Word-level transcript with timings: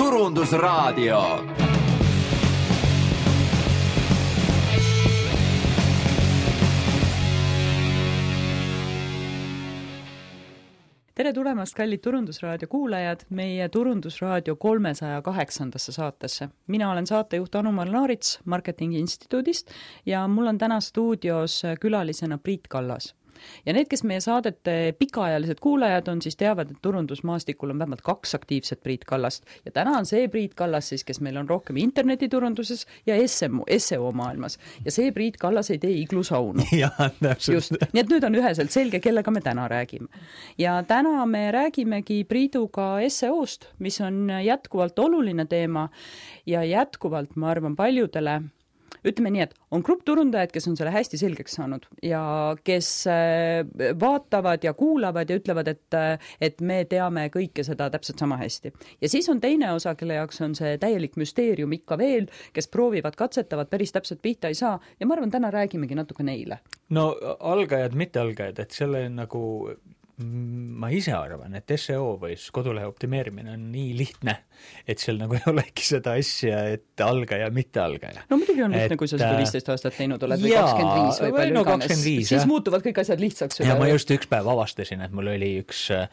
turundusraadio 0.00 1.18
tere 11.14 11.32
tulemast, 11.32 11.74
kallid 11.76 12.00
Turundusraadio 12.00 12.68
kuulajad, 12.68 13.26
meie 13.28 13.68
Turundusraadio 13.68 14.56
kolmesaja 14.56 15.22
kaheksandasse 15.22 15.92
saatesse. 15.92 16.48
mina 16.66 16.90
olen 16.90 17.06
saatejuht 17.06 17.54
Anu-Mari 17.54 17.92
Laarits 17.92 18.38
Marketingi 18.44 18.98
Instituudist 18.98 19.70
ja 20.06 20.28
mul 20.28 20.46
on 20.46 20.58
täna 20.58 20.80
stuudios 20.80 21.62
külalisena 21.80 22.38
Priit 22.38 22.68
Kallas 22.68 23.14
ja 23.66 23.74
need, 23.76 23.88
kes 23.90 24.04
meie 24.04 24.20
saadete 24.20 24.94
pikaajalised 24.98 25.60
kuulajad 25.60 26.08
on, 26.08 26.22
siis 26.22 26.36
teavad, 26.36 26.70
et 26.70 26.82
turundusmaastikul 26.82 27.70
on 27.70 27.78
vähemalt 27.78 28.02
kaks 28.06 28.34
aktiivset 28.34 28.82
Priit 28.82 29.04
Kallast 29.04 29.44
ja 29.64 29.72
täna 29.72 29.98
on 29.98 30.06
see 30.06 30.28
Priit 30.28 30.54
Kallas 30.54 30.88
siis, 30.92 31.04
kes 31.04 31.20
meil 31.20 31.36
on 31.40 31.48
rohkem 31.48 31.76
internetiturunduses 31.76 32.86
ja 33.06 33.16
SMU, 33.26 33.64
SEO 33.78 34.12
maailmas. 34.12 34.58
ja 34.84 34.92
see 34.94 35.12
Priit 35.12 35.36
Kallas 35.36 35.70
ei 35.70 35.78
tee 35.78 35.92
iglusaunu. 36.02 36.64
just, 37.54 37.74
nii 37.92 38.04
et 38.04 38.12
nüüd 38.12 38.24
on 38.26 38.38
üheselt 38.40 38.72
selge, 38.74 39.00
kellega 39.00 39.30
me 39.30 39.40
täna 39.44 39.68
räägime. 39.68 40.08
ja 40.58 40.82
täna 40.86 41.26
me 41.26 41.50
räägimegi 41.52 42.24
Priiduga 42.24 42.92
SEO-st, 43.08 43.70
mis 43.78 44.00
on 44.00 44.30
jätkuvalt 44.44 44.98
oluline 44.98 45.46
teema 45.46 45.88
ja 46.46 46.64
jätkuvalt, 46.64 47.36
ma 47.36 47.50
arvan, 47.50 47.76
paljudele 47.76 48.40
ütleme 49.06 49.32
nii, 49.34 49.44
et 49.46 49.54
on 49.74 49.84
grupp 49.86 50.04
turundajaid, 50.08 50.52
kes 50.54 50.68
on 50.70 50.76
selle 50.78 50.92
hästi 50.94 51.20
selgeks 51.20 51.56
saanud 51.58 51.86
ja 52.04 52.22
kes 52.64 52.90
äh, 53.10 53.62
vaatavad 54.00 54.64
ja 54.66 54.74
kuulavad 54.76 55.30
ja 55.30 55.38
ütlevad, 55.40 55.70
et, 55.72 55.86
äh, 55.96 56.32
et 56.40 56.60
me 56.60 56.82
teame 56.90 57.28
kõike 57.34 57.64
seda 57.66 57.90
täpselt 57.92 58.20
sama 58.20 58.38
hästi. 58.40 58.72
ja 59.00 59.08
siis 59.08 59.28
on 59.32 59.40
teine 59.40 59.72
osa, 59.72 59.94
kelle 59.94 60.18
jaoks 60.18 60.40
on 60.46 60.56
see 60.58 60.76
täielik 60.82 61.16
müsteerium 61.20 61.72
ikka 61.76 61.98
veel, 62.00 62.28
kes 62.56 62.68
proovivad, 62.68 63.16
katsetavad, 63.16 63.70
päris 63.70 63.92
täpselt 63.96 64.22
pihta 64.22 64.48
ei 64.48 64.58
saa 64.58 64.78
ja 65.00 65.06
ma 65.06 65.16
arvan, 65.16 65.30
täna 65.30 65.50
räägimegi 65.54 65.98
natuke 65.98 66.26
neile. 66.26 66.60
no 66.90 67.14
algajad, 67.40 67.96
mittealgajad, 67.96 68.58
et 68.58 68.76
selle 68.76 69.08
nagu 69.08 69.42
ma 70.20 70.90
ise 70.92 71.12
arvan, 71.16 71.54
et 71.56 71.72
seo 71.80 72.14
või 72.20 72.34
siis 72.36 72.50
kodulehe 72.54 72.88
optimeerimine 72.88 73.54
on 73.54 73.66
nii 73.72 73.92
lihtne, 73.96 74.34
et 74.88 75.00
seal 75.00 75.18
nagu 75.20 75.34
ei 75.38 75.44
olegi 75.50 75.84
seda 75.86 76.14
asja, 76.18 76.62
et 76.74 77.04
algaja, 77.04 77.48
mittealgaja. 77.54 78.26
no 78.30 78.38
muidugi 78.40 78.64
on 78.66 78.74
lihtne, 78.74 78.98
kui 79.00 79.08
sa 79.08 79.16
seda 79.16 79.32
äh, 79.34 79.40
viisteist 79.40 79.70
aastat 79.72 79.96
teinud 79.96 80.22
oled 80.26 80.42
või 80.42 80.52
kakskümmend 80.54 80.96
viis 80.98 81.20
või 81.24 81.34
palju 81.36 81.56
no, 81.56 81.64
iganes, 81.64 82.04
siis 82.28 82.46
muutuvad 82.50 82.84
kõik 82.84 83.00
asjad 83.04 83.22
lihtsaks 83.22 83.62
ja 83.64 83.76
ma 83.80 83.88
just 83.90 84.12
üks 84.14 84.28
päev 84.30 84.50
avastasin, 84.52 85.04
et 85.06 85.14
mul 85.16 85.32
oli 85.32 85.52
üks 85.62 85.86
äh, 85.96 86.10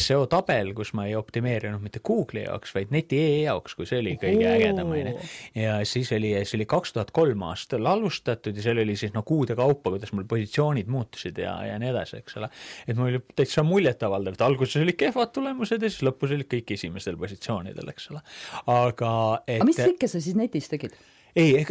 seo 0.00 0.28
tabel, 0.30 0.74
kus 0.76 0.94
ma 0.94 1.08
ei 1.10 1.16
optimeerinud 1.18 1.82
mitte 1.82 2.02
Google'i 2.04 2.46
jaoks, 2.46 2.74
vaid 2.76 2.94
neti.ee 2.94 3.44
jaoks, 3.48 3.74
kui 3.78 3.88
see 3.90 4.00
oli 4.02 4.14
kõige 4.20 4.46
ägedam, 4.52 4.94
onju. 4.94 5.16
ja 5.58 5.80
siis 5.88 6.12
oli, 6.14 6.34
see 6.44 6.60
oli 6.60 6.68
kaks 6.70 6.94
tuhat 6.94 7.10
kolm 7.14 7.42
aastal 7.50 7.90
alustatud 7.90 8.54
ja 8.54 8.68
seal 8.68 8.82
oli 8.84 8.96
siis 9.00 9.14
noh, 9.16 9.26
kuude 9.26 9.58
kaupa, 9.58 9.94
kuidas 9.96 10.14
mul 10.14 10.28
positsioonid 10.30 10.90
muutusid 10.90 11.38
ja, 11.42 11.56
ja 11.66 11.78
nii 11.82 11.90
edasi, 11.90 12.22
eks 12.22 12.38
ole. 12.40 12.50
et 12.86 12.98
mul 12.98 13.10
oli 13.10 13.23
täitsa 13.38 13.64
muljetavaldav, 13.66 14.36
et 14.36 14.44
alguses 14.44 14.82
olid 14.82 14.98
kehvad 15.00 15.32
tulemused 15.34 15.82
ja 15.82 15.90
siis 15.90 16.04
lõpus 16.06 16.34
olid 16.36 16.50
kõik 16.50 16.74
esimestel 16.76 17.18
positsioonidel, 17.20 17.90
eks 17.94 18.12
ole. 18.12 18.22
aga 18.70 19.10
et 19.46 19.60
aga 19.60 19.68
mis 19.68 19.80
trikke 19.80 20.10
sa 20.10 20.22
siis 20.22 20.38
netis 20.38 20.70
tegid? 20.72 20.96
ei, 21.36 21.64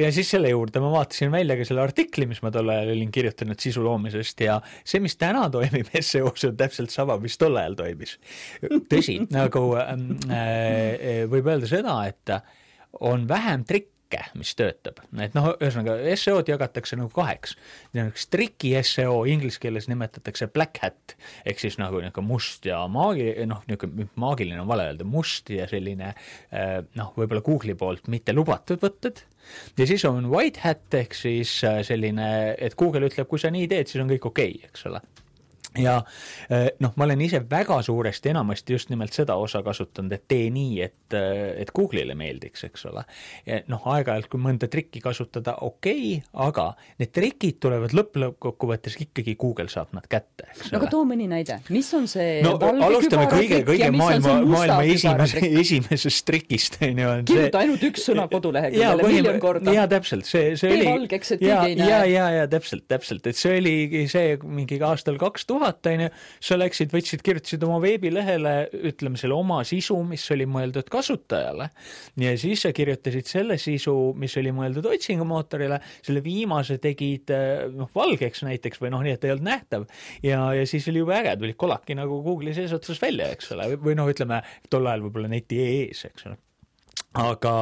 ja 0.00 0.10
siis 0.14 0.30
selle 0.32 0.50
juurde 0.50 0.82
ma 0.82 0.90
vaatasin 0.92 1.30
välja 1.32 1.54
ka 1.58 1.66
selle 1.68 1.84
artikli, 1.84 2.26
mis 2.30 2.40
ma 2.42 2.50
tol 2.54 2.72
ajal 2.72 2.90
olin 2.94 3.12
kirjutanud 3.14 3.60
sisu 3.62 3.84
loomisest 3.84 4.42
ja 4.46 4.58
see, 4.82 5.02
mis 5.02 5.14
täna 5.20 5.46
toimib 5.52 5.92
SEO-s, 6.10 6.48
on 6.48 6.56
täpselt 6.58 6.94
sama, 6.94 7.18
mis 7.22 7.38
tol 7.40 7.58
ajal 7.60 7.78
toimis. 7.78 8.16
tõsi, 8.90 9.20
nagu 9.30 9.64
ähm, 9.78 10.10
äh, 10.26 11.22
võib 11.30 11.52
öelda 11.52 11.70
seda, 11.70 12.00
et 12.10 12.34
on 13.06 13.28
vähem 13.30 13.64
trikke, 13.68 13.94
trikke, 14.10 14.30
mis 14.38 14.54
töötab. 14.58 15.00
et 15.22 15.34
noh, 15.34 15.52
ühesõnaga 15.60 15.96
seo-d 16.18 16.50
jagatakse 16.50 16.96
nagu 16.98 17.10
kaheks. 17.14 17.56
üks 17.94 18.26
triki 18.30 18.72
seo 18.82 19.24
inglise 19.26 19.60
keeles 19.60 19.88
nimetatakse 19.88 20.48
black 20.52 20.80
hat 20.82 21.16
ehk 21.44 21.58
siis 21.58 21.78
nagu 21.78 22.00
niisugune 22.00 22.26
must 22.26 22.66
ja 22.66 22.86
maagi-, 22.88 23.46
noh, 23.46 23.62
niisugune 23.68 24.08
maagiline 24.16 24.60
on 24.60 24.68
vale 24.68 24.90
öelda, 24.90 25.04
must 25.04 25.50
ja 25.50 25.66
selline 25.70 26.14
eh, 26.50 26.80
noh, 26.96 27.12
võib-olla 27.16 27.42
Google'i 27.42 27.76
poolt 27.78 28.08
mitte 28.08 28.34
lubatud 28.34 28.80
võtted 28.82 29.22
ja 29.78 29.86
siis 29.86 30.04
on 30.04 30.28
white 30.30 30.60
hat 30.64 30.94
ehk 30.94 31.14
siis 31.14 31.62
eh, 31.64 31.82
selline, 31.86 32.56
et 32.58 32.76
Google 32.76 33.10
ütleb, 33.10 33.28
kui 33.30 33.38
sa 33.38 33.52
nii 33.52 33.68
teed, 33.70 33.90
siis 33.90 34.02
on 34.02 34.10
kõik 34.10 34.30
okei 34.32 34.56
okay,, 34.56 34.70
eks 34.70 34.88
ole 34.90 35.02
ja 35.78 36.00
eh, 36.50 36.68
noh, 36.82 36.92
ma 36.98 37.06
olen 37.06 37.20
ise 37.22 37.40
väga 37.50 37.78
suuresti 37.86 38.32
enamasti 38.32 38.74
just 38.74 38.90
nimelt 38.90 39.14
seda 39.14 39.36
osa 39.38 39.62
kasutanud, 39.62 40.12
et 40.16 40.24
tee 40.28 40.48
nii, 40.50 40.80
et, 40.82 41.14
eh, 41.14 41.60
et 41.62 41.70
Google'ile 41.76 42.16
meeldiks, 42.18 42.64
eks 42.66 42.86
ole. 42.90 43.04
noh, 43.70 43.84
aeg-ajalt, 43.94 44.26
kui 44.30 44.40
mõnda 44.42 44.66
trikki 44.70 45.02
kasutada, 45.02 45.56
okei 45.66 46.16
okay,, 46.18 46.30
aga 46.46 46.66
need 46.98 47.12
trikid 47.14 47.60
tulevad 47.62 47.94
lõpp-lõppkokkuvõttes 47.96 48.98
ikkagi 49.04 49.36
Google 49.40 49.70
saab 49.70 49.94
nad 49.96 50.08
kätte, 50.10 50.48
eks 50.50 50.72
no 50.72 50.80
aga 50.80 50.90
too 50.90 51.04
mõni 51.08 51.28
näide, 51.30 51.60
mis 51.70 51.88
on 51.94 52.08
see 52.10 52.40
no 52.44 52.56
alustame 52.58 53.28
kõige, 53.30 53.62
kõige 53.68 53.92
maailma, 53.94 54.36
maailma 54.42 54.80
esimese, 54.90 55.44
esimesest 55.62 56.26
trikist, 56.26 56.80
on 56.82 57.02
ju. 57.04 57.14
kirjuta 57.30 57.62
ainult 57.62 57.86
üks 57.90 58.08
sõna 58.10 58.26
koduleheküljele 58.32 59.06
miljon 59.06 59.40
korda. 59.42 59.76
jaa, 59.78 59.86
täpselt, 59.90 60.26
see, 60.26 60.56
see 60.60 60.74
oli. 60.74 60.84
tee 60.84 60.98
valgeks, 60.98 61.34
et 61.36 61.44
keegi 61.44 61.72
ei 61.72 61.78
näe. 61.78 61.90
ja, 61.90 62.02
ja, 62.10 62.28
ja 62.40 62.50
täpselt, 62.50 62.86
täpselt, 62.90 63.30
et 63.30 63.38
see 63.38 63.56
oligi 63.60 64.04
see 64.10 64.36
mingi 64.42 64.80
aastal 64.84 65.18
kaks 65.20 65.46
tuhat 65.46 65.59
tuhat, 65.60 65.86
on 65.90 66.04
ju, 66.06 66.08
sa 66.50 66.58
läksid, 66.58 66.90
võtsid, 66.94 67.22
kirjutasid 67.24 67.64
oma 67.66 67.78
veebilehele, 67.82 68.54
ütleme, 68.90 69.20
selle 69.20 69.36
oma 69.36 69.60
sisu, 69.68 69.98
mis 70.08 70.24
oli 70.34 70.46
mõeldud 70.50 70.88
kasutajale, 70.92 71.70
ja 72.20 72.34
siis 72.40 72.64
sa 72.64 72.72
kirjutasid 72.76 73.28
selle 73.30 73.58
sisu, 73.60 73.94
mis 74.20 74.36
oli 74.40 74.54
mõeldud 74.56 74.90
otsingumootorile, 74.90 75.80
selle 76.06 76.24
viimase 76.24 76.80
tegid 76.82 77.32
noh, 77.76 77.90
valgeks 77.96 78.44
näiteks 78.48 78.82
või 78.82 78.94
noh, 78.94 79.04
nii 79.04 79.16
et 79.16 79.26
ei 79.26 79.34
olnud 79.36 79.48
nähtav, 79.50 79.88
ja, 80.26 80.42
ja 80.56 80.68
siis 80.68 80.88
oli 80.90 81.04
jube 81.04 81.16
äge, 81.18 81.36
tulid 81.40 81.58
kolaki 81.60 81.98
nagu 81.98 82.22
Google'i 82.26 82.56
seesotsas 82.56 83.02
välja, 83.02 83.30
eks 83.34 83.52
ole, 83.56 83.72
või 83.80 83.98
noh, 83.98 84.10
ütleme 84.10 84.42
tol 84.70 84.88
ajal 84.88 85.08
võib-olla 85.08 85.32
neti.ee-s, 85.32 86.08
eks 86.10 86.30
ole 86.30 86.40
aga 87.18 87.54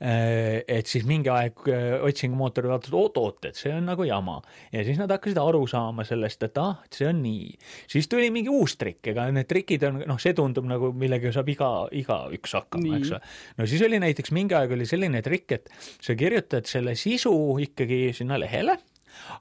eh, 0.00 0.62
et 0.78 0.88
siis 0.88 1.04
mingi 1.08 1.28
aeg 1.28 1.66
eh, 1.68 1.96
otsingumootorid 2.06 2.70
vaatasid, 2.72 2.96
oot-oot, 2.96 3.48
et 3.50 3.58
see 3.58 3.74
on 3.76 3.84
nagu 3.90 4.06
jama 4.08 4.38
ja 4.72 4.84
siis 4.86 4.96
nad 5.00 5.12
hakkasid 5.12 5.40
aru 5.42 5.66
saama 5.68 6.06
sellest, 6.08 6.46
et 6.48 6.60
ah, 6.62 6.80
et 6.86 6.96
see 6.96 7.08
on 7.10 7.20
nii. 7.20 7.50
siis 7.92 8.08
tuli 8.08 8.30
mingi 8.32 8.52
uus 8.52 8.78
trikk, 8.80 9.12
ega 9.12 9.28
need 9.36 9.50
trikid 9.50 9.84
on, 9.90 10.00
noh, 10.08 10.20
see 10.22 10.32
tundub 10.36 10.68
nagu 10.70 10.94
millega 10.96 11.32
saab 11.34 11.52
iga, 11.52 11.70
igaüks 11.92 12.56
hakkama, 12.56 12.96
eks 12.96 13.12
ole. 13.12 13.22
no 13.60 13.68
siis 13.68 13.84
oli 13.84 14.00
näiteks 14.00 14.32
mingi 14.36 14.56
aeg 14.56 14.72
oli 14.78 14.88
selline 14.88 15.20
trikk, 15.26 15.58
et 15.58 15.72
sa 16.00 16.16
kirjutad 16.16 16.68
selle 16.70 16.96
sisu 16.96 17.34
ikkagi 17.66 18.06
sinna 18.16 18.40
lehele 18.40 18.78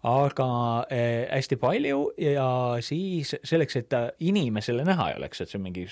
aga 0.04 0.48
äh, 0.92 1.26
hästi 1.32 1.60
palju 1.62 2.02
ja 2.22 2.48
siis 2.86 3.36
selleks, 3.44 3.80
et 3.80 3.90
ta 3.92 4.02
inimesele 4.20 4.86
näha 4.88 5.12
ei 5.12 5.20
oleks, 5.20 5.42
et 5.42 5.52
see 5.52 5.60
on 5.60 5.68
mingi 5.68 5.86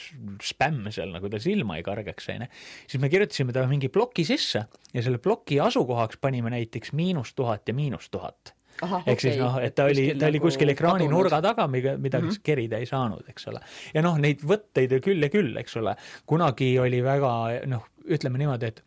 spämm 0.44 0.90
seal 0.94 1.14
nagu 1.14 1.30
ta 1.32 1.42
silma 1.44 1.78
ei 1.80 1.86
kargaks, 1.86 2.30
onju, 2.34 2.50
siis 2.88 3.02
me 3.04 3.12
kirjutasime 3.14 3.56
ta 3.56 3.68
mingi 3.70 3.92
ploki 3.94 4.26
sisse 4.28 4.66
ja 4.94 5.06
selle 5.06 5.22
ploki 5.24 5.60
asukohaks 5.64 6.22
panime 6.22 6.54
näiteks 6.54 6.94
miinus 6.98 7.34
tuhat 7.38 7.68
ja 7.68 7.78
miinus 7.78 8.10
tuhat 8.14 8.56
ehk 8.82 9.06
okay. 9.06 9.20
siis 9.22 9.38
noh, 9.40 9.58
et 9.62 9.76
ta 9.78 9.86
oli, 9.90 10.08
ta 10.18 10.28
oli 10.28 10.40
nagu 10.40 10.48
kuskil 10.48 10.72
ekraani 10.74 11.06
kadunud. 11.06 11.16
nurga 11.16 11.40
taga, 11.46 11.68
mida 11.68 11.96
mm 11.98 12.10
-hmm. 12.10 12.40
kerida 12.44 12.80
ei 12.82 12.86
saanud, 12.90 13.24
eks 13.30 13.48
ole. 13.48 13.62
ja 13.94 14.02
noh, 14.02 14.18
neid 14.18 14.42
võtteid 14.42 14.98
küll 15.04 15.24
ja 15.24 15.30
küll, 15.30 15.56
eks 15.58 15.78
ole. 15.78 15.96
kunagi 16.26 16.74
oli 16.80 17.04
väga 17.04 17.32
noh, 17.66 17.86
ütleme 18.06 18.38
niimoodi, 18.42 18.66
et 18.66 18.84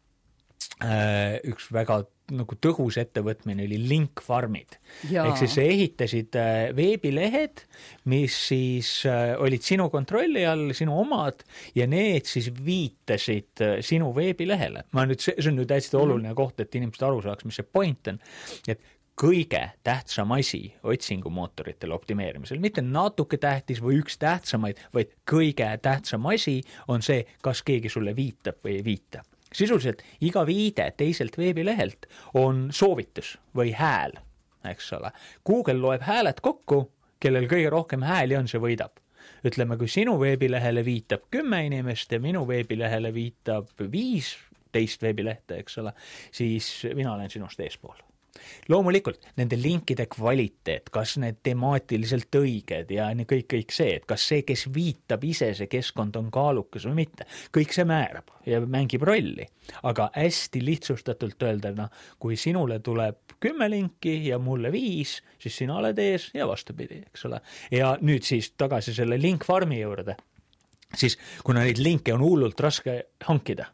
äh, 0.83 1.41
üks 1.45 1.73
väga 1.73 2.05
nagu 2.35 2.57
tõhus 2.59 2.99
ettevõtmine 3.01 3.67
oli 3.67 3.79
link 3.87 4.23
farmid. 4.25 4.79
ehk 5.07 5.39
siis 5.39 5.55
sa 5.55 5.63
ehitasid 5.63 6.39
äh, 6.41 6.55
veebilehed, 6.77 7.63
mis 8.11 8.35
siis 8.49 8.91
äh, 9.07 9.35
olid 9.43 9.63
sinu 9.63 9.89
kontrolli 9.93 10.47
all, 10.47 10.73
sinu 10.75 10.97
omad, 11.01 11.45
ja 11.75 11.87
need 11.87 12.27
siis 12.27 12.51
viitasid 12.51 13.63
äh, 13.63 13.79
sinu 13.87 14.13
veebilehele. 14.17 14.87
ma 14.93 15.07
nüüd, 15.07 15.23
see 15.23 15.37
on 15.47 15.59
nüüd 15.61 15.71
hästi 15.71 15.97
mhm. 15.97 16.03
oluline 16.03 16.35
koht, 16.35 16.61
et 16.61 16.75
inimesed 16.75 17.07
aru 17.07 17.23
saaks, 17.23 17.47
mis 17.47 17.61
see 17.61 17.71
point 17.71 18.13
on, 18.13 18.21
et 18.67 18.83
kõige 19.17 19.63
tähtsam 19.87 20.35
asi 20.37 20.67
otsingumootoritele 20.85 21.95
optimeerimisel, 21.95 22.61
mitte 22.61 22.83
natuke 22.85 23.39
tähtis 23.41 23.81
või 23.81 24.03
üks 24.03 24.19
tähtsamaid, 24.21 24.83
vaid 24.93 25.15
kõige 25.31 25.71
tähtsam 25.83 26.27
asi 26.35 26.59
on 26.93 27.05
see, 27.07 27.23
kas 27.41 27.63
keegi 27.65 27.89
sulle 27.93 28.13
viitab 28.17 28.61
või 28.65 28.77
ei 28.77 28.85
viita 28.85 29.25
sisuliselt 29.57 30.03
iga 30.21 30.45
viide 30.47 30.91
teiselt 30.97 31.39
veebilehelt 31.39 32.09
on 32.35 32.69
soovitus 32.75 33.37
või 33.57 33.73
hääl, 33.77 34.17
eks 34.69 34.93
ole. 34.99 35.13
Google 35.47 35.81
loeb 35.81 36.07
hääled 36.07 36.43
kokku, 36.45 36.83
kellel 37.21 37.49
kõige 37.51 37.73
rohkem 37.73 38.05
hääli 38.07 38.39
on, 38.39 38.49
see 38.49 38.63
võidab. 38.63 39.03
ütleme, 39.47 39.77
kui 39.79 39.89
sinu 39.91 40.17
veebilehele 40.21 40.85
viitab 40.85 41.27
kümme 41.31 41.65
inimest 41.67 42.13
ja 42.13 42.21
minu 42.23 42.47
veebilehele 42.49 43.15
viitab 43.15 43.69
viisteist 43.93 45.03
veebilehte, 45.03 45.59
eks 45.63 45.79
ole, 45.79 45.93
siis 46.33 46.87
mina 46.95 47.15
olen 47.15 47.31
sinust 47.31 47.61
eespool 47.61 48.06
loomulikult 48.73 49.31
nende 49.41 49.59
linkide 49.61 50.07
kvaliteet, 50.13 50.91
kas 50.95 51.17
need 51.23 51.41
temaatiliselt 51.47 52.39
õiged 52.41 52.93
ja 52.95 53.09
kõik, 53.23 53.49
kõik 53.55 53.75
see, 53.75 53.97
et 54.01 54.07
kas 54.09 54.27
see, 54.29 54.43
kes 54.47 54.67
viitab 54.75 55.25
ise, 55.27 55.53
see 55.57 55.71
keskkond 55.71 56.17
on 56.21 56.31
kaalukas 56.35 56.87
või 56.89 57.03
mitte, 57.03 57.29
kõik 57.55 57.75
see 57.77 57.87
määrab 57.89 58.33
ja 58.47 58.61
mängib 58.61 59.05
rolli. 59.07 59.47
aga 59.83 60.11
hästi 60.15 60.63
lihtsustatult 60.65 61.43
öelda, 61.43 61.73
noh, 61.75 61.91
kui 62.19 62.37
sinule 62.37 62.79
tuleb 62.79 63.37
kümme 63.41 63.69
linki 63.71 64.29
ja 64.29 64.39
mulle 64.39 64.71
viis, 64.73 65.19
siis 65.39 65.57
sina 65.57 65.77
oled 65.81 65.99
ees 65.99 66.31
ja 66.35 66.47
vastupidi, 66.49 67.03
eks 67.11 67.27
ole. 67.27 67.41
ja 67.71 67.97
nüüd 68.01 68.25
siis 68.25 68.53
tagasi 68.57 68.95
selle 68.95 69.21
link 69.21 69.45
farm'i 69.45 69.81
juurde 69.81 70.17
siis 70.95 71.19
kuna 71.45 71.65
neid 71.67 71.81
linke 71.83 72.15
on 72.15 72.23
hullult 72.25 72.61
raske 72.61 72.97
hankida, 73.27 73.67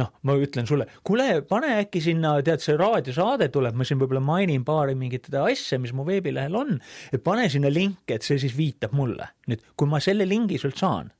noh, 0.00 0.10
ma 0.26 0.36
ütlen 0.40 0.68
sulle, 0.68 0.86
kuule, 1.06 1.28
pane 1.48 1.74
äkki 1.82 2.02
sinna, 2.04 2.34
tead, 2.46 2.62
see 2.64 2.76
raadiosaade 2.80 3.50
tuleb, 3.52 3.76
ma 3.78 3.86
siin 3.86 4.00
võib-olla 4.00 4.24
mainin 4.24 4.64
paari 4.66 4.96
mingit 4.98 5.30
asja, 5.40 5.80
mis 5.82 5.94
mu 5.96 6.06
veebilehel 6.08 6.56
on, 6.56 6.76
et 7.12 7.24
pane 7.24 7.48
sinna 7.52 7.72
link, 7.72 8.04
et 8.10 8.26
see 8.26 8.40
siis 8.40 8.56
viitab 8.56 8.96
mulle. 8.96 9.30
nüüd, 9.50 9.64
kui 9.76 9.90
ma 9.90 10.00
selle 10.02 10.26
lingi 10.28 10.58
sult 10.60 10.78
saan, 10.80 11.10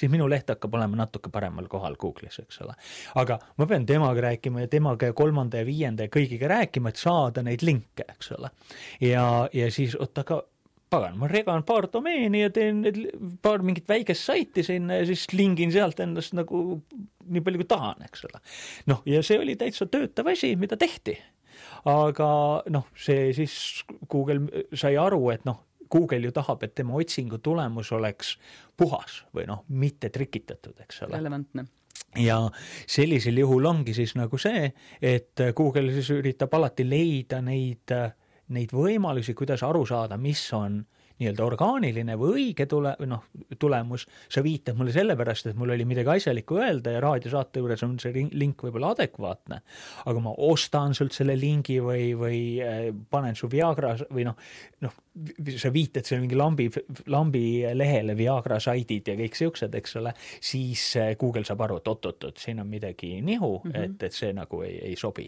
siis 0.00 0.10
minu 0.12 0.28
leht 0.30 0.48
hakkab 0.50 0.74
olema 0.78 1.02
natuke 1.02 1.32
paremal 1.32 1.66
kohal 1.70 1.96
Google'is, 2.00 2.40
eks 2.42 2.62
ole. 2.64 2.76
aga 3.20 3.38
ma 3.60 3.66
pean 3.70 3.86
temaga 3.86 4.24
rääkima 4.30 4.64
ja 4.64 4.70
temaga 4.72 5.10
ja 5.10 5.16
kolmanda 5.16 5.60
ja 5.60 5.68
viienda 5.68 6.06
ja 6.06 6.12
kõigiga 6.12 6.48
rääkima, 6.54 6.92
et 6.92 7.00
saada 7.00 7.44
neid 7.46 7.64
linke, 7.66 8.06
eks 8.08 8.32
ole. 8.38 8.52
ja, 9.04 9.26
ja 9.52 9.70
siis 9.74 9.96
oot, 9.98 10.24
aga 10.24 10.42
pagan, 10.90 11.16
ma 11.20 11.28
regan 11.30 11.62
paar 11.66 11.86
domeeni 11.92 12.42
ja 12.42 12.50
teen 12.54 12.82
need 12.84 12.98
paar 13.42 13.62
mingit 13.66 13.86
väikest 13.88 14.26
saiti 14.26 14.64
sinna 14.66 15.00
ja 15.00 15.06
siis 15.10 15.28
lingin 15.32 15.72
sealt 15.74 16.00
endast 16.02 16.34
nagu 16.34 16.80
nii 17.30 17.44
palju 17.46 17.62
kui 17.62 17.68
tahan, 17.70 18.04
eks 18.06 18.26
ole. 18.28 18.42
noh, 18.90 19.02
ja 19.08 19.22
see 19.26 19.40
oli 19.40 19.56
täitsa 19.60 19.88
töötav 19.90 20.30
asi, 20.32 20.54
mida 20.60 20.78
tehti. 20.80 21.16
aga 21.88 22.30
noh, 22.70 22.86
see 22.98 23.32
siis 23.36 23.56
Google 24.10 24.64
sai 24.74 24.96
aru, 25.00 25.22
et 25.34 25.44
noh, 25.48 25.66
Google 25.90 26.22
ju 26.22 26.32
tahab, 26.34 26.62
et 26.62 26.74
tema 26.78 26.94
otsingu 26.94 27.40
tulemus 27.42 27.90
oleks 27.92 28.36
puhas 28.78 29.24
või 29.34 29.48
noh, 29.50 29.64
mitte 29.68 30.10
trikitatud, 30.14 30.78
eks 30.86 31.04
ole. 31.06 31.18
relevantne 31.18 31.66
ja 32.18 32.40
sellisel 32.90 33.36
juhul 33.38 33.68
ongi 33.70 33.94
siis 33.94 34.16
nagu 34.18 34.38
see, 34.38 34.70
et 35.02 35.42
Google 35.54 35.92
siis 35.94 36.08
üritab 36.10 36.54
alati 36.58 36.82
leida 36.88 37.38
neid 37.44 37.92
äh, 37.94 38.08
neid 38.54 38.74
võimalusi, 38.74 39.34
kuidas 39.36 39.62
aru 39.66 39.84
saada, 39.88 40.18
mis 40.20 40.42
on 40.56 40.80
nii-öelda 41.20 41.44
orgaaniline 41.44 42.16
või 42.20 42.32
õige 42.40 42.66
tule, 42.70 42.94
või 43.00 43.10
noh, 43.12 43.26
tulemus, 43.60 44.06
sa 44.32 44.42
viitad 44.44 44.78
mulle 44.78 44.94
sellepärast, 44.94 45.50
et 45.50 45.58
mul 45.60 45.74
oli 45.74 45.86
midagi 45.88 46.14
asjalikku 46.16 46.58
öelda 46.60 46.96
ja 46.96 47.02
raadiosaate 47.04 47.62
juures 47.62 47.84
on 47.86 47.98
see 48.02 48.26
link 48.32 48.64
võib-olla 48.64 48.94
adekvaatne, 48.96 49.60
aga 50.10 50.24
ma 50.24 50.34
ostan 50.50 50.96
sult 50.96 51.16
selle 51.16 51.36
lingi 51.38 51.78
või, 51.84 52.10
või 52.18 52.40
äh, 52.64 52.88
panen 53.10 53.38
su 53.38 53.50
Viagra 53.52 53.94
või 54.10 54.26
noh, 54.28 54.38
noh, 54.84 54.96
sa 55.58 55.72
viitad 55.74 56.06
seal 56.06 56.22
mingi 56.22 56.38
lambi, 56.38 56.68
lambi 57.10 57.42
lehele 57.74 58.14
Viagra 58.18 58.60
saidid 58.62 59.08
ja 59.10 59.16
kõik 59.18 59.38
siuksed, 59.38 59.74
eks 59.80 59.96
ole, 59.98 60.12
siis 60.44 60.84
äh, 61.00 61.12
Google 61.18 61.42
saab 61.46 61.64
aru, 61.66 61.80
et 61.80 61.90
oot-oot-oot, 61.90 62.38
siin 62.38 62.62
on 62.62 62.70
midagi 62.70 63.16
nihu 63.26 63.56
mm, 63.58 63.70
-hmm. 63.70 63.84
et, 63.84 64.02
et 64.06 64.16
see 64.16 64.32
nagu 64.36 64.62
ei, 64.66 64.78
ei 64.92 64.96
sobi. 64.96 65.26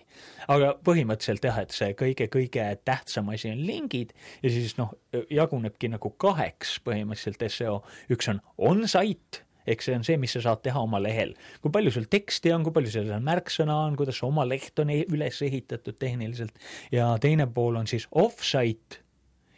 aga 0.49 0.75
põhimõtteliselt 0.85 1.45
jah, 1.51 1.59
et 1.65 1.75
see 1.75 1.93
kõige-kõige 1.99 2.69
tähtsam 2.85 3.33
asi 3.35 3.51
on 3.51 3.67
lingid 3.67 4.15
ja 4.43 4.51
siis 4.51 4.77
noh, 4.79 4.95
jagunebki 5.31 5.91
nagu 5.93 6.11
kaheks 6.11 6.79
põhimõtteliselt 6.87 7.51
seo, 7.51 7.83
üks 8.11 8.31
on 8.31 8.41
on-site 8.59 9.43
ehk 9.67 9.83
see 9.83 9.95
on 9.95 10.05
see, 10.07 10.19
mis 10.19 10.33
sa 10.35 10.43
saad 10.43 10.63
teha 10.65 10.81
oma 10.81 10.99
lehel. 11.03 11.35
kui 11.63 11.71
palju 11.75 11.91
sul 11.95 12.09
teksti 12.11 12.53
on, 12.55 12.65
kui 12.67 12.75
palju 12.75 12.91
seal 12.95 13.13
märksõna 13.23 13.77
on, 13.87 13.97
kuidas 13.99 14.23
oma 14.27 14.47
leht 14.49 14.79
on 14.83 14.91
e-, 14.91 15.07
üles 15.11 15.43
ehitatud 15.43 15.99
tehniliselt 15.99 16.59
ja 16.95 17.13
teine 17.23 17.47
pool 17.47 17.79
on 17.83 17.87
siis 17.91 18.09
off-site 18.11 19.03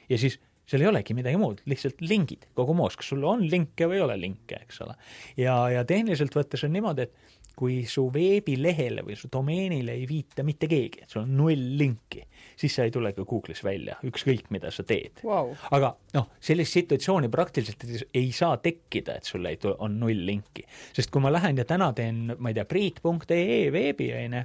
ja 0.08 0.18
siis 0.20 0.40
seal 0.64 0.84
ei 0.84 0.88
olegi 0.88 1.14
midagi 1.16 1.38
muud, 1.40 1.60
lihtsalt 1.68 2.00
lingid 2.04 2.48
kogu 2.56 2.74
moos, 2.76 2.96
kas 2.96 3.12
sul 3.12 3.24
on 3.28 3.44
linke 3.50 3.88
või 3.90 4.00
ei 4.00 4.04
ole 4.06 4.16
linke, 4.20 4.62
eks 4.64 4.80
ole. 4.84 4.96
ja, 5.40 5.58
ja 5.72 5.84
tehniliselt 5.88 6.36
võttes 6.36 6.64
on 6.64 6.72
niimoodi, 6.72 7.04
et 7.04 7.40
kui 7.54 7.84
su 7.86 8.08
veebilehele 8.10 9.04
või 9.06 9.14
su 9.18 9.28
domeenile 9.32 9.94
ei 9.94 10.08
viita 10.10 10.42
mitte 10.46 10.66
keegi, 10.70 11.04
et 11.04 11.12
sul 11.12 11.22
on 11.22 11.36
null 11.38 11.68
linki, 11.78 12.24
siis 12.58 12.74
sa 12.74 12.86
ei 12.86 12.90
tule 12.94 13.12
ka 13.14 13.22
Google'is 13.28 13.62
välja, 13.62 13.94
ükskõik 14.08 14.50
mida 14.54 14.72
sa 14.74 14.82
teed. 14.86 15.22
Wow.. 15.26 15.52
aga 15.76 15.92
noh, 16.16 16.32
sellist 16.42 16.74
situatsiooni 16.74 17.30
praktiliselt 17.30 17.86
ei 18.10 18.32
saa 18.34 18.58
tekkida, 18.62 19.20
et 19.20 19.30
sul 19.30 19.46
ei 19.46 19.60
tule, 19.62 19.76
on 19.84 20.00
null 20.00 20.26
linki, 20.26 20.66
sest 20.96 21.14
kui 21.14 21.22
ma 21.22 21.32
lähen 21.32 21.60
ja 21.60 21.68
täna 21.68 21.92
teen, 21.94 22.26
ma 22.38 22.50
ei 22.50 22.58
tea, 22.58 22.66
priit.ee 22.68 23.70
veebi, 23.74 24.10
on 24.18 24.38
ju 24.40 24.44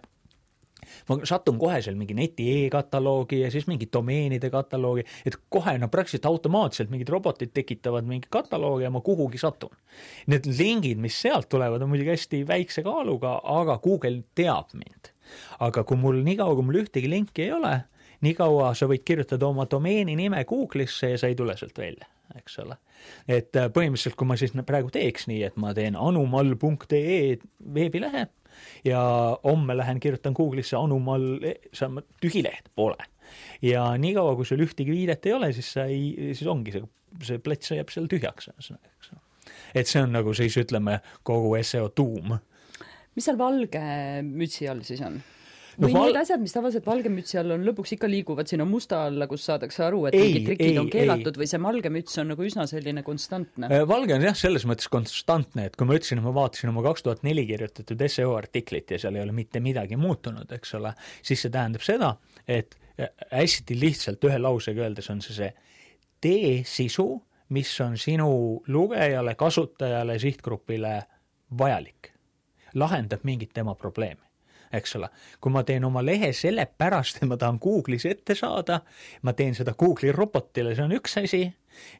ma 1.10 1.18
satun 1.28 1.60
kohe 1.62 1.82
seal 1.84 1.98
mingi 2.00 2.16
neti 2.18 2.48
e-kataloogi 2.66 3.42
ja 3.44 3.52
siis 3.54 3.68
mingi 3.70 3.90
domeenide 3.94 4.52
kataloogi, 4.54 5.06
et 5.26 5.38
kohe 5.52 5.78
no 5.82 5.90
praktiliselt 5.92 6.28
automaatselt 6.30 6.92
mingid 6.94 7.12
robotid 7.14 7.54
tekitavad 7.54 8.08
mingi 8.10 8.30
kataloogi 8.32 8.88
ja 8.88 8.94
ma 8.94 9.02
kuhugi 9.06 9.42
satun. 9.42 9.76
Need 10.32 10.50
lingid, 10.58 11.00
mis 11.02 11.20
sealt 11.22 11.50
tulevad, 11.50 11.82
on 11.82 11.92
muidugi 11.92 12.14
hästi 12.14 12.44
väikse 12.48 12.84
kaaluga, 12.86 13.40
aga 13.44 13.80
Google 13.84 14.24
teab 14.36 14.74
mind. 14.74 15.14
aga 15.62 15.84
kui 15.86 15.98
mul, 15.98 16.24
niikaua 16.26 16.56
kui 16.58 16.66
mul 16.66 16.80
ühtegi 16.80 17.10
linki 17.10 17.44
ei 17.44 17.52
ole, 17.54 17.76
niikaua 18.26 18.72
sa 18.74 18.88
võid 18.90 19.04
kirjutada 19.06 19.46
oma 19.46 19.68
domeeni 19.70 20.16
nime 20.18 20.42
Google'isse 20.50 21.12
ja 21.14 21.20
sa 21.22 21.30
ei 21.30 21.38
tule 21.38 21.54
sealt 21.58 21.78
välja, 21.78 22.08
eks 22.38 22.58
ole. 22.64 22.80
et 23.28 23.54
põhimõtteliselt, 23.54 24.18
kui 24.18 24.28
ma 24.28 24.40
siis 24.42 24.56
praegu 24.66 24.90
teeks 24.94 25.30
nii, 25.30 25.44
et 25.46 25.62
ma 25.62 25.76
teen 25.78 25.96
anumal.ee 25.96 27.38
veebilehe 27.76 28.26
ja 28.86 29.02
homme 29.44 29.78
lähen 29.78 30.00
kirjutan 30.00 30.36
Google'isse 30.38 30.78
Anumal, 30.80 31.26
see 31.74 31.88
on 31.88 32.02
tühi 32.24 32.44
leht, 32.46 32.70
pole. 32.76 32.98
ja 33.62 33.86
niikaua, 33.98 34.36
kui 34.36 34.48
sul 34.48 34.64
ühtegi 34.66 34.94
viidet 34.96 35.26
ei 35.30 35.36
ole, 35.38 35.52
siis 35.54 35.74
sa 35.78 35.86
ei, 35.90 36.32
siis 36.34 36.48
ongi 36.50 36.76
see, 36.76 36.86
see 37.32 37.42
plats 37.44 37.74
jääb 37.76 37.92
seal 37.94 38.08
tühjaks, 38.12 38.52
ühesõnaga, 38.54 38.94
eks 38.98 39.12
ole. 39.16 39.52
et 39.82 39.92
see 39.92 40.06
on 40.06 40.16
nagu 40.18 40.36
siis 40.38 40.58
ütleme, 40.62 41.00
kogu 41.24 41.56
seo 41.64 41.90
tuum. 41.90 42.38
mis 43.16 43.30
seal 43.30 43.40
valge 43.40 43.84
mütsi 44.26 44.70
all 44.72 44.86
siis 44.88 45.04
on? 45.06 45.22
Või 45.80 45.94
val... 45.96 46.10
need 46.10 46.20
asjad, 46.20 46.42
mis 46.44 46.54
tavaliselt 46.54 46.88
valge 46.88 47.12
mütsi 47.14 47.38
all 47.40 47.54
on, 47.56 47.64
lõpuks 47.68 47.94
ikka 47.96 48.10
liiguvad 48.10 48.50
sinna 48.52 48.66
musta 48.68 49.04
alla, 49.08 49.28
kus 49.32 49.46
saadakse 49.48 49.84
aru, 49.86 50.02
et 50.10 50.18
ei, 50.18 50.26
mingid 50.26 50.48
trikid 50.50 50.66
ei, 50.66 50.80
on 50.82 50.90
keelatud 50.92 51.38
ei. 51.38 51.42
või 51.42 51.50
see 51.52 51.62
valge 51.64 51.92
müts 51.94 52.20
on 52.22 52.30
nagu 52.34 52.46
üsna 52.46 52.66
selline 52.70 53.04
konstantne? 53.08 53.70
Äh, 53.72 53.86
valge 53.90 54.18
on 54.18 54.26
jah, 54.26 54.36
selles 54.38 54.66
mõttes 54.70 54.92
konstantne, 54.92 55.70
et 55.70 55.80
kui 55.80 55.88
ma 55.90 55.98
ütlesin, 55.98 56.22
ma 56.26 56.34
vaatasin 56.36 56.74
oma 56.74 56.84
kaks 56.90 57.06
tuhat 57.08 57.24
neli 57.28 57.46
kirjutatud 57.50 58.06
seo 58.10 58.36
artiklit 58.38 58.92
ja 58.96 59.00
seal 59.02 59.18
ei 59.20 59.24
ole 59.24 59.36
mitte 59.36 59.64
midagi 59.64 60.00
muutunud, 60.00 60.52
eks 60.60 60.76
ole, 60.80 60.94
siis 61.22 61.46
see 61.46 61.54
tähendab 61.54 61.86
seda, 61.86 62.14
et 62.48 62.78
äh, 63.00 63.12
hästi 63.34 63.80
lihtsalt 63.80 64.30
ühe 64.30 64.40
lausega 64.42 64.88
öeldes 64.88 65.10
on 65.14 65.24
see 65.26 65.38
see 65.40 65.52
tee 66.20 66.56
sisu, 66.68 67.12
mis 67.56 67.72
on 67.82 67.96
sinu 67.98 68.32
lugejale, 68.70 69.36
kasutajale, 69.40 70.20
sihtgrupile 70.22 70.96
vajalik, 71.60 72.12
lahendab 72.78 73.24
mingit 73.26 73.56
tema 73.56 73.74
probleemi 73.80 74.29
eks 74.74 74.96
ole. 75.00 75.10
kui 75.42 75.54
ma 75.54 75.64
teen 75.68 75.86
oma 75.88 76.04
lehe 76.06 76.32
sellepärast, 76.36 77.22
et 77.22 77.30
ma 77.30 77.38
tahan 77.40 77.60
Google'is 77.62 78.06
ette 78.10 78.36
saada, 78.38 78.82
ma 79.26 79.34
teen 79.34 79.56
seda 79.58 79.74
Google'i 79.78 80.14
robotile, 80.16 80.76
see 80.76 80.86
on 80.86 80.94
üks 80.98 81.18
asi, 81.22 81.42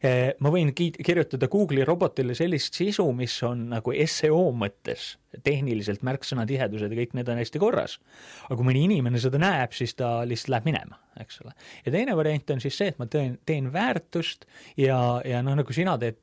eh, 0.04 0.36
ma 0.44 0.52
võin 0.54 0.72
kirjutada 0.76 1.50
Google'i 1.52 1.88
robotile 1.88 2.36
sellist 2.38 2.78
sisu, 2.78 3.08
mis 3.16 3.36
on 3.48 3.68
nagu 3.74 3.96
seo 4.10 4.50
mõttes, 4.54 5.16
tehniliselt 5.46 6.06
märksõnatihedused 6.06 6.94
ja 6.94 7.02
kõik 7.02 7.18
need 7.18 7.30
on 7.30 7.42
hästi 7.42 7.62
korras. 7.62 8.00
aga 8.46 8.56
kui 8.56 8.70
mõni 8.72 8.86
inimene 8.86 9.20
seda 9.20 9.42
näeb, 9.42 9.74
siis 9.74 9.96
ta 9.96 10.24
lihtsalt 10.26 10.56
läheb 10.56 10.72
minema, 10.72 11.00
eks 11.20 11.42
ole. 11.44 11.54
ja 11.86 11.92
teine 11.92 12.16
variant 12.16 12.50
on 12.50 12.62
siis 12.62 12.78
see, 12.78 12.94
et 12.94 13.00
ma 13.00 13.06
teen, 13.06 13.38
teen 13.46 13.74
väärtust 13.74 14.46
ja, 14.78 15.22
ja 15.26 15.42
noh, 15.42 15.56
nagu 15.56 15.74
sina 15.74 15.98
teed 15.98 16.18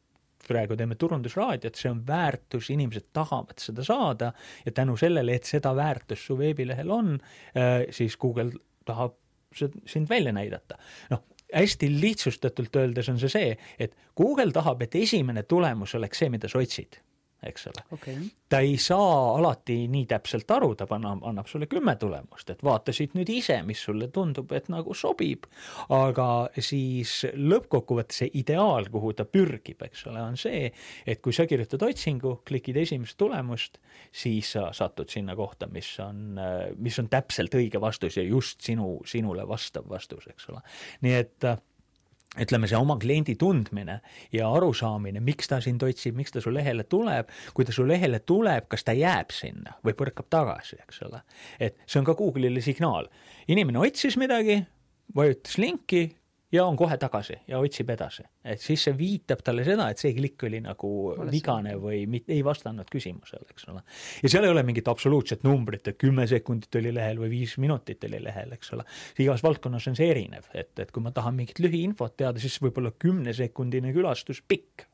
praegu 0.49 0.77
teeme 0.77 0.95
turundusraadiot, 0.99 1.79
see 1.79 1.91
on 1.91 2.03
väärtus, 2.07 2.71
inimesed 2.75 3.09
tahavad 3.17 3.59
seda 3.63 3.85
saada 3.87 4.33
ja 4.67 4.73
tänu 4.73 4.97
sellele, 5.01 5.37
et 5.37 5.49
seda 5.49 5.75
väärtust 5.77 6.29
su 6.31 6.39
veebilehel 6.39 6.91
on, 6.91 7.15
äh, 7.57 7.87
siis 7.91 8.17
Google 8.17 8.53
tahab 8.87 9.17
sind 9.87 10.09
välja 10.09 10.33
näidata. 10.33 10.79
noh, 11.11 11.25
hästi 11.55 11.89
lihtsustatult 12.01 12.77
öeldes 12.77 13.09
on 13.09 13.19
see 13.19 13.33
see, 13.33 13.57
et 13.79 13.97
Google 14.17 14.53
tahab, 14.53 14.83
et 14.83 14.95
esimene 14.95 15.43
tulemus 15.43 15.95
oleks 15.95 16.19
see, 16.19 16.31
mida 16.33 16.49
sa 16.49 16.59
otsid 16.59 17.01
eks 17.49 17.67
ole. 17.71 17.85
Okay.. 17.97 18.17
ta 18.49 18.61
ei 18.63 18.77
saa 18.79 19.37
alati 19.37 19.79
nii 19.91 20.07
täpselt 20.11 20.51
aru, 20.55 20.75
ta 20.79 20.87
annab, 20.95 21.25
annab 21.27 21.49
sulle 21.51 21.67
kümme 21.71 21.97
tulemust, 22.01 22.51
et 22.53 22.63
vaata 22.65 22.95
siit 22.95 23.17
nüüd 23.19 23.31
ise, 23.33 23.59
mis 23.67 23.83
sulle 23.89 24.09
tundub, 24.15 24.53
et 24.57 24.71
nagu 24.73 24.95
sobib, 24.95 25.49
aga 25.95 26.29
siis 26.59 27.19
lõppkokkuvõttes 27.35 28.23
see 28.23 28.33
ideaal, 28.41 28.91
kuhu 28.93 29.13
ta 29.19 29.27
pürgib, 29.29 29.83
eks 29.87 30.07
ole, 30.11 30.23
on 30.23 30.39
see, 30.41 30.71
et 31.07 31.23
kui 31.25 31.35
sa 31.37 31.47
kirjutad 31.51 31.83
otsingu, 31.89 32.41
klikid 32.47 32.79
esimest 32.83 33.19
tulemust, 33.21 33.81
siis 34.15 34.55
sa 34.57 34.69
satud 34.77 35.11
sinna 35.13 35.37
kohta, 35.39 35.69
mis 35.73 35.91
on, 36.05 36.41
mis 36.79 36.99
on 37.03 37.11
täpselt 37.13 37.55
õige 37.59 37.81
vastus 37.83 38.19
ja 38.21 38.27
just 38.27 38.63
sinu, 38.67 39.01
sinule 39.07 39.47
vastav 39.49 39.89
vastus, 39.91 40.29
eks 40.31 40.53
ole. 40.53 40.63
nii 41.07 41.19
et 41.19 41.51
ütleme, 42.41 42.69
see 42.69 42.79
oma 42.79 42.99
kliendi 43.01 43.37
tundmine 43.41 44.01
ja 44.35 44.49
arusaamine, 44.53 45.23
miks 45.25 45.51
ta 45.51 45.61
sind 45.65 45.83
otsib, 45.87 46.17
miks 46.19 46.35
ta 46.35 46.43
su 46.45 46.53
lehele 46.53 46.85
tuleb, 46.91 47.31
kui 47.57 47.65
ta 47.65 47.75
su 47.75 47.87
lehele 47.87 48.21
tuleb, 48.27 48.69
kas 48.73 48.85
ta 48.87 48.95
jääb 48.97 49.33
sinna 49.35 49.77
või 49.87 49.97
põrkab 49.99 50.29
tagasi, 50.33 50.81
eks 50.85 51.03
ole. 51.09 51.23
et 51.61 51.79
see 51.87 52.01
on 52.03 52.09
ka 52.09 52.17
Google'ile 52.19 52.63
signaal. 52.65 53.09
inimene 53.49 53.81
otsis 53.81 54.19
midagi, 54.21 54.61
vajutas 55.17 55.59
linki 55.63 56.09
ja 56.53 56.65
on 56.65 56.77
kohe 56.79 56.97
tagasi 57.01 57.39
ja 57.49 57.59
otsib 57.59 57.91
edasi. 57.91 58.23
et 58.45 58.61
siis 58.63 58.85
see 58.87 58.95
viitab 58.99 59.43
talle 59.45 59.65
seda, 59.67 59.89
et 59.91 59.99
see 59.99 60.15
klikk 60.15 60.47
oli 60.49 60.61
nagu 60.63 60.91
Olles 61.13 61.33
vigane 61.33 61.75
või 61.81 62.05
mit, 62.11 62.29
ei 62.31 62.45
vastanud 62.47 62.89
küsimusele, 62.93 63.49
eks 63.51 63.69
ole. 63.73 63.83
ja 64.23 64.31
seal 64.31 64.47
ei 64.47 64.55
ole 64.55 64.63
mingit 64.67 64.89
absoluutset 64.89 65.47
numbrit, 65.47 65.89
et 65.89 65.99
kümme 65.99 66.27
sekundit 66.31 66.81
oli 66.81 66.95
lehel 66.95 67.23
või 67.23 67.33
viis 67.35 67.57
minutit 67.63 68.05
oli 68.09 68.23
lehel, 68.23 68.53
eks 68.57 68.73
ole. 68.77 68.87
igas 69.19 69.43
valdkonnas 69.47 69.89
on 69.91 69.99
see 69.99 70.11
erinev, 70.11 70.51
et, 70.55 70.73
et 70.79 70.93
kui 70.93 71.03
ma 71.03 71.15
tahan 71.15 71.35
mingit 71.39 71.63
lühiinfot 71.63 72.17
teada, 72.17 72.43
siis 72.43 72.61
võib-olla 72.63 72.95
kümnesekundine 72.99 73.95
külastus 73.97 74.43
pikk 74.47 74.87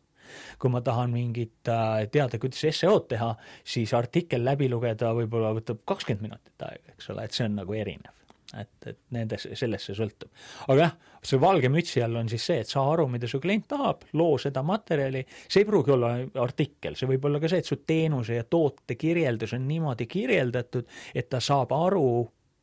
kui 0.57 0.71
ma 0.73 0.81
tahan 0.81 1.13
mingit 1.13 1.69
äh, 1.69 2.07
teada, 2.09 2.39
kuidas 2.41 2.63
SEO-d 2.79 3.11
teha, 3.11 3.35
siis 3.75 3.93
artikkel 3.93 4.41
läbi 4.47 4.71
lugeda 4.73 5.13
võib-olla 5.13 5.53
võtab 5.59 5.83
kakskümmend 5.85 6.25
minutit 6.25 6.65
aega, 6.65 6.95
eks 6.95 7.13
ole, 7.13 7.27
et 7.27 7.37
see 7.37 7.45
on 7.51 7.59
nagu 7.61 7.77
erinev 7.77 8.22
et, 8.61 8.73
et 8.87 8.99
nendes, 9.15 9.47
sellest 9.59 9.89
see 9.89 9.97
sõltub. 9.97 10.31
aga 10.69 10.79
jah, 10.81 10.93
see 11.25 11.41
valge 11.41 11.71
mütsi 11.73 12.03
all 12.05 12.19
on 12.21 12.29
siis 12.31 12.45
see, 12.51 12.59
et 12.65 12.69
saa 12.69 12.85
aru, 12.93 13.07
mida 13.13 13.31
su 13.31 13.41
klient 13.43 13.69
tahab, 13.71 14.05
loo 14.19 14.37
seda 14.43 14.65
materjali, 14.67 15.25
see 15.47 15.63
ei 15.63 15.69
pruugi 15.69 15.95
olla 15.95 16.13
artikkel, 16.43 16.99
see 16.99 17.11
võib 17.11 17.29
olla 17.29 17.41
ka 17.43 17.51
see, 17.53 17.63
et 17.65 17.73
su 17.73 17.81
teenuse 17.87 18.39
ja 18.39 18.45
toote 18.45 18.99
kirjeldus 19.01 19.57
on 19.57 19.67
niimoodi 19.69 20.09
kirjeldatud, 20.11 20.89
et 21.15 21.31
ta 21.33 21.41
saab 21.41 21.73
aru, 21.77 22.07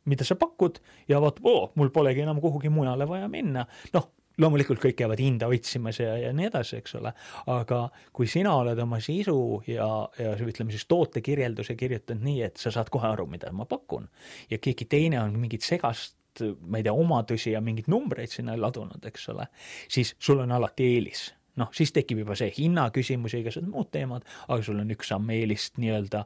mida 0.09 0.25
sa 0.27 0.37
pakud 0.39 0.79
ja 1.09 1.19
vaatab, 1.21 1.49
oo, 1.49 1.67
mul 1.79 1.91
polegi 1.93 2.25
enam 2.25 2.41
kuhugi 2.41 2.71
mujale 2.73 3.07
vaja 3.09 3.29
minna, 3.31 3.65
noh, 3.93 4.11
loomulikult 4.39 4.81
kõik 4.83 4.97
käivad 5.01 5.21
hinda 5.21 5.49
otsimas 5.51 5.99
ja, 6.01 6.15
ja 6.17 6.33
nii 6.35 6.49
edasi, 6.49 6.79
eks 6.79 6.95
ole, 6.99 7.13
aga 7.51 7.81
kui 8.15 8.29
sina 8.31 8.53
oled 8.61 8.79
oma 8.79 9.01
sisu 9.03 9.39
ja, 9.67 9.89
ja 10.19 10.35
ütleme 10.35 10.73
siis 10.75 10.87
tootekirjelduse 10.89 11.75
kirjutanud 11.79 12.25
nii, 12.25 12.43
et 12.49 12.61
sa 12.61 12.73
saad 12.73 12.91
kohe 12.93 13.09
aru, 13.11 13.27
mida 13.31 13.51
ma 13.55 13.67
pakun 13.69 14.07
ja 14.51 14.61
keegi 14.61 14.87
teine 14.89 15.21
on 15.21 15.35
mingit 15.39 15.65
segast 15.65 16.15
ma 16.39 16.79
ei 16.79 16.85
tea, 16.85 16.93
omadusi 16.93 17.51
ja 17.51 17.61
mingeid 17.61 17.89
numbreid 17.91 18.31
sinna 18.31 18.55
ladunud, 18.55 19.03
eks 19.09 19.29
ole, 19.33 19.49
siis 19.91 20.13
sul 20.21 20.39
on 20.39 20.53
alati 20.55 20.87
eelis. 20.93 21.29
Noh, 21.59 21.71
siis 21.75 21.91
tekib 21.91 22.21
juba 22.21 22.37
see 22.39 22.51
hinnaküsimus 22.55 23.33
ja 23.35 23.41
igasugused 23.41 23.73
muud 23.73 23.89
teemad, 23.91 24.23
aga 24.47 24.61
sul 24.63 24.79
on 24.79 24.93
üks 24.93 25.09
samm 25.11 25.27
eelist 25.35 25.75
nii-öelda 25.81 26.21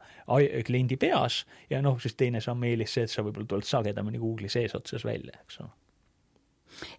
kliendi 0.68 1.00
peas 1.02 1.40
ja 1.72 1.82
noh, 1.82 1.98
siis 2.04 2.14
teine 2.20 2.44
samm 2.44 2.68
eelis 2.70 2.94
see, 2.94 3.08
et 3.08 3.14
sa 3.14 3.26
võib-olla 3.26 3.50
tuled 3.56 3.66
sagedamini 3.66 4.22
Google'i 4.22 4.52
seesotsas 4.54 5.08
välja, 5.08 5.40
eks 5.42 5.64
ole 5.64 5.74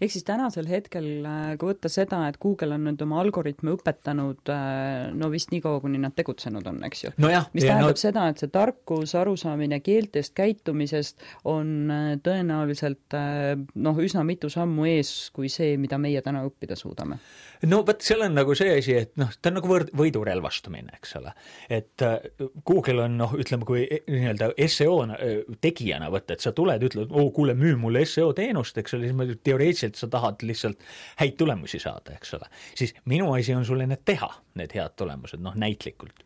ehk 0.00 0.12
siis 0.12 0.25
tänasel 0.26 0.69
hetkel, 0.71 1.07
äh, 1.26 1.54
kui 1.61 1.73
võtta 1.73 1.90
seda, 1.93 2.25
et 2.28 2.38
Google 2.43 2.76
on 2.76 2.87
nüüd 2.88 3.02
oma 3.04 3.21
algoritme 3.23 3.75
õpetanud 3.75 4.52
äh, 4.52 5.11
no 5.16 5.31
vist 5.33 5.52
nii 5.54 5.62
kaua, 5.64 5.81
kuni 5.85 6.00
nad 6.02 6.16
tegutsenud 6.16 6.66
on, 6.71 6.81
eks 6.88 7.04
ju 7.07 7.12
no. 7.23 7.31
mis 7.54 7.66
tähendab 7.66 7.95
no... 7.95 8.00
seda, 8.00 8.26
et 8.33 8.43
see 8.43 8.52
tarkus, 8.54 9.14
arusaamine 9.19 9.81
keeltest, 9.85 10.35
käitumisest 10.37 11.25
on 11.50 11.75
äh, 11.93 12.11
tõenäoliselt 12.25 13.19
noh, 13.75 14.02
üsna 14.02 14.25
mitu 14.26 14.50
sammu 14.52 14.88
ees 14.90 15.12
kui 15.35 15.50
see, 15.52 15.75
mida 15.81 15.99
meie 16.00 16.23
täna 16.25 16.45
õppida 16.47 16.76
suudame. 16.78 17.19
no 17.69 17.83
vot, 17.87 18.02
seal 18.04 18.26
on 18.26 18.37
nagu 18.37 18.57
see 18.59 18.73
asi, 18.78 18.97
et 19.04 19.14
noh, 19.21 19.33
ta 19.40 19.52
on 19.52 19.61
nagu 19.61 19.71
võrd-, 19.71 19.93
võidurelvastumine, 19.97 20.99
eks 21.00 21.16
ole. 21.21 21.35
et 21.73 22.07
Google 22.66 23.07
on 23.07 23.19
noh, 23.21 23.35
ütleme, 23.38 23.66
kui 23.69 23.85
e-, 23.85 24.02
nii-öelda 24.11 24.52
seo 24.75 24.97
tegijana 25.62 26.09
võtta, 26.12 26.37
et 26.37 26.45
sa 26.45 26.52
tuled, 26.57 26.83
ütled, 26.88 27.12
oo, 27.12 27.28
kuule, 27.35 27.54
müü 27.59 27.76
mulle 27.81 28.04
seo 28.09 28.33
teenust, 28.37 28.78
eks 28.81 28.97
ole, 28.97 29.09
siis 29.09 29.16
ma 29.16 29.26
teoreetiliselt 29.26 29.63
teoreetiliselt 29.64 29.97
sa 29.97 30.09
tahad 30.11 30.42
lihtsalt 30.42 30.80
häid 31.21 31.37
tulemusi 31.38 31.78
saada, 31.78 32.14
eks 32.16 32.35
ole, 32.35 32.49
siis 32.75 32.94
minu 33.11 33.33
asi 33.35 33.54
on 33.54 33.64
sulle 33.64 33.87
need 33.87 34.04
teha, 34.04 34.30
need 34.61 34.75
head 34.75 34.97
tulemused, 34.97 35.40
noh 35.40 35.54
näitlikult. 35.56 36.25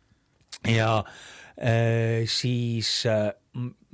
ja 0.67 1.05
äh, 1.59 2.25
siis 2.27 3.07
äh, 3.07 3.33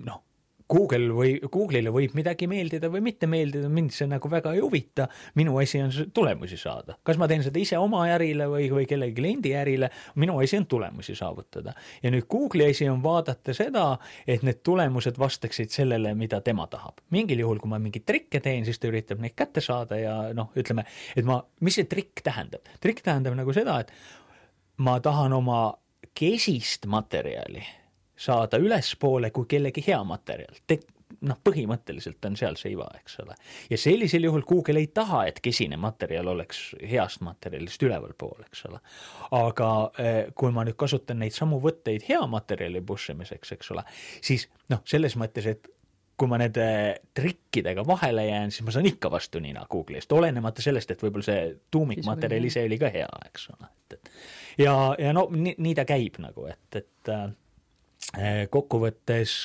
noh 0.05 0.23
Google 0.71 1.13
või 1.13 1.35
Google'ile 1.43 1.93
võib 1.93 2.15
midagi 2.17 2.47
meeldida 2.49 2.89
või 2.93 3.03
mitte 3.05 3.29
meeldida, 3.29 3.69
mind 3.69 3.93
see 3.93 4.09
nagu 4.09 4.31
väga 4.33 4.55
ei 4.57 4.63
huvita, 4.65 5.07
minu 5.37 5.59
asi 5.61 5.83
on 5.85 5.93
tulemusi 6.15 6.57
saada. 6.61 6.97
kas 7.05 7.21
ma 7.21 7.29
teen 7.29 7.45
seda 7.45 7.61
ise 7.61 7.79
oma 7.79 8.07
ärile 8.15 8.47
või, 8.49 8.71
või 8.73 8.87
kellegi 8.89 9.15
kliendi 9.19 9.53
ärile, 9.61 9.91
minu 10.17 10.39
asi 10.41 10.57
on 10.57 10.67
tulemusi 10.67 11.15
saavutada. 11.19 11.75
ja 12.03 12.11
nüüd 12.15 12.25
Google'i 12.31 12.73
asi 12.73 12.89
on 12.89 13.03
vaadata 13.03 13.55
seda, 13.55 13.99
et 14.27 14.43
need 14.43 14.63
tulemused 14.65 15.21
vastaksid 15.21 15.71
sellele, 15.71 16.15
mida 16.15 16.41
tema 16.41 16.67
tahab. 16.67 17.05
mingil 17.11 17.45
juhul, 17.45 17.61
kui 17.61 17.69
ma 17.69 17.79
mingeid 17.79 18.09
trikke 18.09 18.41
teen, 18.41 18.65
siis 18.65 18.81
ta 18.81 18.89
üritab 18.89 19.21
neid 19.21 19.37
kätte 19.37 19.61
saada 19.61 20.01
ja 20.01 20.17
noh, 20.35 20.51
ütleme, 20.57 20.87
et 21.17 21.29
ma, 21.29 21.43
mis 21.61 21.77
see 21.77 21.85
trikk 21.91 22.25
tähendab? 22.25 22.65
trikk 22.81 23.05
tähendab 23.05 23.37
nagu 23.37 23.53
seda, 23.53 23.83
et 23.85 23.93
ma 24.81 24.97
tahan 25.01 25.33
oma 25.37 25.75
kesist 26.15 26.87
materjali 26.89 27.84
saada 28.17 28.59
ülespoole 28.63 29.31
kui 29.35 29.49
kellegi 29.51 29.85
hea 29.87 30.03
materjal 30.07 30.61
Te 30.67 30.79
noh, 31.29 31.39
põhimõtteliselt 31.45 32.25
on 32.29 32.37
seal 32.39 32.57
see 32.59 32.73
iva, 32.75 32.87
eks 32.99 33.19
ole. 33.23 33.37
ja 33.71 33.79
sellisel 33.81 34.27
juhul 34.29 34.45
Google 34.49 34.81
ei 34.83 34.89
taha, 34.95 35.25
et 35.31 35.41
kesine 35.45 35.77
materjal 35.81 36.29
oleks 36.35 36.63
heast 36.81 37.23
materjalist 37.25 37.83
ülevalpool, 37.87 38.45
eks 38.47 38.65
ole. 38.71 38.81
aga 39.39 39.71
eh, 39.99 40.21
kui 40.35 40.53
ma 40.55 40.65
nüüd 40.67 40.79
kasutan 40.81 41.21
neid 41.23 41.37
samu 41.37 41.61
võtteid 41.63 42.07
hea 42.09 42.23
materjali 42.31 42.83
push 42.87 43.15
imiseks, 43.15 43.55
eks 43.57 43.73
ole, 43.75 43.87
siis 44.25 44.49
noh, 44.73 44.83
selles 44.89 45.17
mõttes, 45.21 45.49
et 45.51 45.71
kui 46.15 46.31
ma 46.31 46.39
nende 46.39 46.65
trikkidega 47.17 47.83
vahele 47.87 48.29
jään, 48.29 48.53
siis 48.55 48.63
ma 48.67 48.75
saan 48.75 48.87
ikka 48.87 49.11
vastu 49.11 49.41
nina 49.43 49.65
Google'ist, 49.71 50.13
olenemata 50.15 50.63
sellest, 50.63 50.93
et 50.95 51.03
võib-olla 51.03 51.27
see 51.27 51.47
tuumikmaterjal 51.75 52.51
ise 52.51 52.63
oli 52.69 52.79
ka 52.79 52.91
hea, 52.95 53.09
eks 53.27 53.49
ole, 53.55 53.71
et, 53.71 53.97
et 53.99 54.13
ja, 54.67 54.77
ja 54.99 55.15
no 55.17 55.27
nii, 55.35 55.57
nii 55.59 55.75
ta 55.75 55.87
käib 55.89 56.21
nagu, 56.23 56.47
et, 56.53 56.79
et 56.79 57.11
äh, 57.11 57.27
Eh, 57.27 57.44
kokkuvõttes 58.51 59.37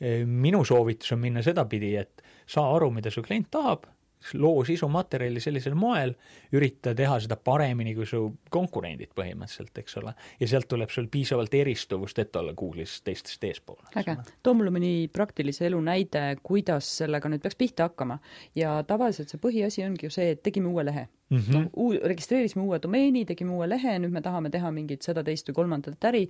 eh, 0.00 0.26
minu 0.26 0.64
soovitus 0.64 1.12
on 1.16 1.24
minna 1.24 1.42
sedapidi, 1.42 1.94
et 1.96 2.22
saa 2.46 2.74
aru, 2.76 2.90
mida 2.94 3.10
su 3.10 3.22
klient 3.22 3.50
tahab, 3.50 3.88
loo 4.34 4.64
sisumaterjali 4.64 5.40
sellisel 5.40 5.74
moel, 5.78 6.12
ürita 6.52 6.92
teha 6.96 7.16
seda 7.24 7.38
paremini 7.40 7.94
kui 7.96 8.06
su 8.08 8.20
konkurendid 8.52 9.14
põhimõtteliselt, 9.16 9.72
eks 9.80 9.96
ole. 10.00 10.12
ja 10.40 10.48
sealt 10.50 10.68
tuleb 10.68 10.92
sul 10.92 11.08
piisavalt 11.12 11.54
eristuvust, 11.56 12.18
et 12.20 12.36
olla 12.36 12.52
Google'is 12.56 12.98
teistest 13.04 13.44
eespool. 13.48 13.80
äge, 13.96 14.16
too 14.42 14.54
mulle 14.54 14.72
mõni 14.74 14.92
praktilise 15.12 15.66
elu 15.70 15.80
näide, 15.84 16.24
kuidas 16.42 16.90
sellega 17.00 17.32
nüüd 17.32 17.42
peaks 17.42 17.56
pihta 17.56 17.88
hakkama. 17.88 18.18
ja 18.54 18.82
tavaliselt 18.86 19.32
see 19.32 19.40
põhiasi 19.40 19.86
ongi 19.86 20.06
ju 20.08 20.12
see, 20.12 20.30
et 20.36 20.42
tegime 20.42 20.68
uue 20.68 20.84
lehe 20.84 21.08
mm 21.30 21.38
-hmm. 21.38 21.52
noh, 21.56 21.66
uu-, 21.76 22.00
registreerisime 22.04 22.64
uue 22.64 22.82
domeeni, 22.82 23.24
tegime 23.24 23.56
uue 23.56 23.68
lehe, 23.68 23.98
nüüd 23.98 24.12
me 24.12 24.20
tahame 24.20 24.50
teha 24.50 24.70
mingit 24.70 25.02
seda, 25.02 25.24
teist 25.24 25.48
või 25.48 25.54
kolmandat 25.62 26.04
äri 26.04 26.28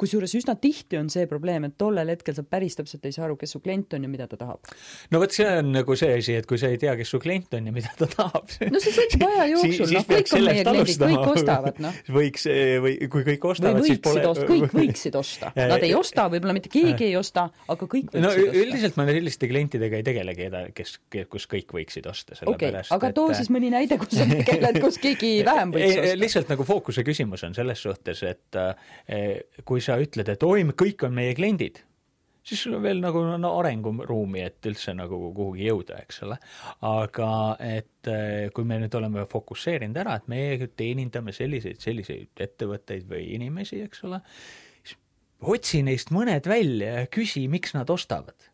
kusjuures 0.00 0.32
üsna 0.34 0.56
tihti 0.58 0.98
on 0.98 1.08
see 1.12 1.28
probleem, 1.30 1.68
et 1.68 1.76
tollel 1.78 2.10
hetkel 2.10 2.34
sa 2.34 2.42
päris 2.46 2.74
täpselt 2.78 3.04
ei 3.06 3.14
saa 3.14 3.28
aru, 3.28 3.36
kes 3.38 3.54
su 3.54 3.60
klient 3.62 3.94
on 3.94 4.06
ja 4.06 4.10
mida 4.10 4.26
ta 4.30 4.38
tahab. 4.40 4.70
no 5.14 5.20
vot, 5.22 5.34
see 5.34 5.46
on 5.46 5.70
nagu 5.74 5.96
see 5.98 6.16
asi, 6.18 6.34
et 6.40 6.48
kui 6.50 6.58
sa 6.58 6.70
ei 6.72 6.80
tea, 6.82 6.96
kes 6.98 7.12
su 7.14 7.20
klient 7.22 7.54
on 7.54 7.68
ja 7.70 7.74
mida 7.74 7.92
ta 7.98 8.08
tahab. 8.10 8.50
no 8.74 8.82
see 8.82 8.94
sõltub 8.96 9.26
aja 9.28 9.46
jooksul, 9.52 9.92
noh, 9.94 10.06
kõik 10.08 10.32
on 10.34 10.46
meie 10.48 10.64
kliendid, 10.66 11.04
kõik 11.04 11.28
ostavad, 11.34 11.78
noh. 11.84 12.00
võiks, 12.18 12.46
või 12.84 12.96
kui 13.12 13.26
kõik 13.30 13.46
ostavad, 13.52 13.86
siis 13.86 14.02
pole 14.04 14.24
osta, 14.30 14.48
kõik 14.50 14.74
võiksid 14.80 15.18
osta. 15.20 15.52
Nad 15.54 15.86
ei 15.86 15.94
osta, 15.98 16.26
võib-olla 16.32 16.56
mitte 16.58 16.72
keegi 16.72 17.08
ei 17.12 17.14
osta, 17.20 17.46
aga 17.68 17.78
kõik 17.86 18.10
võiksid 18.10 18.24
no, 18.24 18.32
osta. 18.32 18.64
üldiselt 18.64 18.98
ma 18.98 19.06
selliste 19.10 19.50
klientidega 19.50 20.00
ei 20.00 20.06
tegele, 20.06 20.34
keda, 20.38 20.64
kes, 20.74 20.96
kus 21.30 21.46
kõik 21.50 21.70
võiksid 21.76 22.10
osta, 22.10 22.34
sellepärast 22.40 22.90
okay, 22.90 22.98
aga 22.98 23.12
too 23.14 23.30
et... 23.30 23.38
siis 23.38 23.52
mõni 23.54 23.70
näide, 23.74 23.98
kus 24.00 24.16
sa 24.16 24.26
tegeled, 24.26 24.80
kus 24.82 24.98
keegi 25.02 25.32
vähem 25.46 25.74
võiks 25.74 25.94
osta. 26.00 26.18
lihtsalt 26.18 26.50
nagu 26.50 26.66
fookuse 26.66 27.06
küsimus 27.06 27.46
on 27.46 27.54
selles 27.54 27.82
suhtes, 27.86 28.24
et 28.26 28.58
eh, 28.58 29.62
kui 29.62 29.83
sa 29.84 29.98
ütled, 30.00 30.30
et 30.30 30.46
oi, 30.46 30.62
kõik 30.76 31.04
on 31.06 31.14
meie 31.16 31.34
kliendid, 31.36 31.80
siis 32.44 32.64
sul 32.64 32.76
on 32.78 32.84
veel 32.84 33.00
nagu 33.02 33.22
no, 33.40 33.52
arenguruumi, 33.60 34.42
et 34.44 34.68
üldse 34.68 34.94
nagu 34.96 35.18
kuhugi 35.36 35.68
jõuda, 35.68 36.00
eks 36.04 36.22
ole. 36.26 36.38
aga 36.88 37.30
et 37.64 38.10
eh, 38.12 38.48
kui 38.54 38.68
me 38.68 38.80
nüüd 38.82 38.96
oleme 38.98 39.26
fokusseerinud 39.30 40.00
ära, 40.04 40.18
et 40.20 40.30
meie 40.32 40.70
teenindame 40.76 41.34
selliseid, 41.36 41.80
selliseid 41.82 42.44
ettevõtteid 42.48 43.08
või 43.10 43.28
inimesi, 43.38 43.82
eks 43.86 44.04
ole, 44.08 44.20
siis 44.82 44.98
otsi 45.54 45.84
neist 45.86 46.12
mõned 46.14 46.48
välja 46.48 47.00
ja 47.00 47.06
küsi, 47.12 47.46
miks 47.52 47.76
nad 47.76 47.90
ostavad 47.92 48.50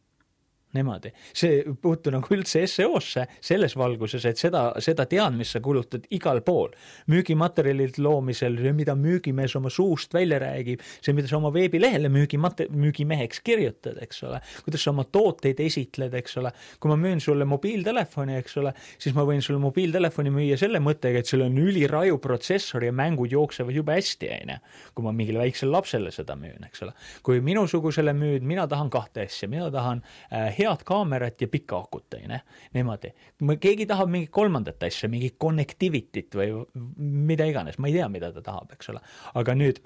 niimoodi. 0.77 1.13
see 1.35 1.61
ei 1.61 1.75
puutu 1.83 2.13
nagu 2.15 2.35
üldse 2.35 2.63
SEO-sse 2.69 3.27
selles 3.41 3.75
valguses, 3.79 4.25
et 4.29 4.39
seda, 4.39 4.63
seda 4.83 5.07
teadmist 5.11 5.57
sa 5.57 5.61
kulutad 5.65 6.07
igal 6.15 6.43
pool. 6.47 6.71
müügimaterjalide 7.11 8.03
loomisel, 8.03 8.59
mida 8.77 8.95
müügimees 8.95 9.57
oma 9.59 9.71
suust 9.71 10.15
välja 10.15 10.39
räägib, 10.43 10.83
see, 11.01 11.15
mida 11.17 11.29
sa 11.29 11.39
oma 11.41 11.53
veebilehele 11.55 12.11
müügimate-, 12.13 12.69
müügimeheks 12.71 13.43
kirjutad, 13.47 13.99
eks 14.05 14.23
ole, 14.29 14.41
kuidas 14.65 14.85
sa 14.85 14.95
oma 14.95 15.05
tooteid 15.05 15.61
esitled, 15.65 16.15
eks 16.21 16.39
ole, 16.41 16.53
kui 16.81 16.93
ma 16.93 16.99
müün 17.01 17.23
sulle 17.23 17.47
mobiiltelefoni, 17.49 18.39
eks 18.41 18.59
ole, 18.63 18.75
siis 18.99 19.17
ma 19.17 19.27
võin 19.29 19.43
sulle 19.45 19.61
mobiiltelefoni 19.63 20.33
müüa 20.35 20.59
selle 20.61 20.83
mõttega, 20.83 21.23
et 21.23 21.31
seal 21.31 21.45
on 21.47 21.59
üliraju 21.59 22.21
protsessor 22.23 22.85
ja 22.87 22.95
mängud 22.95 23.33
jooksevad 23.35 23.75
jube 23.75 23.97
hästi, 23.99 24.31
on 24.39 24.55
ju, 24.55 24.61
kui 24.95 25.07
ma 25.07 25.15
mingile 25.17 25.43
väiksele 25.43 25.75
lapsele 25.75 26.15
seda 26.15 26.37
müün, 26.39 26.63
eks 26.69 26.87
ole. 26.87 26.95
kui 27.27 27.41
minusugusele 27.45 28.15
müüd, 28.17 28.47
mina 28.47 28.67
tahan 28.71 28.91
kahte 28.93 29.27
asja, 29.27 29.49
mina 29.51 29.71
tahan 29.73 30.03
äh, 30.31 30.60
head 30.61 30.85
kaamerat 30.87 31.41
ja 31.43 31.49
pikka 31.51 31.79
akut, 31.85 32.07
on 32.17 32.27
ju, 32.27 32.41
niimoodi. 32.77 33.13
keegi 33.61 33.87
tahab 33.91 34.13
mingit 34.13 34.33
kolmandat 34.35 34.83
asja, 34.89 35.09
mingit 35.13 35.39
connectivity't 35.41 36.37
või 36.37 36.53
mida 36.97 37.49
iganes, 37.49 37.79
ma 37.79 37.91
ei 37.91 37.99
tea, 37.99 38.09
mida 38.13 38.33
ta 38.35 38.45
tahab, 38.45 38.77
eks 38.77 38.93
ole. 38.95 39.03
aga 39.41 39.57
nüüd 39.59 39.83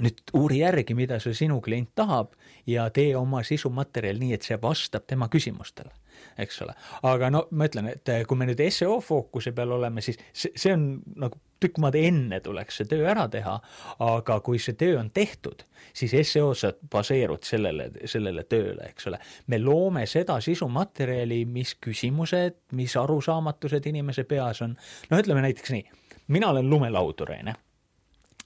nüüd 0.00 0.22
uuri 0.38 0.62
järgi, 0.62 0.94
mida 0.96 1.18
see 1.20 1.34
sinu 1.36 1.60
klient 1.64 1.90
tahab 1.98 2.32
ja 2.66 2.88
tee 2.94 3.12
oma 3.16 3.42
sisumaterjal 3.44 4.20
nii, 4.22 4.32
et 4.36 4.46
see 4.46 4.56
vastab 4.62 5.04
tema 5.10 5.28
küsimustele, 5.32 5.92
eks 6.40 6.62
ole. 6.64 6.74
aga 7.08 7.30
no 7.32 7.46
ma 7.52 7.68
ütlen, 7.68 7.90
et 7.92 8.12
kui 8.28 8.38
me 8.40 8.48
nüüd 8.48 8.62
seo 8.72 9.00
fookuse 9.04 9.52
peal 9.56 9.74
oleme, 9.76 10.04
siis 10.04 10.20
see, 10.32 10.52
see 10.56 10.72
on 10.72 10.86
nagu 11.20 11.40
tükk 11.62 11.78
maad 11.82 11.96
enne 11.98 12.40
tuleks 12.42 12.80
see 12.80 12.88
töö 12.90 13.04
ära 13.12 13.28
teha, 13.30 13.58
aga 14.02 14.38
kui 14.44 14.58
see 14.62 14.78
töö 14.78 14.96
on 14.98 15.12
tehtud, 15.14 15.64
siis 15.94 16.14
seo-s 16.32 16.64
sa 16.64 16.72
baseerud 16.90 17.44
sellele, 17.46 17.90
sellele 18.10 18.46
tööle, 18.50 18.88
eks 18.88 19.10
ole. 19.10 19.20
me 19.46 19.60
loome 19.62 20.06
seda 20.10 20.40
sisumaterjali, 20.42 21.44
mis 21.46 21.76
küsimused, 21.82 22.62
mis 22.78 22.96
arusaamatused 22.96 23.92
inimese 23.92 24.24
peas 24.24 24.64
on, 24.64 24.74
no 25.10 25.20
ütleme 25.20 25.44
näiteks 25.44 25.76
nii, 25.76 25.84
mina 26.32 26.50
olen 26.54 26.70
lumelaudur, 26.70 27.36
on 27.36 27.52
ju 27.52 27.60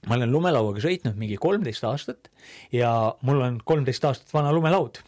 ma 0.07 0.15
olen 0.17 0.31
lumelauaga 0.31 0.81
sõitnud 0.83 1.19
mingi 1.19 1.37
kolmteist 1.41 1.85
aastat 1.87 2.31
ja 2.73 2.91
mul 3.27 3.43
on 3.43 3.61
kolmteist 3.67 4.05
aastat 4.07 4.33
vana 4.33 4.53
lumelaud 4.55 5.01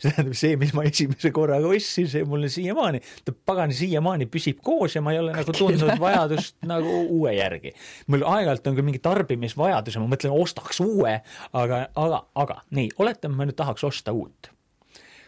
see 0.00 0.10
tähendab, 0.10 0.36
see, 0.36 0.56
mis 0.60 0.72
ma 0.76 0.84
esimese 0.88 1.30
korraga 1.34 1.68
ostsin, 1.70 2.08
see 2.10 2.24
mulle 2.28 2.50
siiamaani, 2.52 3.00
ta 3.24 3.34
pagan 3.46 3.72
siiamaani 3.76 4.28
püsib 4.32 4.60
koos 4.64 4.96
ja 4.96 5.02
ma 5.04 5.14
ei 5.14 5.20
ole 5.22 5.34
nagu 5.36 5.54
tundnud 5.56 6.00
vajadust 6.04 6.56
nagu 6.68 6.94
uue 7.02 7.34
järgi. 7.36 7.74
mul 8.12 8.24
aeg-ajalt 8.28 8.70
on 8.70 8.78
ka 8.78 8.86
mingi 8.86 9.02
tarbimisvajadus 9.04 9.96
ja 9.96 10.02
ma 10.04 10.10
mõtlen, 10.12 10.34
ostaks 10.36 10.80
uue, 10.84 11.18
aga, 11.52 11.82
aga, 12.04 12.24
aga 12.44 12.58
nii, 12.76 12.94
oletame, 13.00 13.38
ma 13.38 13.48
nüüd 13.48 13.58
tahaks 13.60 13.86
osta 13.88 14.14
uut. 14.16 14.52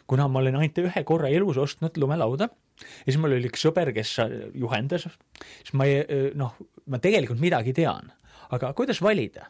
kuna 0.07 0.27
ma 0.29 0.43
olen 0.43 0.59
ainult 0.61 0.83
ühe 0.83 1.05
korra 1.09 1.31
elus 1.33 1.61
ostnud 1.61 1.97
lumelauda 2.01 2.51
ja 2.83 3.07
siis 3.07 3.21
mul 3.21 3.37
oli 3.37 3.49
üks 3.49 3.63
sõber, 3.65 3.93
kes 3.95 4.17
juhendas, 4.59 5.07
siis 5.63 5.77
ma 5.79 5.87
ei, 5.89 6.33
noh, 6.39 6.57
ma 6.91 7.01
tegelikult 7.03 7.41
midagi 7.41 7.75
tean, 7.77 8.11
aga 8.53 8.73
kuidas 8.77 9.03
valida? 9.03 9.49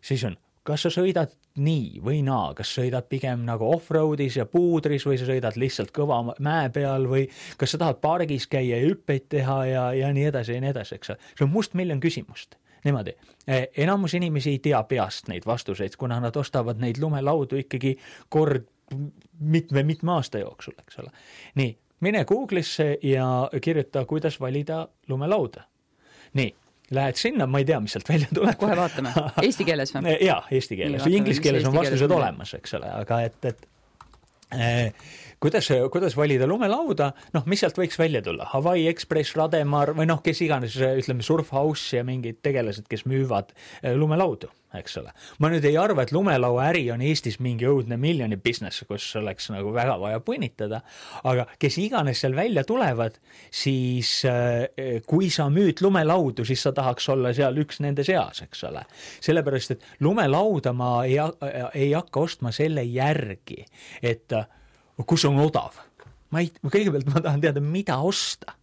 siis 0.00 0.24
on 0.24 0.36
kas 0.68 0.84
sa 0.84 0.92
sõidad 0.92 1.32
nii 1.58 2.02
või 2.04 2.20
naa, 2.26 2.52
kas 2.56 2.70
sõidad 2.76 3.08
pigem 3.10 3.44
nagu 3.46 3.66
off-road'is 3.72 4.36
ja 4.38 4.44
puudris 4.50 5.06
või 5.08 5.16
sa 5.18 5.26
sõidad 5.28 5.56
lihtsalt 5.58 5.92
kõva 5.96 6.20
mäe 6.44 6.68
peal 6.74 7.08
või 7.10 7.24
kas 7.58 7.74
sa 7.74 7.80
tahad 7.82 8.00
pargis 8.04 8.46
käia 8.50 8.76
ja 8.76 8.84
hüppeid 8.84 9.28
teha 9.32 9.58
ja, 9.68 9.84
ja 9.96 10.12
nii 10.14 10.28
edasi 10.30 10.58
ja 10.58 10.62
nii 10.62 10.72
edasi, 10.74 10.98
eks 10.98 11.14
ole. 11.14 11.30
see 11.32 11.46
on 11.46 11.52
mustmiljon 11.54 12.02
küsimust. 12.04 12.58
niimoodi, 12.84 13.16
e, 13.46 13.62
enamus 13.84 14.14
inimesi 14.14 14.54
ei 14.56 14.60
tea 14.68 14.82
peast 14.90 15.32
neid 15.32 15.48
vastuseid, 15.48 15.96
kuna 15.98 16.20
nad 16.20 16.36
ostavad 16.36 16.78
neid 16.78 17.00
lumelaudu 17.00 17.64
ikkagi 17.64 17.96
kord 18.28 18.68
mitme-mitme 19.40 20.12
aasta 20.12 20.44
jooksul, 20.44 20.76
eks 20.78 21.00
ole. 21.00 21.10
nii, 21.60 21.74
mine 22.04 22.24
Google'isse 22.28 22.98
ja 23.02 23.48
kirjuta, 23.60 24.04
kuidas 24.04 24.40
valida 24.40 24.86
lumelauda. 25.08 25.64
nii 26.34 26.54
lähed 26.94 27.20
sinna, 27.20 27.46
ma 27.50 27.60
ei 27.62 27.66
tea, 27.68 27.80
mis 27.84 27.94
sealt 27.96 28.08
välja 28.08 28.28
tuleb. 28.34 28.56
kohe 28.60 28.76
vaatame, 28.78 29.12
eesti 29.46 29.66
keeles 29.68 29.94
või? 29.94 30.16
jaa, 30.24 30.40
eesti 30.54 30.78
keeles, 30.80 31.06
inglise 31.10 31.44
keeles 31.44 31.68
on 31.68 31.76
vastused 31.76 32.14
olemas, 32.14 32.54
eks 32.58 32.76
ole, 32.80 32.90
aga 33.02 33.20
et, 33.28 33.50
et 33.50 33.66
eh, 34.56 35.10
kuidas, 35.40 35.70
kuidas 35.92 36.16
valida 36.18 36.46
lumelauda, 36.50 37.12
noh, 37.34 37.48
mis 37.50 37.62
sealt 37.64 37.78
võiks 37.78 37.98
välja 38.00 38.22
tulla, 38.24 38.48
Hawaii 38.52 38.88
Express, 38.90 39.36
Rademar 39.38 39.94
või 39.96 40.08
noh, 40.10 40.22
kes 40.24 40.42
iganes, 40.46 40.78
ütleme, 40.78 41.26
Surfhouse 41.26 42.00
ja 42.00 42.06
mingid 42.06 42.42
tegelased, 42.44 42.88
kes 42.90 43.06
müüvad 43.08 43.54
eh, 43.82 43.94
lumelaudu 43.98 44.50
eks 44.76 44.98
ole. 45.00 45.12
ma 45.40 45.48
nüüd 45.48 45.64
ei 45.64 45.76
arva, 45.80 46.04
et 46.04 46.12
lumelauaäri 46.12 46.82
on 46.92 47.02
Eestis 47.04 47.38
mingi 47.40 47.64
õudne 47.68 47.96
miljoni 48.00 48.36
business, 48.36 48.84
kus 48.88 49.06
oleks 49.16 49.48
nagu 49.52 49.72
väga 49.72 49.94
vaja 50.00 50.20
punnitada, 50.24 50.82
aga 51.24 51.46
kes 51.60 51.78
iganes 51.80 52.20
seal 52.20 52.36
välja 52.36 52.64
tulevad, 52.68 53.16
siis 53.48 54.10
äh, 54.28 55.00
kui 55.08 55.30
sa 55.32 55.48
müüd 55.52 55.80
lumelaudu, 55.84 56.44
siis 56.48 56.66
sa 56.66 56.74
tahaks 56.76 57.08
olla 57.14 57.32
seal 57.36 57.56
üks 57.64 57.80
nende 57.84 58.04
seas, 58.04 58.42
eks 58.44 58.66
ole. 58.68 58.84
sellepärast, 59.24 59.76
et 59.76 60.04
lumelauda 60.04 60.74
ma 60.76 60.92
ei, 61.08 61.16
ei 61.72 61.92
hakka 61.94 62.26
ostma 62.28 62.52
selle 62.52 62.84
järgi, 62.84 63.64
et 64.04 64.36
kus 65.06 65.24
on 65.28 65.38
odav. 65.42 65.76
ma 66.30 66.42
ei, 66.44 66.52
kõigepealt 66.62 67.08
ma 67.12 67.22
tahan 67.24 67.40
teada, 67.40 67.60
mida 67.64 67.98
osta 68.04 68.54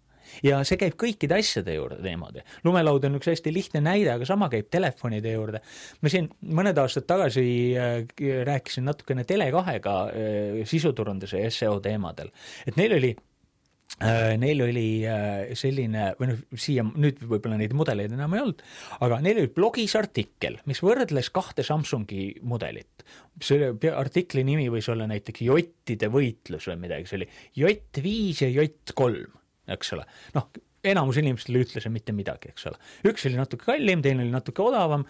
ja 0.44 0.60
see 0.68 0.80
käib 0.80 0.98
kõikide 1.00 1.38
asjade 1.40 1.76
juurde 1.76 2.02
niimoodi. 2.04 2.44
lumelaud 2.66 3.06
on 3.08 3.20
üks 3.20 3.30
hästi 3.32 3.54
lihtne 3.54 3.82
näide, 3.84 4.12
aga 4.16 4.28
sama 4.28 4.50
käib 4.52 4.70
telefonide 4.72 5.36
juurde. 5.36 5.62
ma 6.02 6.12
siin 6.12 6.30
mõned 6.42 6.78
aastad 6.82 7.08
tagasi 7.08 7.46
äh, 7.78 8.02
rääkisin 8.50 8.86
natukene 8.90 9.24
Tele2-ga 9.28 9.96
äh, 10.10 10.60
sisuturunduse 10.68 11.46
ja 11.46 11.52
seo 11.52 11.80
teemadel, 11.80 12.32
et 12.68 12.78
neil 12.80 12.98
oli 13.00 13.16
Neil 13.96 14.60
oli 14.66 14.88
selline, 15.56 16.10
või 16.20 16.28
noh, 16.28 16.40
siia, 16.60 16.84
nüüd 16.84 17.22
võib-olla 17.24 17.56
neid 17.62 17.72
mudeleid 17.78 18.12
enam 18.12 18.34
ei 18.36 18.42
olnud, 18.44 18.64
aga 19.08 19.22
neil 19.24 19.40
oli 19.40 19.52
blogis 19.56 19.96
artikkel, 19.96 20.58
mis 20.68 20.84
võrdles 20.84 21.32
kahte 21.32 21.64
Samsungi 21.64 22.26
mudelit. 22.44 23.06
selle 23.40 23.72
artikli 23.96 24.44
nimi 24.44 24.68
võis 24.74 24.90
olla 24.92 25.08
näiteks 25.08 25.46
jottide 25.48 26.12
võitlus 26.12 26.68
või 26.74 26.82
midagi, 26.84 27.08
see 27.08 27.22
oli 27.22 27.30
jott 27.64 28.04
viis 28.04 28.44
ja 28.44 28.52
jott 28.52 28.92
kolm 28.96 29.32
eks 29.74 29.94
ole. 29.96 30.06
noh, 30.36 30.50
enamus 30.92 31.20
inimestele 31.22 31.60
ei 31.60 31.66
ütle 31.68 31.84
see 31.84 31.94
mitte 31.94 32.14
midagi, 32.16 32.52
eks 32.54 32.68
ole. 32.70 32.80
üks 33.10 33.28
oli 33.30 33.40
natuke 33.40 33.68
kallim, 33.68 34.02
teine 34.06 34.24
oli 34.26 34.34
natuke 34.34 34.64
odavam, 34.64 35.06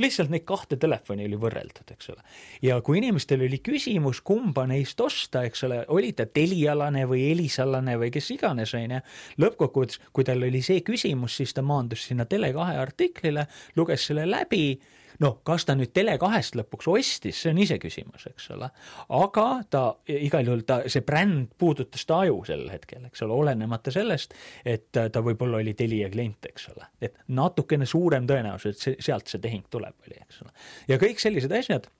lihtsalt 0.00 0.32
neid 0.32 0.46
kahte 0.48 0.78
telefoni 0.80 1.26
oli 1.28 1.38
võrreldud, 1.40 1.92
eks 1.94 2.12
ole. 2.14 2.24
ja 2.64 2.78
kui 2.84 3.00
inimestel 3.00 3.44
oli 3.46 3.60
küsimus, 3.64 4.22
kumba 4.26 4.66
neist 4.70 5.00
osta, 5.00 5.44
eks 5.48 5.66
ole, 5.68 5.82
oli 5.94 6.12
ta 6.18 6.26
Telialane 6.26 7.04
või 7.10 7.28
Elisalane 7.32 7.98
või 8.00 8.12
kes 8.14 8.32
iganes, 8.36 8.74
on 8.78 8.96
ju, 8.98 9.02
lõppkokkuvõttes, 9.44 10.00
kui 10.12 10.26
tal 10.28 10.42
oli 10.42 10.62
see 10.64 10.82
küsimus, 10.86 11.38
siis 11.40 11.54
ta 11.56 11.64
maandus 11.66 12.08
sinna 12.08 12.26
Tele2 12.28 12.80
artiklile, 12.82 13.46
luges 13.76 14.08
selle 14.10 14.26
läbi 14.28 14.66
noh, 15.22 15.38
kas 15.46 15.66
ta 15.68 15.76
nüüd 15.78 15.92
Tele2-st 15.96 16.58
lõpuks 16.60 16.88
ostis, 16.92 17.40
see 17.42 17.52
on 17.52 17.60
iseküsimus, 17.62 18.26
eks 18.32 18.50
ole. 18.56 18.68
aga 19.18 19.46
ta 19.70 19.84
igal 20.10 20.50
juhul 20.50 20.64
ta, 20.68 20.80
see 20.92 21.04
bränd 21.06 21.54
puudutas 21.58 22.06
ta 22.08 22.22
aju 22.26 22.42
sel 22.48 22.66
hetkel, 22.72 23.06
eks 23.08 23.24
ole, 23.26 23.38
olenemata 23.44 23.94
sellest, 23.94 24.36
et 24.64 24.90
ta 24.92 25.24
võib-olla 25.24 25.62
oli 25.62 25.76
Telia 25.78 26.10
klient, 26.12 26.50
eks 26.52 26.68
ole. 26.74 26.90
et 27.00 27.18
natukene 27.28 27.88
suurem 27.88 28.28
tõenäosus, 28.28 28.76
et 28.76 28.86
see, 28.86 29.00
sealt 29.10 29.30
see 29.30 29.42
tehing 29.42 29.66
tuleb, 29.70 29.96
oli, 30.06 30.18
eks 30.26 30.44
ole. 30.44 30.54
ja 30.90 31.00
kõik 31.02 31.22
sellised 31.22 31.52
asjad 31.58 31.90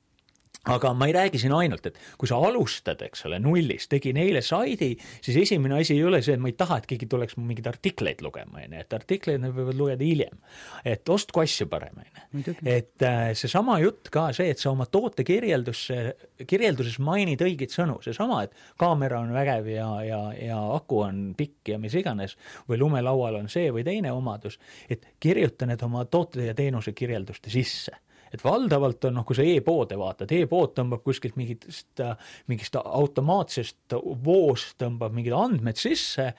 aga 0.70 0.92
ma 0.94 1.09
ei 1.09 1.14
räägi 1.16 1.40
siin 1.42 1.53
ainult, 1.57 1.87
et 1.90 1.96
kui 2.18 2.29
sa 2.31 2.37
alustad, 2.38 3.01
eks 3.03 3.25
ole, 3.27 3.40
nullist, 3.42 3.88
tegin 3.90 4.18
eile 4.22 4.42
saidi, 4.46 4.92
siis 5.25 5.40
esimene 5.40 5.81
asi 5.81 5.96
ei 5.96 6.05
ole 6.07 6.20
see, 6.22 6.37
et 6.38 6.42
ma 6.42 6.53
ei 6.53 6.57
taha, 6.59 6.79
et 6.79 6.87
keegi 6.92 7.09
tuleks 7.11 7.35
mu 7.38 7.46
mingeid 7.48 7.66
artikleid 7.66 8.22
lugema, 8.22 8.61
on 8.62 8.77
ju, 8.77 8.83
et 8.85 8.94
artikleid 8.94 9.42
nad 9.42 9.55
võivad 9.57 9.79
lugeda 9.81 10.07
hiljem. 10.07 10.38
et 10.87 11.09
ostku 11.11 11.42
asju 11.42 11.66
parem, 11.70 11.98
on 11.98 12.44
ju. 12.46 12.55
et 12.62 13.07
äh, 13.09 13.33
seesama 13.38 13.81
jutt 13.83 14.12
ka 14.14 14.29
see, 14.37 14.53
et 14.55 14.62
sa 14.62 14.70
oma 14.70 14.87
toote 14.87 15.27
kirjeldusse, 15.27 15.98
kirjelduses 16.46 17.01
mainid 17.03 17.42
õigeid 17.42 17.75
sõnu, 17.75 17.98
seesama, 18.05 18.44
et 18.46 18.55
kaamera 18.79 19.18
on 19.25 19.35
vägev 19.35 19.66
ja, 19.72 19.88
ja, 20.07 20.22
ja 20.38 20.61
aku 20.77 21.03
on 21.09 21.25
pikk 21.38 21.75
ja 21.75 21.81
mis 21.83 21.98
iganes, 21.98 22.37
või 22.70 22.79
lumelaual 22.85 23.40
on 23.42 23.51
see 23.51 23.66
või 23.75 23.83
teine 23.88 24.14
omadus, 24.14 24.61
et 24.87 25.11
kirjuta 25.18 25.66
need 25.66 25.83
oma 25.83 26.07
toote 26.07 26.46
ja 26.46 26.55
teenuse 26.55 26.94
kirjelduste 26.94 27.51
sisse 27.51 27.98
et 28.33 28.45
valdavalt 28.45 29.09
on 29.09 29.18
noh, 29.18 29.27
kui 29.29 29.37
sa 29.37 29.45
e-poode 29.47 29.99
vaatad 30.01 30.33
e, 30.33 30.42
e-pood 30.45 30.75
tõmbab 30.77 31.03
kuskilt 31.05 31.37
mingitest, 31.40 32.03
mingist 32.51 32.79
automaatsest 32.81 33.97
voost 34.25 34.77
tõmbab 34.83 35.14
mingid 35.16 35.37
andmed 35.37 35.81
sisse, 35.81 36.31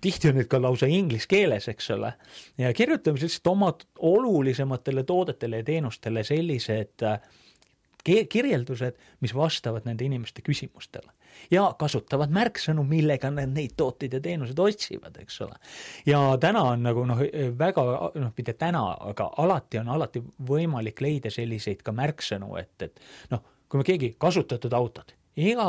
tihti 0.00 0.32
on 0.32 0.40
need 0.40 0.50
ka 0.52 0.60
lausa 0.62 0.88
inglise 0.90 1.28
keeles, 1.30 1.68
eks 1.72 1.92
ole, 1.96 2.12
ja 2.60 2.72
kirjutame 2.76 3.20
lihtsalt 3.22 3.52
oma 3.52 3.72
olulisematele 4.12 5.06
toodetele 5.08 5.62
ja 5.62 5.70
teenustele 5.72 6.24
sellised 6.26 7.06
kirjeldused, 8.04 8.98
mis 9.20 9.34
vastavad 9.34 9.86
nende 9.86 10.04
inimeste 10.04 10.42
küsimustele 10.42 11.12
ja 11.50 11.64
kasutavad 11.78 12.32
märksõnu, 12.34 12.84
millega 12.86 13.30
nad 13.32 13.52
neid 13.54 13.74
tooteid 13.76 14.16
ja 14.16 14.20
teenuseid 14.20 14.58
otsivad, 14.58 15.16
eks 15.22 15.40
ole. 15.46 15.56
ja 16.06 16.20
täna 16.40 16.62
on 16.74 16.82
nagu 16.86 17.04
noh, 17.08 17.22
väga 17.58 17.84
noh, 18.14 18.32
mitte 18.36 18.52
täna, 18.58 18.84
aga 19.12 19.30
alati 19.42 19.80
on 19.80 19.88
alati 19.96 20.22
võimalik 20.48 21.00
leida 21.00 21.32
selliseid 21.32 21.82
ka 21.82 21.94
märksõnu, 21.96 22.54
et, 22.60 22.74
et 22.82 23.02
noh, 23.32 23.42
kui 23.68 23.80
me 23.80 23.88
keegi 23.88 24.14
kasutatud 24.20 24.72
autod, 24.76 25.14
iga 25.40 25.68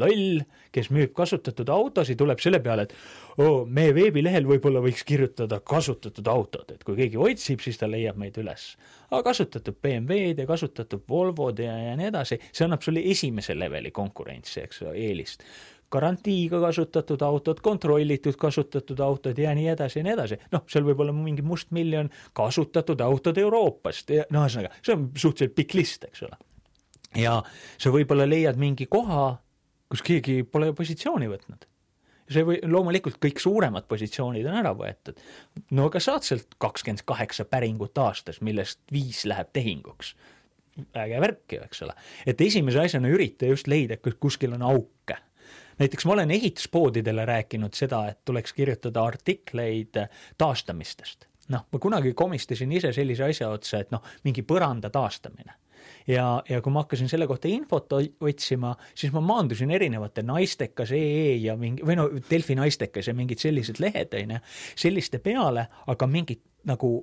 loll, 0.00 0.42
kes 0.74 0.90
müüb 0.94 1.14
kasutatud 1.16 1.70
autosid, 1.72 2.18
tuleb 2.20 2.42
selle 2.42 2.60
peale, 2.64 2.86
et 2.88 3.42
oo, 3.42 3.64
meie 3.66 3.94
veebilehel 3.96 4.46
võib-olla 4.48 4.82
võiks 4.84 5.02
kirjutada 5.08 5.60
kasutatud 5.60 6.30
autod, 6.30 6.70
et 6.74 6.84
kui 6.86 6.98
keegi 6.98 7.20
otsib, 7.20 7.64
siis 7.64 7.80
ta 7.80 7.88
leiab 7.90 8.20
meid 8.20 8.38
üles. 8.42 8.74
aga 9.10 9.22
kasutatud 9.30 9.80
BMW-d 9.82 10.44
ja 10.44 10.46
kasutatud 10.46 11.02
Volvod 11.08 11.58
ja, 11.58 11.74
ja 11.90 11.96
nii 11.98 12.10
edasi, 12.12 12.40
see 12.52 12.64
annab 12.66 12.82
sulle 12.86 13.02
esimese 13.10 13.58
leveli 13.58 13.90
konkurentsi, 13.90 14.60
eks 14.64 14.82
ole, 14.86 14.96
eelist 15.08 15.46
garantiiga 15.90 16.60
kasutatud 16.60 17.22
autod, 17.22 17.60
kontrollitud 17.60 18.36
kasutatud 18.38 19.00
autod 19.00 19.38
ja 19.38 19.54
nii 19.54 19.68
edasi 19.74 19.98
ja 19.98 20.06
nii 20.06 20.14
edasi. 20.14 20.38
noh, 20.52 20.64
seal 20.70 20.86
võib 20.86 21.02
olla 21.02 21.14
mingi 21.14 21.42
mustmiljon 21.42 22.10
kasutatud 22.36 23.00
autod 23.00 23.38
Euroopast 23.38 24.14
ja 24.14 24.26
no 24.30 24.44
ühesõnaga, 24.44 24.72
see 24.82 24.94
on 24.94 25.08
suhteliselt 25.16 25.56
pikk 25.58 25.74
list, 25.80 26.06
eks 26.10 26.24
ole. 26.28 26.38
ja 27.18 27.40
sa 27.78 27.94
võib-olla 27.94 28.28
leiad 28.28 28.60
mingi 28.60 28.86
koha, 28.86 29.32
kus 29.90 30.02
keegi 30.06 30.42
pole 30.46 30.72
positsiooni 30.76 31.28
võtnud. 31.30 31.66
see 32.30 32.44
või 32.46 32.60
loomulikult 32.62 33.16
kõik 33.18 33.40
suuremad 33.42 33.88
positsioonid 33.90 34.46
on 34.46 34.58
ära 34.60 34.74
võetud. 34.76 35.18
no 35.70 35.88
aga 35.90 36.00
saad 36.00 36.26
sealt 36.26 36.54
kakskümmend 36.58 37.02
kaheksa 37.04 37.44
päringut 37.44 37.98
aastas, 37.98 38.40
millest 38.40 38.80
viis 38.92 39.24
läheb 39.26 39.50
tehinguks. 39.52 40.14
äge 40.96 41.20
värk 41.20 41.56
ju, 41.56 41.64
eks 41.64 41.82
ole. 41.82 41.96
et 42.26 42.40
esimese 42.40 42.80
asjana 42.80 43.08
ürita 43.08 43.50
just 43.50 43.66
leida, 43.66 43.96
kas 43.96 44.14
kuskil 44.20 44.54
on 44.54 44.62
auke 44.62 45.18
näiteks 45.80 46.04
ma 46.06 46.12
olen 46.12 46.30
ehituspoodidele 46.30 47.24
rääkinud 47.26 47.74
seda, 47.74 48.06
et 48.08 48.20
tuleks 48.24 48.52
kirjutada 48.52 49.04
artikleid 49.04 49.96
taastamistest. 50.38 51.26
noh, 51.48 51.66
ma 51.72 51.78
kunagi 51.78 52.14
komistasin 52.14 52.72
ise 52.72 52.92
sellise 52.92 53.24
asja 53.24 53.48
otsa, 53.50 53.80
et 53.80 53.90
noh, 53.90 54.04
mingi 54.24 54.46
põranda 54.46 54.90
taastamine 54.90 55.56
ja, 56.08 56.26
ja 56.48 56.60
kui 56.62 56.74
ma 56.74 56.84
hakkasin 56.84 57.10
selle 57.10 57.28
kohta 57.30 57.50
infot 57.50 57.92
otsima, 57.96 58.74
siis 58.94 59.12
ma 59.14 59.22
maandusin 59.24 59.70
erinevate 59.74 60.24
naistekas.ee 60.26 61.36
ja 61.44 61.56
mingi, 61.60 61.84
või 61.86 61.98
no 61.98 62.08
Delfi 62.30 62.56
naistekas 62.58 63.10
ja 63.10 63.16
mingid 63.16 63.42
sellised 63.42 63.82
lehed, 63.82 64.14
on 64.20 64.36
ju, 64.36 64.40
selliste 64.86 65.22
peale, 65.24 65.66
aga 65.90 66.10
mingit 66.10 66.44
nagu 66.68 66.98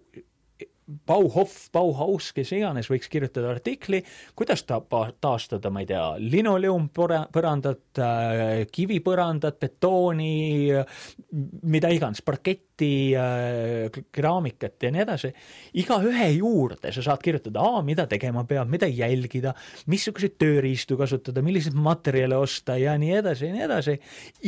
Bauhof, 0.87 1.65
Bauhaus, 1.75 2.29
kes 2.31 2.53
iganes 2.55 2.87
võiks 2.87 3.09
kirjutada 3.11 3.49
artikli, 3.51 3.99
kuidas 4.39 4.61
ta 4.63 4.77
taastada, 5.19 5.67
ma 5.73 5.81
ei 5.83 5.89
tea, 5.89 6.03
linoleumpõrandat, 6.21 7.99
äh, 7.99 8.61
kivipõrandat, 8.71 9.57
betooni, 9.59 10.71
mida 11.67 11.91
iganes, 11.91 12.23
parketti, 12.23 12.66
äh, 13.17 14.01
keraamikat 14.13 14.83
ja 14.83 14.91
nii 14.93 15.03
edasi. 15.03 15.31
igaühe 15.81 16.29
juurde 16.37 16.91
sa 16.93 17.03
saad 17.05 17.23
kirjutada, 17.23 17.65
mida 17.85 18.07
tegema 18.07 18.43
peab, 18.45 18.69
mida 18.69 18.87
jälgida, 18.87 19.53
missuguseid 19.87 20.37
tööriistu 20.37 20.97
kasutada, 20.99 21.41
milliseid 21.41 21.75
materjale 21.75 22.37
osta 22.37 22.77
ja 22.77 22.97
nii 22.97 23.15
edasi 23.21 23.49
ja 23.49 23.55
nii 23.55 23.65
edasi. 23.69 23.97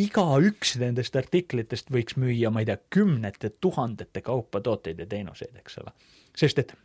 igaüks 0.04 0.78
nendest 0.82 1.16
artiklitest 1.16 1.92
võiks 1.92 2.18
müüa, 2.20 2.52
ma 2.52 2.64
ei 2.64 2.70
tea, 2.70 2.80
kümnete 2.90 3.54
tuhandete 3.62 4.22
kaupa 4.22 4.62
tooteid 4.62 5.00
ja 5.00 5.10
teenuseid, 5.10 5.56
eks 5.60 5.82
ole 5.84 5.96
sest 6.40 6.62
et 6.62 6.76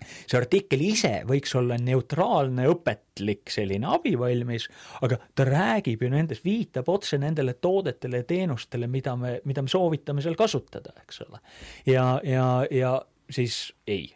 see 0.00 0.38
artikkel 0.38 0.82
ise 0.84 1.12
võiks 1.28 1.54
olla 1.58 1.78
neutraalne, 1.80 2.68
õpetlik, 2.72 3.48
selline 3.52 3.88
abivalmis, 3.98 4.68
aga 5.02 5.20
ta 5.34 5.46
räägib 5.48 6.04
ju 6.04 6.12
nendest, 6.12 6.44
viitab 6.46 6.88
otse 6.92 7.18
nendele 7.20 7.56
toodetele 7.60 8.22
ja 8.22 8.28
teenustele, 8.28 8.90
mida 8.90 9.16
me, 9.16 9.38
mida 9.48 9.64
me 9.64 9.72
soovitame 9.72 10.24
seal 10.24 10.38
kasutada, 10.38 10.94
eks 11.02 11.24
ole. 11.26 11.42
ja, 11.86 12.06
ja, 12.24 12.46
ja 12.70 12.94
siis 13.30 13.68
ei, 13.86 14.08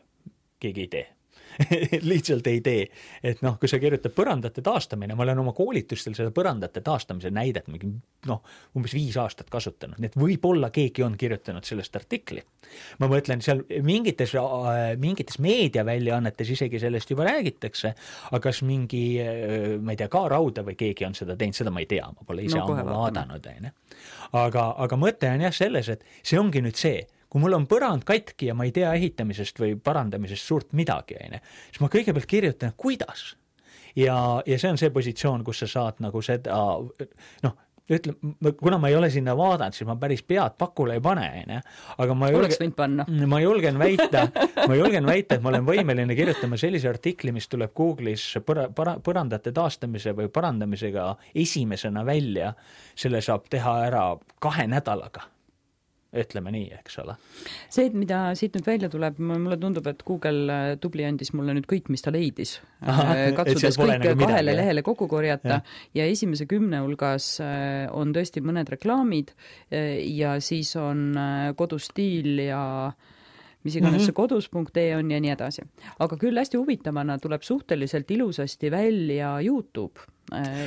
keegi 0.61 0.87
ei 0.87 0.93
tee 0.93 1.09
lihtsalt 2.11 2.47
ei 2.47 2.61
tee. 2.61 2.87
et 3.23 3.43
noh, 3.43 3.59
kui 3.61 3.71
sa 3.71 3.79
kirjutad 3.83 4.15
põrandate 4.17 4.63
taastamine, 4.65 5.15
ma 5.17 5.27
olen 5.27 5.43
oma 5.43 5.55
koolitustel 5.57 6.17
seda 6.17 6.33
põrandate 6.35 6.83
taastamise 6.85 7.31
näidet 7.35 7.69
mingi 7.73 7.91
noh, 8.29 8.43
umbes 8.79 8.95
viis 8.97 9.17
aastat 9.21 9.51
kasutanud, 9.53 10.01
nii 10.01 10.13
et 10.13 10.19
võib-olla 10.19 10.71
keegi 10.75 11.05
on 11.07 11.17
kirjutanud 11.19 11.67
sellest 11.67 11.97
artikli. 11.99 12.43
ma 13.03 13.09
mõtlen 13.11 13.43
seal 13.45 13.65
mingites, 13.85 14.35
äh, 14.39 14.83
mingites 15.01 15.39
meediaväljaannetes 15.43 16.53
isegi 16.57 16.81
sellest 16.83 17.11
juba 17.11 17.27
räägitakse, 17.29 17.95
aga 18.31 18.43
kas 18.49 18.63
mingi, 18.67 19.05
äh, 19.21 19.79
ma 19.81 19.95
ei 19.95 20.01
tea, 20.01 20.11
K 20.13 20.27
Rauda 20.33 20.65
või 20.67 20.77
keegi 20.79 21.07
on 21.09 21.17
seda 21.19 21.37
teinud, 21.37 21.59
seda 21.59 21.75
ma 21.75 21.83
ei 21.83 21.91
tea, 21.91 22.07
ma 22.07 22.27
pole 22.27 22.47
ise 22.47 22.61
no, 22.61 22.69
ammu 22.69 22.87
vaadanud, 22.91 23.51
on 23.57 23.71
ju. 23.71 23.75
aga, 24.45 24.69
aga 24.87 25.01
mõte 25.01 25.31
on 25.31 25.49
jah 25.49 25.55
selles, 25.55 25.91
et 25.93 26.07
see 26.23 26.41
ongi 26.41 26.63
nüüd 26.65 26.79
see 26.79 27.03
kui 27.33 27.41
mul 27.41 27.57
on 27.57 27.65
põrand 27.69 28.05
katki 28.05 28.51
ja 28.51 28.57
ma 28.59 28.67
ei 28.69 28.75
tea 28.77 28.93
ehitamisest 28.99 29.61
või 29.63 29.77
parandamisest 29.81 30.45
suurt 30.45 30.75
midagi, 30.77 31.17
on 31.17 31.39
ju, 31.39 31.43
siis 31.71 31.81
ma 31.81 31.89
kõigepealt 31.93 32.29
kirjutan, 32.29 32.77
kuidas. 32.77 33.33
ja, 33.97 34.17
ja 34.47 34.59
see 34.61 34.73
on 34.73 34.81
see 34.81 34.93
positsioon, 34.93 35.45
kus 35.45 35.65
sa 35.65 35.71
saad 35.79 36.03
nagu 36.05 36.21
seda 36.25 36.59
noh, 37.47 37.57
ütleme, 37.91 38.53
kuna 38.61 38.79
ma 38.79 38.91
ei 38.93 38.97
ole 38.97 39.09
sinna 39.11 39.33
vaadanud, 39.37 39.77
siis 39.77 39.89
ma 39.89 39.97
päris 40.01 40.23
pead 40.29 40.59
pakule 40.61 40.99
ei 40.99 41.03
pane, 41.05 41.25
on 41.41 41.57
ju, 41.57 41.65
aga 42.05 42.19
ma 42.21 42.31
oleks 42.37 42.61
võinud 42.61 42.77
panna. 42.77 43.09
ma 43.33 43.41
julgen 43.41 43.81
väita, 43.81 44.27
ma 44.69 44.77
julgen 44.77 45.09
väita, 45.09 45.39
et 45.39 45.45
ma 45.45 45.55
olen 45.55 45.67
võimeline 45.67 46.17
kirjutama 46.19 46.61
sellise 46.61 46.93
artikli, 46.93 47.33
mis 47.33 47.49
tuleb 47.49 47.73
Google'is 47.77 48.29
põra-, 48.47 48.69
para-, 48.77 48.99
põrandate 49.01 49.57
taastamise 49.57 50.13
või 50.19 50.29
parandamisega 50.33 51.09
esimesena 51.47 52.05
välja, 52.05 52.53
selle 52.95 53.25
saab 53.25 53.49
teha 53.53 53.79
ära 53.89 54.09
kahe 54.43 54.69
nädalaga 54.69 55.32
ütleme 56.13 56.53
nii, 56.53 56.67
eks 56.77 56.99
ole. 57.01 57.15
see, 57.73 57.89
mida 57.97 58.21
siit 58.39 58.57
nüüd 58.57 58.67
välja 58.69 58.91
tuleb, 58.93 59.21
mulle 59.23 59.57
tundub, 59.61 59.87
et 59.89 60.03
Google 60.07 60.43
äh, 60.53 60.75
tubli 60.81 61.07
andis 61.09 61.33
mulle 61.37 61.55
nüüd 61.57 61.69
kõik, 61.71 61.89
mis 61.93 62.05
ta 62.05 62.13
leidis. 62.13 62.59
Äh, 62.83 63.31
katsudes 63.37 63.79
kõike 63.81 63.99
nagu 64.03 64.27
kahele 64.27 64.57
lehele 64.59 64.85
kokku 64.87 65.09
korjata 65.11 65.57
ja. 65.57 65.61
ja 66.03 66.09
esimese 66.11 66.47
kümne 66.51 66.83
hulgas 66.85 67.35
äh, 67.45 67.87
on 67.97 68.13
tõesti 68.17 68.45
mõned 68.45 68.69
reklaamid 68.73 69.33
ja 69.73 70.37
siis 70.45 70.75
on 70.77 71.15
kodustiil 71.57 72.43
ja 72.45 72.63
mis 73.63 73.77
iganes 73.77 73.93
mm 73.93 73.99
-hmm. 73.99 74.07
see 74.07 74.17
kodus.ee 74.17 74.97
on 74.97 75.11
ja 75.11 75.21
nii 75.21 75.33
edasi. 75.33 75.63
aga 75.99 76.17
küll 76.17 76.39
hästi 76.39 76.59
huvitavana 76.59 77.19
tuleb 77.19 77.43
suhteliselt 77.43 78.11
ilusasti 78.11 78.71
välja 78.71 79.39
Youtube 79.41 80.01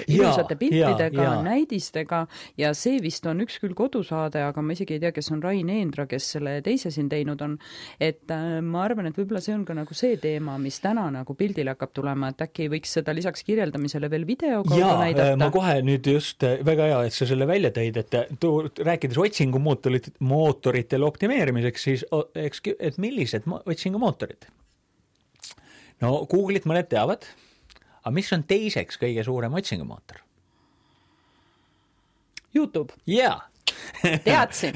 ilusate 0.07 0.55
piltidega, 0.59 1.27
näidistega 1.45 2.21
ja 2.59 2.71
see 2.77 2.99
vist 3.03 3.25
on 3.29 3.41
üks 3.45 3.57
küll 3.61 3.75
kodusaade, 3.77 4.41
aga 4.45 4.61
ma 4.61 4.75
isegi 4.75 4.97
ei 4.97 5.03
tea, 5.03 5.11
kes 5.15 5.31
on 5.33 5.41
Rain 5.43 5.69
Eendra, 5.71 6.05
kes 6.09 6.27
selle 6.35 6.57
teise 6.65 6.91
siin 6.93 7.07
teinud 7.11 7.41
on, 7.45 7.55
et 8.01 8.31
äh, 8.33 8.59
ma 8.65 8.83
arvan, 8.85 9.09
et 9.09 9.17
võib-olla 9.17 9.41
see 9.43 9.55
on 9.55 9.63
ka 9.67 9.77
nagu 9.77 9.97
see 9.97 10.19
teema, 10.21 10.57
mis 10.61 10.77
täna 10.83 11.07
nagu 11.13 11.37
pildile 11.37 11.73
hakkab 11.73 11.95
tulema, 11.95 12.31
et 12.33 12.43
äkki 12.45 12.67
võiks 12.73 12.97
seda 12.99 13.15
lisaks 13.15 13.45
kirjeldamisele 13.47 14.09
veel 14.11 14.27
video 14.27 14.61
kaudu 14.67 14.91
näidata? 15.01 15.39
ma 15.41 15.49
kohe 15.53 15.79
nüüd 15.87 16.11
just, 16.15 16.43
äh, 16.45 16.59
väga 16.65 16.91
hea, 16.91 16.99
et 17.07 17.17
sa 17.17 17.29
selle 17.29 17.47
välja 17.49 17.71
tõid, 17.75 18.01
et 18.03 18.19
tuu, 18.41 18.67
rääkides 18.85 19.21
otsingumootorit, 19.21 20.11
mootoritele 20.25 21.07
optimeerimiseks, 21.07 21.89
siis 21.89 22.05
eks, 22.35 22.61
et 22.77 23.01
millised 23.01 23.49
otsingumootorid? 23.63 24.51
no 26.03 26.21
Google'it 26.29 26.67
mõned 26.69 26.91
teavad 26.91 27.25
aga 28.05 28.13
mis 28.13 28.31
on 28.37 28.45
teiseks 28.47 29.01
kõige 29.01 29.25
suurem 29.25 29.57
otsingumootor? 29.57 30.21
Youtube. 32.55 32.93
jaa 33.09 33.41
teadsin 34.23 34.75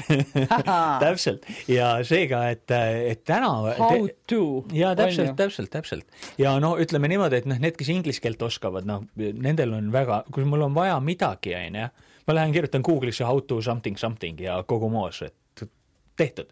täpselt 1.04 1.46
ja 1.68 1.92
seega, 2.06 2.42
et, 2.50 2.70
et 3.06 3.24
täna 3.24 3.50
How 3.78 4.08
to. 4.26 4.64
ja 4.72 4.94
täpselt, 4.98 5.36
täpselt, 5.36 5.70
täpselt. 5.70 6.06
ja 6.38 6.56
no 6.60 6.74
ütleme 6.80 7.08
niimoodi, 7.10 7.40
et 7.40 7.48
noh, 7.50 7.60
need, 7.62 7.76
kes 7.78 7.90
inglise 7.92 8.22
keelt 8.24 8.42
oskavad, 8.42 8.88
noh, 8.88 9.06
nendel 9.16 9.76
on 9.78 9.92
väga, 9.94 10.24
kui 10.34 10.46
mul 10.48 10.66
on 10.66 10.74
vaja 10.74 10.98
midagi, 11.04 11.54
on 11.58 11.78
ju, 11.82 11.88
ma 12.26 12.36
lähen 12.36 12.54
kirjutan 12.56 12.84
Google'isse 12.86 13.26
how 13.28 13.40
to 13.40 13.60
something 13.62 13.98
something 13.98 14.40
ja 14.42 14.60
kogu 14.66 14.90
moos, 14.90 15.22
et 15.26 15.36
tehtud. 16.20 16.50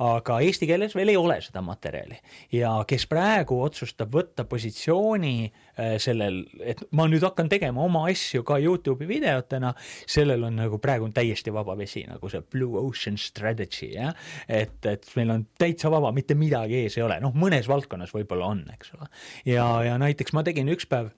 aga 0.00 0.40
eesti 0.44 0.68
keeles 0.70 0.94
veel 0.96 1.12
ei 1.12 1.18
ole 1.20 1.36
seda 1.44 1.62
materjali 1.64 2.18
ja 2.56 2.72
kes 2.88 3.06
praegu 3.10 3.60
otsustab 3.64 4.12
võtta 4.14 4.46
positsiooni 4.48 5.34
äh, 5.44 5.96
sellel, 6.02 6.42
et 6.64 6.82
ma 6.96 7.06
nüüd 7.10 7.24
hakkan 7.26 7.50
tegema 7.52 7.84
oma 7.84 8.06
asju 8.10 8.44
ka 8.46 8.58
Youtube'i 8.62 9.08
videotena, 9.10 9.72
sellel 10.10 10.48
on 10.48 10.58
nagu 10.62 10.80
praegu 10.82 11.08
on 11.08 11.14
täiesti 11.16 11.52
vaba 11.54 11.76
vesi, 11.78 12.04
nagu 12.08 12.32
see 12.32 12.42
Blue 12.52 12.80
Ocean 12.80 13.18
Strategy, 13.20 13.92
jah, 13.96 14.16
et, 14.48 14.78
et 14.86 15.08
meil 15.18 15.36
on 15.36 15.46
täitsa 15.60 15.92
vaba, 15.92 16.12
mitte 16.16 16.36
midagi 16.38 16.82
ees 16.84 16.98
ei 16.98 17.06
ole, 17.06 17.20
noh, 17.22 17.34
mõnes 17.36 17.68
valdkonnas 17.70 18.14
võib-olla 18.16 18.52
on, 18.54 18.64
eks 18.74 18.94
ole. 18.98 19.10
ja, 19.52 19.66
ja 19.86 19.98
näiteks 20.00 20.36
ma 20.36 20.44
tegin 20.46 20.70
üks 20.72 20.88
päev 20.90 21.12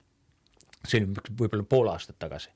see 0.86 1.02
oli 1.02 1.34
võib-olla 1.38 1.64
pool 1.68 1.90
aastat 1.92 2.18
tagasi. 2.22 2.50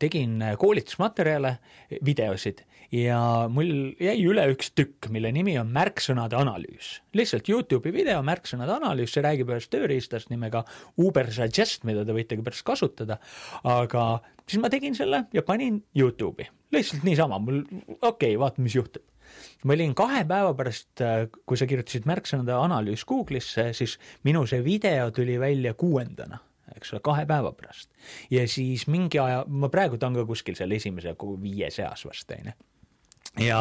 tegin 0.00 0.42
koolitusmaterjale, 0.60 1.56
videosid 2.04 2.62
ja 2.94 3.18
mul 3.52 3.96
jäi 4.00 4.16
üle 4.26 4.46
üks 4.52 4.70
tükk, 4.76 5.10
mille 5.12 5.32
nimi 5.34 5.56
on 5.60 5.72
märksõnade 5.74 6.38
analüüs. 6.38 7.00
lihtsalt 7.16 7.48
Youtube'i 7.50 7.92
video 7.94 8.22
märksõnade 8.26 8.76
analüüs, 8.76 9.12
see 9.14 9.24
räägib 9.24 9.50
ühest 9.52 9.72
tööriistast 9.72 10.30
nimega 10.30 10.64
Uber 11.02 11.30
Suggest, 11.32 11.84
mida 11.88 12.04
te 12.06 12.16
võite 12.16 12.38
ka 12.38 12.46
pärast 12.46 12.66
kasutada, 12.66 13.18
aga 13.64 14.06
siis 14.46 14.62
ma 14.62 14.70
tegin 14.72 14.96
selle 14.98 15.26
ja 15.34 15.44
panin 15.46 15.82
Youtube'i, 15.96 16.48
lihtsalt 16.74 17.04
niisama, 17.06 17.40
mul 17.42 17.62
okei 18.00 18.00
okay,, 18.08 18.40
vaatame, 18.40 18.68
mis 18.68 18.78
juhtub 18.78 19.04
ma 19.66 19.74
olin 19.74 19.94
kahe 19.98 20.22
päeva 20.28 20.52
pärast, 20.54 21.02
kui 21.46 21.58
sa 21.58 21.66
kirjutasid 21.66 22.06
märksõnade 22.08 22.54
analüüs 22.54 23.02
Google'isse, 23.08 23.72
siis 23.74 23.96
minu 24.24 24.44
see 24.46 24.62
video 24.64 25.10
tuli 25.10 25.34
välja 25.40 25.74
kuuendana 25.74 26.38
eks 26.76 26.94
ole, 26.94 27.02
kahe 27.04 27.26
päeva 27.26 27.52
pärast. 27.56 27.90
ja 28.30 28.46
siis 28.48 28.86
mingi 28.86 29.20
aja, 29.22 29.44
ma 29.48 29.70
praegu 29.72 29.98
ta 29.98 30.10
on 30.10 30.18
ka 30.20 30.26
kuskil 30.28 30.58
seal 30.58 30.72
esimese 30.76 31.14
viie 31.42 31.70
seas 31.70 32.06
vast, 32.08 32.30
on 32.36 32.52
ju 32.52 32.56
ja, 33.42 33.60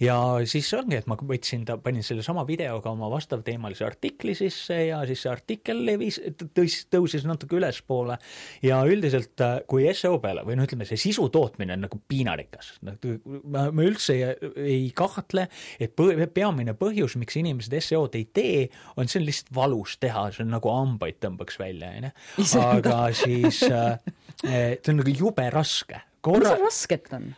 ja 0.00 0.16
siis 0.48 0.68
ongi, 0.76 0.98
et 0.98 1.08
ma 1.10 1.16
võtsin 1.18 1.64
ta, 1.68 1.78
panin 1.82 2.04
sellesama 2.06 2.44
videoga 2.48 2.92
oma 2.92 3.10
vastavteemalise 3.12 3.86
artikli 3.86 4.34
sisse 4.38 4.78
ja 4.88 5.00
siis 5.08 5.24
see 5.24 5.32
artikkel 5.32 5.82
levis, 5.86 6.20
tõus-, 6.56 6.84
tõusis 6.92 7.26
natuke 7.28 7.58
ülespoole. 7.58 8.18
Ja 8.64 8.80
üldiselt 8.88 9.40
kui 9.70 9.88
seo 9.96 10.18
peale 10.22 10.44
või 10.46 10.58
noh, 10.58 10.68
ütleme 10.68 10.86
see 10.88 11.00
sisu 11.00 11.28
tootmine 11.34 11.76
on 11.76 11.86
nagu 11.86 12.00
piinarikas, 12.08 12.74
ma, 12.84 13.68
ma 13.74 13.86
üldse 13.86 14.16
ei, 14.16 14.52
ei 14.64 14.86
kahtle, 14.96 15.48
et 15.80 15.94
põ-, 15.98 16.14
peamine 16.34 16.74
põhjus, 16.78 17.18
miks 17.20 17.38
inimesed 17.40 17.74
seo-d 17.88 18.18
ei 18.18 18.28
tee, 18.34 18.62
on 18.98 19.10
see 19.10 19.22
on 19.22 19.28
lihtsalt 19.28 19.52
valus 19.54 19.96
teha, 20.02 20.28
see 20.34 20.44
on 20.46 20.54
nagu 20.56 20.72
hambaid 20.72 21.20
tõmbaks 21.22 21.58
välja, 21.60 21.92
on 21.98 22.08
ju, 22.08 22.14
aga 22.62 23.00
siis 23.16 23.62
äh, 23.68 23.98
see 24.42 24.92
on 24.92 25.02
nagu 25.02 25.18
jube 25.18 25.48
raske. 25.54 26.02
Mis 26.18 26.24
korra 26.26 26.54
seal 26.54 26.66
rasket 26.66 27.12
on? 27.16 27.30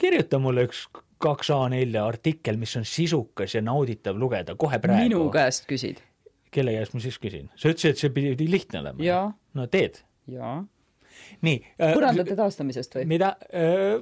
Kirjuta 0.00 0.40
mulle 0.42 0.66
üks 0.68 0.86
kaks 1.20 1.50
A4 1.52 2.00
artikkel, 2.00 2.56
mis 2.60 2.72
on 2.80 2.86
sisukas 2.88 3.54
ja 3.54 3.62
nauditav 3.64 4.18
lugeda 4.18 4.56
kohe 4.56 4.80
praegu. 4.80 5.08
minu 5.08 5.26
käest 5.34 5.68
küsid? 5.70 6.00
kelle 6.50 6.74
käest 6.74 6.96
ma 6.96 7.02
siis 7.04 7.18
küsin? 7.22 7.50
sa 7.56 7.72
ütlesid, 7.72 7.96
et 7.96 8.04
see 8.04 8.14
pidi 8.14 8.48
lihtne 8.50 8.80
olema. 8.82 9.02
No 9.54 9.66
teed. 9.70 10.00
jaa. 10.30 10.60
nii. 11.46 11.60
põrandate 11.78 12.36
taastamisest 12.38 12.96
või? 12.98 13.06
mida, 13.10 13.32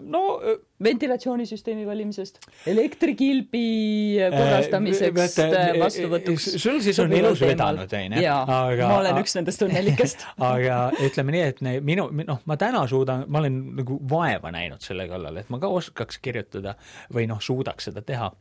no 0.02 0.22
äh, 0.38 0.58
ventilatsioonisüsteemi 0.84 1.86
valimisest, 1.86 2.40
elektrikilbi 2.70 3.64
korrastamiseks 4.34 5.38
vastuvõtuks. 5.80 6.50
sul 6.62 6.80
siis 6.84 6.98
on 7.02 7.14
ilus 7.16 7.42
vedanud, 7.42 7.96
onju. 8.00 8.22
jaa, 8.24 8.42
Aga- 8.58 8.90
ma 8.90 9.00
olen 9.02 9.22
üks 9.22 9.38
nendest 9.38 9.64
õnnelikest. 9.66 10.26
aga 10.50 10.80
ütleme 11.04 11.34
nii, 11.34 11.46
et 11.54 11.64
ne- 11.66 11.78
minu, 11.84 12.08
noh, 12.24 12.42
ma 12.48 12.58
täna 12.60 12.84
suudan, 12.90 13.26
ma 13.28 13.42
olen 13.42 13.58
nagu 13.80 13.98
vaeva 14.10 14.52
näinud 14.54 14.84
selle 14.84 15.08
kallal, 15.10 15.40
et 15.42 15.50
ma 15.52 15.60
ka 15.62 15.70
oskaks 15.80 16.22
kirjutada 16.22 16.76
või 17.14 17.28
noh, 17.30 17.42
suudaks 17.42 17.90
seda 17.90 18.04
teha 18.06 18.32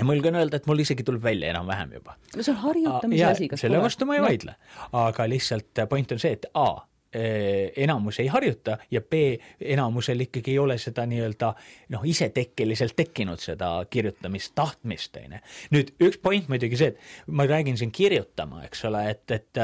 ja 0.00 0.06
ma 0.06 0.14
julgen 0.16 0.38
öelda, 0.40 0.60
et 0.60 0.68
mul 0.70 0.80
isegi 0.82 1.04
tuleb 1.06 1.22
välja 1.24 1.50
enam-vähem 1.54 1.96
juba. 1.98 2.16
no 2.36 2.44
see 2.44 2.54
on 2.54 2.60
harjutamise 2.64 3.20
Jaa, 3.20 3.32
asi, 3.36 3.48
kas 3.52 3.64
selle 3.64 3.76
pole? 3.76 3.88
vastu 3.88 4.08
ma 4.08 4.16
ei 4.16 4.24
vaidle, 4.24 4.54
aga 4.96 5.26
lihtsalt 5.28 5.84
point 5.90 6.14
on 6.16 6.22
see, 6.22 6.32
et 6.38 6.48
A 6.54 6.68
enamus 7.12 8.20
ei 8.20 8.28
harjuta 8.30 8.76
ja 8.90 9.00
B 9.00 9.12
enamusel 9.60 10.20
ikkagi 10.20 10.52
ei 10.54 10.58
ole 10.62 10.76
seda 10.78 11.06
nii-öelda 11.10 11.48
noh, 11.94 12.04
isetekkeliselt 12.06 12.94
tekkinud 12.96 13.42
seda 13.42 13.72
kirjutamist 13.90 14.54
tahtmist, 14.54 15.16
on 15.16 15.34
ju. 15.34 15.40
nüüd 15.74 15.90
üks 16.06 16.20
point 16.22 16.46
muidugi 16.48 16.78
see, 16.78 16.92
et 16.94 17.32
ma 17.34 17.46
räägin 17.50 17.78
siin 17.80 17.90
kirjutama, 17.90 18.62
eks 18.68 18.84
ole, 18.86 19.02
et, 19.10 19.24
et, 19.34 19.62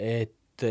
et 0.00 0.64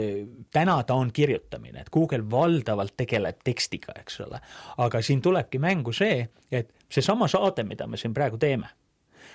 täna 0.54 0.80
ta 0.84 0.98
on 0.98 1.12
kirjutamine, 1.14 1.84
et 1.86 1.94
Google 1.94 2.26
valdavalt 2.32 2.96
tegeleb 2.98 3.44
tekstiga, 3.46 3.94
eks 4.02 4.24
ole. 4.26 4.42
aga 4.82 5.02
siin 5.06 5.22
tulebki 5.22 5.62
mängu 5.62 5.94
see, 5.94 6.24
et 6.52 6.74
seesama 6.90 7.30
saade, 7.30 7.64
mida 7.64 7.88
me 7.88 8.02
siin 8.02 8.14
praegu 8.14 8.42
teeme 8.42 8.74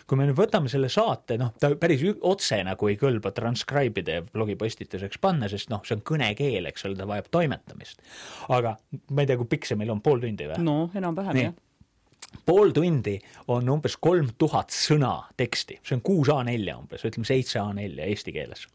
kui 0.08 0.18
me 0.18 0.26
nüüd 0.28 0.38
võtame 0.38 0.70
selle 0.72 0.90
saate, 0.92 1.36
noh, 1.40 1.52
ta 1.60 1.72
päris 1.80 2.02
otse 2.26 2.60
nagu 2.66 2.90
ei 2.90 2.98
kõlba 3.00 3.32
transcribe 3.36 4.04
ida 4.04 4.20
ja 4.20 4.26
blogipostituseks 4.26 5.20
panna, 5.22 5.48
sest 5.50 5.70
noh, 5.72 5.82
see 5.86 5.98
on 5.98 6.04
kõnekeel, 6.06 6.68
eks 6.70 6.86
ole, 6.88 6.98
ta 6.98 7.08
vajab 7.08 7.30
toimetamist. 7.32 8.04
aga 8.48 8.76
ma 9.10 9.24
ei 9.24 9.30
tea, 9.30 9.40
kui 9.40 9.50
pikk 9.50 9.70
see 9.70 9.80
meil 9.80 9.92
on, 9.94 10.04
pool 10.04 10.22
tundi 10.22 10.48
või? 10.50 10.60
no 10.64 10.76
enam-vähem 10.96 11.40
jah. 11.40 11.56
pool 12.46 12.74
tundi 12.76 13.16
on 13.52 13.68
umbes 13.76 13.96
kolm 14.02 14.32
tuhat 14.38 14.74
sõna 14.74 15.14
teksti, 15.40 15.80
see 15.84 15.98
on 15.98 16.04
kuus 16.06 16.32
A4 16.32 16.76
umbes, 16.76 17.06
ütleme 17.06 17.28
seitse 17.28 17.62
A4 17.62 18.10
eesti 18.10 18.36
keeles. 18.36 18.66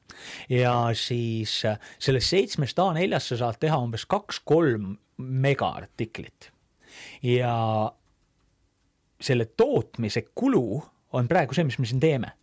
ja 0.51 0.75
siis 0.97 1.61
äh, 1.67 1.79
sellest 1.99 2.33
seitsmest 2.33 2.81
A4-st 2.81 3.35
sa 3.35 3.41
saad 3.45 3.61
teha 3.61 3.79
umbes 3.81 4.07
kaks-kolm 4.09 4.95
megaartiklit 5.17 6.51
ja 7.23 7.55
selle 9.21 9.45
tootmise 9.57 10.25
kulu 10.35 10.83
on 11.15 11.29
praegu 11.31 11.55
see, 11.55 11.67
mis 11.67 11.79
me 11.79 11.89
siin 11.89 12.03
teeme 12.03 12.35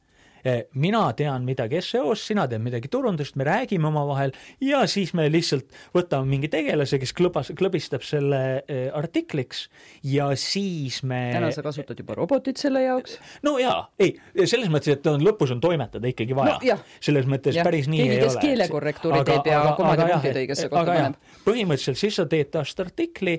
mina 0.75 1.03
tean 1.17 1.45
midagi 1.47 1.81
SEO-st, 1.83 2.33
sina 2.33 2.47
tead 2.51 2.63
midagi 2.65 2.91
turundust, 2.91 3.37
me 3.39 3.47
räägime 3.47 3.87
omavahel 3.89 4.33
ja 4.63 4.83
siis 4.91 5.13
me 5.15 5.29
lihtsalt 5.31 5.71
võtame 5.95 6.27
mingi 6.35 6.51
tegelase, 6.51 6.99
kes 7.03 7.15
klõbas, 7.17 7.53
klõbistab 7.59 8.03
selle 8.07 8.41
eh, 8.67 8.89
artikliks 8.95 9.69
ja 10.11 10.33
siis 10.39 11.03
me 11.07 11.21
täna 11.37 11.53
sa 11.55 11.63
kasutad 11.65 11.99
juba 11.99 12.19
robotit 12.19 12.59
selle 12.59 12.83
jaoks. 12.83 13.19
no 13.47 13.55
jaa, 13.63 13.87
ei, 14.03 14.17
selles 14.43 14.71
mõttes, 14.73 14.97
et 14.97 15.07
on 15.11 15.23
lõpus 15.23 15.55
on 15.55 15.63
toimetada 15.63 16.11
ikkagi 16.11 16.37
vaja 16.37 16.59
No 16.63 16.77
selles 17.03 17.27
mõttes 17.31 17.57
Jah, 17.57 17.67
päris 17.67 17.87
nii 17.91 18.03
keegi, 18.03 18.19
ei 18.19 18.23
kes 18.27 18.37
ole. 18.37 18.43
keelekorrektuuri 18.47 19.23
teeb 19.29 19.49
ja 19.51 19.63
komad 19.79 20.03
ja 20.03 20.09
punktid 20.11 20.43
õigesse 20.43 20.69
kohta 20.73 20.91
paneb.. 20.91 21.33
põhimõtteliselt 21.47 22.03
siis 22.03 22.19
sa 22.19 22.27
teed 22.31 22.51
tast 22.55 22.83
artikli, 22.83 23.39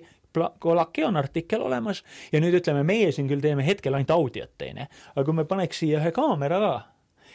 kolaki 0.59 1.03
on 1.07 1.17
artikkel 1.19 1.61
olemas 1.61 2.03
ja 2.31 2.41
nüüd 2.43 2.57
ütleme, 2.59 2.83
meie 2.87 3.11
siin 3.11 3.29
küll 3.29 3.43
teeme 3.43 3.65
hetkel 3.65 3.93
ainult 3.93 4.11
audiot, 4.15 4.55
onju, 4.61 4.89
aga 5.15 5.27
kui 5.27 5.37
me 5.37 5.45
paneks 5.49 5.83
siia 5.83 6.01
ühe 6.01 6.11
kaamera 6.15 6.59
ka, 6.63 6.73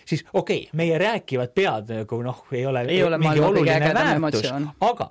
siis 0.08 0.24
okei 0.32 0.66
okay,, 0.66 0.76
meie 0.78 0.98
rääkivad 0.98 1.54
pead 1.54 1.94
nagu 2.00 2.20
noh, 2.24 2.44
ei 2.52 2.66
ole, 2.66 2.84
Ei 2.88 3.02
ole 3.04 3.18
mingi 3.22 3.40
oluline 3.40 3.94
väärtus. 3.94 4.52
aga 4.80 5.08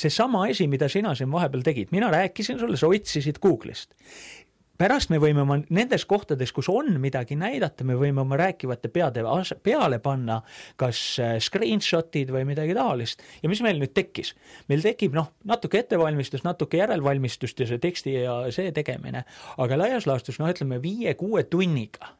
seesama 0.00 0.44
asi, 0.48 0.66
mida 0.70 0.88
sina 0.88 1.14
siin 1.14 1.32
vahepeal 1.32 1.64
tegid, 1.66 1.90
mina 1.92 2.10
rääkisin 2.10 2.58
sulle, 2.58 2.76
sa 2.76 2.88
otsisid 2.88 3.40
Google'ist 3.42 3.90
pärast 4.80 5.10
me 5.12 5.18
võime 5.20 5.42
oma 5.44 5.58
nendes 5.68 6.06
kohtades, 6.08 6.52
kus 6.56 6.70
on 6.72 6.94
midagi 7.02 7.36
näidata, 7.38 7.84
me 7.84 7.96
võime 8.00 8.22
oma 8.22 8.38
rääkivate 8.40 8.88
peade 8.92 9.24
peale 9.62 9.98
panna 10.00 10.40
kas 10.80 11.00
äh, 11.20 11.34
screenshot'id 11.42 12.32
või 12.32 12.46
midagi 12.48 12.76
taolist. 12.76 13.24
Ja 13.42 13.50
mis 13.52 13.60
meil 13.64 13.80
nüüd 13.80 13.92
tekkis? 13.96 14.32
meil 14.68 14.84
tekib 14.84 15.16
noh, 15.16 15.32
natuke 15.44 15.82
ettevalmistus, 15.82 16.44
natuke 16.46 16.80
järelvalmistust 16.80 17.60
ja 17.60 17.68
see 17.68 17.82
teksti 17.82 18.14
ja 18.14 18.36
see 18.54 18.72
tegemine, 18.76 19.24
aga 19.60 19.78
laias 19.78 20.08
laastus 20.08 20.40
noh, 20.40 20.48
ütleme 20.52 20.80
viie-kuue 20.82 21.44
tunniga 21.50 22.14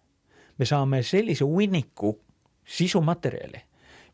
me 0.59 0.68
saame 0.68 1.03
sellise 1.07 1.46
hunniku 1.49 2.12
sisumaterjali 2.68 3.64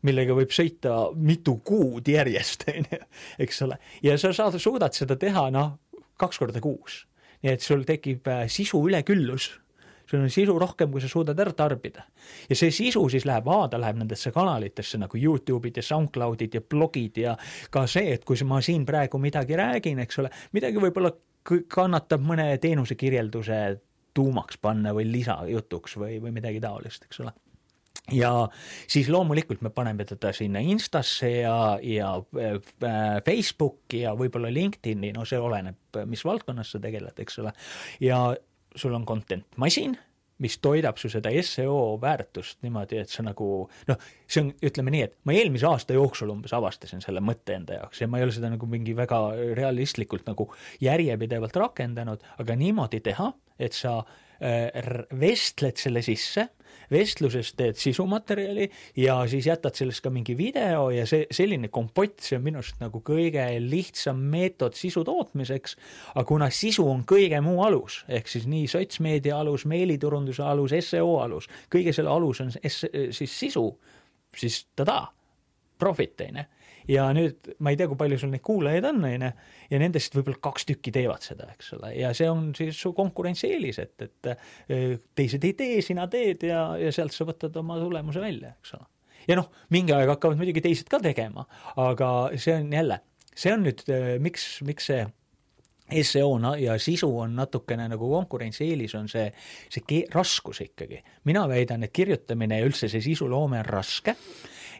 millega 0.07 0.35
võib 0.37 0.53
sõita 0.53 1.09
mitu 1.17 1.57
kuud 1.65 2.07
järjest, 2.07 2.63
onju, 2.71 3.03
eks 3.43 3.61
ole, 3.65 3.79
ja 4.05 4.15
sa 4.21 4.31
saad, 4.35 4.55
suudad 4.61 4.95
seda 4.95 5.17
teha 5.19 5.49
noh, 5.51 5.75
kaks 6.21 6.39
korda 6.39 6.63
kuus 6.63 7.03
nii 7.43 7.53
et 7.53 7.63
sul 7.63 7.85
tekib 7.87 8.27
äh, 8.31 8.45
sisu 8.51 8.81
üleküllus, 8.89 9.49
sul 10.07 10.23
on 10.23 10.31
sisu 10.31 10.55
rohkem, 10.59 10.91
kui 10.91 11.03
sa 11.03 11.09
suudad 11.11 11.39
ära 11.39 11.53
tarbida. 11.53 12.05
ja 12.49 12.55
see 12.55 12.71
sisu 12.71 13.07
siis 13.09 13.25
läheb, 13.25 13.47
A 13.47 13.67
ta 13.67 13.79
läheb 13.79 13.99
nendesse 13.99 14.31
kanalitesse 14.31 14.97
nagu 14.97 15.17
Youtube'id 15.17 15.77
ja 15.77 15.83
SoundCloud'id 15.83 16.53
ja 16.53 16.61
blogid 16.61 17.17
ja 17.17 17.37
ka 17.69 17.87
see, 17.87 18.13
et 18.13 18.25
kui 18.25 18.37
ma 18.45 18.61
siin 18.61 18.85
praegu 18.85 19.17
midagi 19.17 19.55
räägin, 19.55 19.99
eks 19.99 20.19
ole, 20.19 20.31
midagi 20.53 20.81
võib-olla 20.81 21.13
kannatab 21.67 22.23
mõne 22.27 22.49
teenuse 22.59 22.95
kirjelduse 22.95 23.79
tuumaks 24.13 24.57
panna 24.57 24.93
või 24.93 25.05
lisajutuks 25.11 25.97
või, 25.97 26.17
või 26.21 26.33
midagi 26.35 26.59
taolist, 26.63 27.05
eks 27.05 27.21
ole 27.23 27.35
ja 28.11 28.31
siis 28.87 29.09
loomulikult 29.09 29.61
me 29.61 29.69
paneme 29.69 30.05
teda 30.07 30.31
sinna 30.33 30.59
Instasse 30.63 31.31
ja, 31.41 31.77
ja 31.83 32.13
äh, 32.39 33.21
Facebooki 33.25 34.03
ja 34.05 34.15
võib-olla 34.17 34.51
LinkedIni, 34.53 35.11
no 35.15 35.25
see 35.27 35.39
oleneb, 35.39 36.01
mis 36.07 36.23
valdkonnas 36.25 36.75
sa 36.75 36.83
tegeled, 36.83 37.17
eks 37.19 37.39
ole. 37.43 37.53
ja 38.03 38.21
sul 38.77 38.93
on 38.93 39.05
content 39.05 39.57
masin, 39.57 39.97
mis 40.43 40.59
toidab 40.61 40.99
su 41.01 41.09
seda 41.09 41.31
seo 41.43 41.97
väärtust 42.01 42.61
niimoodi, 42.65 42.99
et 43.01 43.09
sa 43.09 43.25
nagu 43.25 43.47
noh, 43.89 44.03
see 44.29 44.43
on, 44.43 44.51
ütleme 44.69 44.93
nii, 44.93 45.07
et 45.07 45.15
ma 45.25 45.33
eelmise 45.33 45.65
aasta 45.69 45.97
jooksul 45.97 46.31
umbes 46.33 46.53
avastasin 46.53 47.01
selle 47.03 47.23
mõtte 47.25 47.55
enda 47.57 47.79
jaoks 47.79 48.03
ja 48.03 48.09
ma 48.11 48.21
ei 48.21 48.27
ole 48.27 48.35
seda 48.35 48.51
nagu 48.53 48.69
mingi 48.69 48.95
väga 48.97 49.19
realistlikult 49.57 50.29
nagu 50.29 50.51
järjepidevalt 50.83 51.57
rakendanud, 51.63 52.23
aga 52.37 52.57
niimoodi 52.59 53.01
teha, 53.09 53.31
et 53.57 53.73
sa 53.73 53.97
äh, 54.03 54.69
vestled 55.17 55.81
selle 55.81 56.05
sisse, 56.05 56.47
vestluses 56.91 57.51
teed 57.57 57.77
sisumaterjali 57.79 58.69
ja 58.97 59.19
siis 59.27 59.47
jätad 59.47 59.75
sellest 59.77 60.03
ka 60.05 60.11
mingi 60.13 60.37
video 60.37 60.89
ja 60.93 61.05
see 61.09 61.27
selline 61.31 61.71
kompott, 61.73 62.19
see 62.23 62.37
on 62.39 62.45
minu 62.45 62.61
arust 62.61 62.81
nagu 62.83 63.01
kõige 63.05 63.45
lihtsam 63.63 64.21
meetod 64.31 64.77
sisu 64.77 65.03
tootmiseks, 65.07 65.77
aga 66.15 66.25
kuna 66.27 66.49
sisu 66.53 66.87
on 66.89 67.03
kõige 67.07 67.41
muu 67.43 67.61
alus, 67.65 68.01
ehk 68.07 68.29
siis 68.31 68.47
nii 68.49 68.67
sotsmeedia 68.71 69.39
alus, 69.39 69.67
meiliturunduse 69.69 70.43
alus, 70.43 70.75
seo 70.87 71.17
alus, 71.23 71.49
kõige 71.73 71.93
selle 71.95 72.13
alus 72.13 72.43
on 72.43 72.53
siis 72.55 73.39
sisu, 73.39 73.65
siis 74.37 74.65
tada, 74.75 75.03
profit, 75.79 76.21
on 76.27 76.41
ju. 76.43 76.51
Ja 76.91 77.07
nüüd 77.15 77.51
ma 77.63 77.73
ei 77.73 77.79
tea, 77.79 77.89
kui 77.89 77.99
palju 77.99 78.19
sul 78.21 78.31
neid 78.33 78.43
kuulajaid 78.45 78.87
on, 78.89 79.01
on 79.07 79.25
ju, 79.27 79.31
ja 79.71 79.81
nendest 79.81 80.15
võib-olla 80.15 80.41
kaks 80.49 80.67
tükki 80.69 80.93
teevad 80.95 81.25
seda, 81.25 81.49
eks 81.55 81.73
ole, 81.77 81.93
ja 81.99 82.13
see 82.17 82.29
on 82.31 82.49
siis 82.57 82.79
su 82.79 82.93
konkurentsieelis, 82.97 83.81
et, 83.83 84.07
et 84.07 84.31
eh, 84.31 84.95
teised 85.17 85.43
ei 85.47 85.55
tee, 85.59 85.81
sina 85.85 86.07
teed 86.11 86.47
ja, 86.47 86.69
ja 86.79 86.93
sealt 86.95 87.15
sa 87.15 87.27
võtad 87.27 87.55
oma 87.61 87.79
tulemuse 87.81 88.23
välja, 88.23 88.55
eks 88.57 88.77
ole. 88.79 88.87
ja 89.27 89.39
noh, 89.39 89.51
mingi 89.75 89.95
aeg 89.95 90.15
hakkavad 90.15 90.39
muidugi 90.39 90.63
teised 90.65 90.89
ka 90.91 91.01
tegema, 91.03 91.47
aga 91.83 92.11
see 92.39 92.57
on 92.61 92.73
jälle, 92.79 93.01
see 93.35 93.53
on 93.53 93.65
nüüd, 93.67 93.87
miks, 94.23 94.49
miks 94.67 94.91
see 94.91 95.05
seo 96.03 96.33
ja 96.59 96.75
sisu 96.79 97.07
on 97.19 97.35
natukene 97.35 97.87
nagu 97.87 98.09
konkurentsieelis, 98.11 98.95
on 98.99 99.07
see, 99.07 99.29
see 99.71 100.03
raskus 100.11 100.61
ikkagi. 100.61 101.03
mina 101.23 101.47
väidan, 101.47 101.83
et 101.83 101.93
kirjutamine 101.93 102.59
ja 102.59 102.65
üldse 102.65 102.89
see 102.89 103.01
sisuloome 103.01 103.59
on 103.59 103.65
raske 103.65 104.15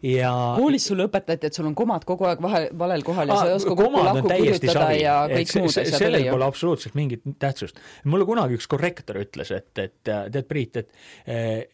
ja 0.03 0.31
koolis 0.57 0.88
sulle 0.89 1.07
õpetati, 1.07 1.49
et 1.49 1.53
sul 1.57 1.67
on 1.69 1.75
komad 1.77 2.05
kogu 2.07 2.27
aeg 2.29 2.41
vahe, 2.43 2.63
valel 2.77 3.03
kohal 3.07 3.27
ja 3.31 3.38
Aa, 3.38 3.43
sa 3.43 3.51
ei 3.51 3.57
oska 3.57 3.75
kokku 3.75 4.27
täiesti 4.27 4.67
kirjutada 4.67 4.86
savi. 4.86 5.01
ja 5.01 5.15
kõik 5.31 5.51
see- 5.51 5.62
muud 5.63 5.73
see- 5.73 5.86
asjad 5.88 6.03
sellel 6.03 6.29
pole. 6.31 6.45
absoluutselt 6.45 6.95
mingit 6.95 7.21
tähtsust. 7.39 7.79
mulle 8.05 8.25
kunagi 8.25 8.57
üks 8.60 8.67
korrektor 8.67 9.19
ütles, 9.21 9.51
et, 9.55 9.71
et 9.77 9.93
tead, 10.03 10.43
Priit, 10.47 10.77
et 10.77 10.89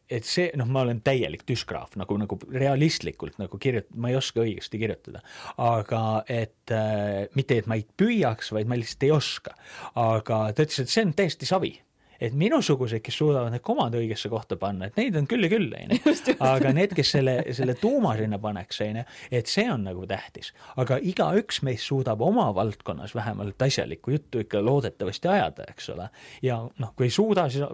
et 0.09 0.25
see, 0.25 0.49
noh, 0.57 0.65
ma 0.67 0.81
olen 0.81 1.01
täielik 1.05 1.43
düsgraaf 1.47 1.95
nagu, 1.99 2.17
nagu 2.17 2.37
realistlikult 2.51 3.37
nagu 3.41 3.57
kirjut-, 3.57 3.91
ma 3.95 4.09
ei 4.09 4.15
oska 4.15 4.41
õigesti 4.41 4.79
kirjutada. 4.81 5.21
aga 5.57 6.23
et 6.27 6.71
äh, 6.71 7.27
mitte, 7.35 7.57
et 7.57 7.67
ma 7.67 7.75
ei 7.75 7.85
püüaks, 7.97 8.51
vaid 8.55 8.67
ma 8.67 8.75
lihtsalt 8.79 9.03
ei 9.03 9.11
oska. 9.11 9.55
aga 9.95 10.45
ta 10.53 10.63
ütles, 10.63 10.79
et 10.79 10.89
see 10.89 11.03
on 11.05 11.13
täiesti 11.13 11.45
savi 11.49 11.73
et 12.23 12.35
minusugused, 12.37 13.01
kes 13.03 13.17
suudavad 13.19 13.51
need 13.53 13.63
komad 13.65 13.95
õigesse 13.97 14.31
kohta 14.31 14.57
panna, 14.59 14.87
et 14.87 14.99
neid 14.99 15.17
on 15.19 15.27
küll 15.29 15.47
ja 15.47 15.51
küll, 15.51 15.71
onju. 15.79 16.37
aga 16.43 16.73
need, 16.75 16.95
kes 16.97 17.15
selle, 17.17 17.35
selle 17.55 17.75
tuuma 17.79 18.15
sinna 18.19 18.39
paneks, 18.43 18.79
onju, 18.85 19.03
et 19.31 19.51
see 19.51 19.65
on 19.71 19.83
nagu 19.89 20.07
tähtis. 20.09 20.53
aga 20.79 20.99
igaüks 21.01 21.63
meist 21.67 21.89
suudab 21.89 22.21
oma 22.23 22.49
valdkonnas 22.55 23.15
vähemalt 23.15 23.61
asjalikku 23.67 24.15
juttu 24.15 24.43
ikka 24.43 24.63
loodetavasti 24.63 25.33
ajada, 25.33 25.67
eks 25.73 25.91
ole. 25.95 26.09
ja 26.41 26.61
noh, 26.79 26.95
kui 26.95 27.09
ei 27.09 27.13
suuda, 27.13 27.49
siis 27.49 27.65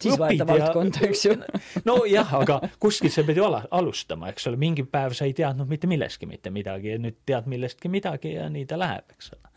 siis 0.00 0.18
vaata 0.18 0.46
valdkonda, 0.46 1.04
eks 1.08 1.24
ju. 1.26 1.36
nojah, 1.88 2.34
aga 2.40 2.60
kuskilt 2.80 3.12
sa 3.12 3.24
pead 3.26 3.40
ju 3.40 3.44
ala, 3.44 3.64
alustama, 3.76 4.30
eks 4.32 4.48
ole, 4.48 4.60
mingi 4.60 4.86
päev 4.88 5.16
sa 5.16 5.28
ei 5.28 5.36
teadnud 5.36 5.68
mitte 5.68 5.90
millestki 5.90 6.28
mitte 6.30 6.52
midagi 6.54 6.94
ja 6.94 6.98
nüüd 7.02 7.20
tead 7.28 7.50
millestki 7.50 7.92
midagi 7.92 8.36
ja 8.38 8.48
nii 8.52 8.66
ta 8.70 8.80
läheb, 8.80 9.16
eks 9.16 9.34
ole. 9.36 9.56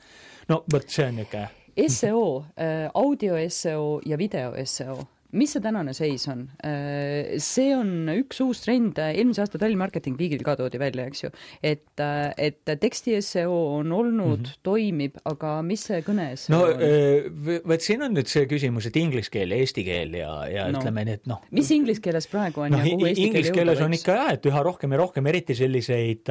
no 0.51 0.63
vot, 0.73 0.89
see 0.89 1.08
on 1.08 1.21
niisugune 1.21 1.62
seo 1.88 2.45
äh,, 2.55 2.89
audio 2.93 3.38
seo 3.49 3.99
ja 4.05 4.17
video 4.17 4.53
seo 4.65 5.07
mis 5.38 5.53
see 5.55 5.63
tänane 5.63 5.93
seis 5.97 6.25
on? 6.31 6.45
Äh, 6.65 7.36
see 7.41 7.73
on 7.75 8.09
üks 8.13 8.39
uus 8.43 8.62
trend, 8.63 8.99
eelmise 9.01 9.43
aasta 9.43 9.59
Tallinn 9.62 9.81
Marketing 9.81 10.17
Weekil 10.19 10.43
ka 10.45 10.55
toodi 10.59 10.79
välja, 10.81 11.07
eks 11.09 11.23
ju, 11.25 11.31
et, 11.65 11.89
äh, 12.01 12.29
et 12.38 12.62
teksti 12.81 13.17
seo 13.25 13.55
on 13.79 13.91
olnud 13.91 14.43
mm, 14.43 14.45
-hmm. 14.45 14.62
toimib, 14.65 15.17
aga 15.29 15.55
mis 15.65 15.86
see 15.89 16.01
kõne 16.05 16.27
seo 16.39 16.53
no, 16.55 16.62
on? 16.69 16.86
Äh, 16.86 17.63
vot 17.67 17.86
siin 17.86 18.05
on 18.05 18.15
nüüd 18.17 18.29
see 18.29 18.45
küsimus, 18.49 18.88
et 18.89 18.99
inglise 19.01 19.33
keel 19.33 19.55
ja 19.55 19.62
eesti 19.63 19.86
keel 19.88 20.13
ja, 20.19 20.31
ja 20.49 20.67
no. 20.69 20.79
ütleme 20.79 21.05
nii, 21.09 21.19
et 21.21 21.27
noh. 21.31 21.41
mis 21.51 21.71
inglise 21.73 22.03
keeles 22.03 22.29
praegu 22.29 22.67
on 22.67 22.75
no, 22.75 22.83
ja 22.83 22.93
kuhu 22.93 23.09
eesti 23.09 23.31
keel 23.49 23.73
võiks? 23.73 23.86
on 23.88 23.97
ikka 23.99 24.19
jah, 24.19 24.33
et 24.38 24.49
üha 24.49 24.63
rohkem 24.69 24.93
ja 24.93 25.01
rohkem, 25.01 25.33
eriti 25.33 25.57
selliseid 25.57 26.29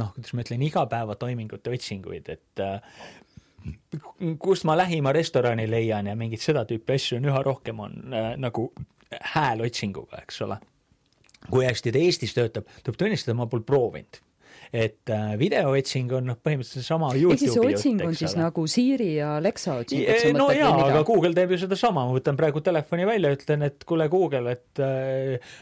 noh, 0.00 0.14
kuidas 0.16 0.34
ma 0.34 0.46
ütlen, 0.46 0.66
igapäevatoimingute 0.66 1.70
otsinguid, 1.70 2.34
et 2.34 2.66
kust 4.38 4.66
ma 4.68 4.76
lähima 4.78 5.12
restorani 5.12 5.66
leian 5.70 6.10
ja 6.10 6.16
mingit 6.16 6.42
seda 6.44 6.64
tüüpi 6.68 6.96
asju 6.96 7.20
on 7.20 7.28
üha 7.30 7.42
rohkem, 7.46 7.80
on 7.80 8.16
äh, 8.16 8.32
nagu 8.40 8.70
häälotsinguga, 9.34 10.22
eks 10.24 10.42
ole. 10.46 10.58
kui 11.50 11.64
hästi 11.64 11.92
ta 11.92 11.98
Eestis 11.98 12.34
töötab, 12.36 12.68
tuleb 12.84 12.98
tunnistada, 13.00 13.36
ma 13.38 13.48
pole 13.50 13.64
proovinud 13.66 14.20
et 14.70 15.10
äh, 15.10 15.32
videootsing 15.38 16.12
on 16.14 16.28
noh, 16.30 16.36
põhimõtteliselt 16.38 16.86
sama 16.86 17.08
Youtube'i 17.16 17.48
jutt, 17.48 17.56
see 17.56 17.72
otsing 17.74 18.04
on 18.06 18.14
siis 18.14 18.36
ole. 18.36 18.44
nagu 18.44 18.66
Siri 18.70 19.08
ja 19.16 19.32
Alexa 19.40 19.80
otsing? 19.82 20.04
no 20.36 20.46
jaa, 20.54 20.70
aga 20.84 21.02
Google 21.06 21.34
teeb 21.34 21.56
ju 21.56 21.58
sedasama, 21.64 22.04
ma 22.06 22.14
võtan 22.14 22.38
praegu 22.38 22.62
telefoni 22.62 23.08
välja, 23.08 23.32
ütlen, 23.34 23.66
et 23.66 23.82
kuule 23.88 24.06
Google, 24.12 24.54
et 24.54 24.82
äh, 24.84 25.56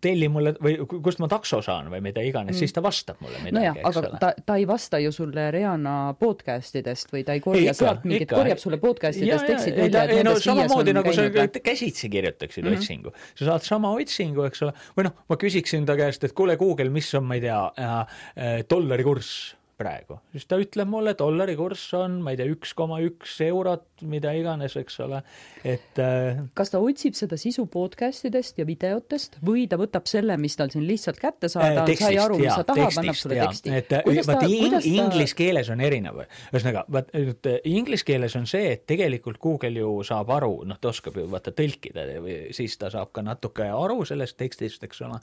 telli 0.00 0.28
mulle 0.30 0.54
või 0.62 0.76
kust 1.04 1.20
ma 1.22 1.28
takso 1.30 1.60
saan 1.64 1.90
või 1.92 2.00
mida 2.04 2.22
iganes 2.24 2.54
mm., 2.54 2.58
siis 2.60 2.74
ta 2.74 2.82
vastab 2.84 3.18
mulle 3.24 3.40
midagi, 3.42 3.58
nojah, 3.58 3.80
aga 3.90 4.02
ole. 4.02 4.20
ta, 4.22 4.30
ta 4.46 4.58
ei 4.60 4.66
vasta 4.68 5.00
ju 5.02 5.12
sulle 5.14 5.48
Rihanna 5.54 5.96
podcast 6.20 6.78
idest 6.78 7.12
või 7.14 7.24
ta 7.26 7.36
ei 7.36 7.42
korja 7.44 7.74
sealt 7.76 8.06
mingit, 8.08 8.30
korjab 8.32 8.62
sulle 8.62 8.80
podcast 8.82 9.22
idest 9.22 9.48
tekstid 9.50 9.78
välja, 9.80 10.06
nendes 10.12 10.46
no, 10.46 10.56
on 10.78 10.92
nagu 10.94 11.14
käinud 11.14 11.38
või? 11.40 11.64
käsitsi 11.70 12.10
kirjutaksid 12.12 12.64
mm 12.64 12.70
-hmm. 12.70 12.78
otsingu. 12.78 13.14
sa 13.34 13.50
saad 13.52 13.66
sama 13.66 13.92
otsingu, 13.98 14.46
eks 14.48 14.62
ole, 14.66 14.74
või 14.96 15.08
noh, 15.08 15.22
ma 15.28 15.40
küsiksin 15.40 15.86
ta 15.86 15.98
käest, 15.98 16.24
et 16.24 16.32
kuule 16.32 16.56
Google, 16.56 16.90
mis 16.94 17.10
on, 17.14 17.26
ma 17.26 17.38
ei 17.38 17.46
tea 17.46 17.60
äh,, 17.78 18.18
äh, 18.36 18.58
dollari 18.70 19.04
kurss 19.04 19.57
praegu, 19.78 20.18
siis 20.34 20.46
ta 20.50 20.58
ütleb 20.58 20.88
mulle, 20.90 21.12
dollari 21.18 21.54
kurss 21.58 21.92
on, 21.94 22.18
ma 22.24 22.32
ei 22.34 22.38
tea, 22.40 22.48
üks 22.50 22.72
koma 22.78 22.98
üks 23.04 23.36
eurot, 23.46 23.84
mida 24.10 24.32
iganes, 24.34 24.74
eks 24.78 24.98
ole, 25.04 25.20
et 25.66 26.00
äh, 26.02 26.40
kas 26.58 26.72
ta 26.72 26.80
otsib 26.82 27.14
seda 27.18 27.38
sisu 27.38 27.66
podcast 27.70 28.26
idest 28.26 28.58
ja 28.58 28.66
videotest 28.66 29.38
või 29.46 29.68
ta 29.70 29.78
võtab 29.78 30.08
selle, 30.10 30.34
mis 30.40 30.58
tal 30.58 30.72
siin 30.74 30.82
lihtsalt 30.88 31.20
kätte 31.22 31.50
saada 31.52 31.84
äh,, 31.84 31.94
sai 32.00 32.18
aru, 32.18 32.40
mis 32.42 32.50
ta 32.50 32.66
tahab, 32.66 32.90
annab 33.02 33.18
sulle 33.18 33.38
teksti? 33.38 33.76
et 33.78 33.94
vaat 34.26 34.44
in, 34.48 34.74
ta... 34.74 34.82
inglise 34.90 35.38
keeles 35.38 35.70
on 35.74 35.84
erinev, 35.86 36.24
ühesõnaga, 36.50 36.84
vaat 36.98 37.14
nüüd 37.14 37.50
inglise 37.70 38.08
keeles 38.08 38.34
on 38.38 38.50
see, 38.50 38.74
et 38.74 38.84
tegelikult 38.90 39.38
Google 39.42 39.74
ju 39.78 39.94
saab 40.06 40.34
aru, 40.40 40.64
noh, 40.68 40.82
ta 40.82 40.90
oskab 40.90 41.20
ju 41.22 41.28
vaata 41.30 41.54
tõlkida 41.54 42.08
või 42.24 42.40
siis 42.56 42.74
ta 42.80 42.90
saab 42.94 43.14
ka 43.14 43.22
natuke 43.26 43.70
aru 43.70 44.02
sellest 44.08 44.38
tekstist, 44.42 44.82
eks 44.90 45.06
ole, 45.06 45.22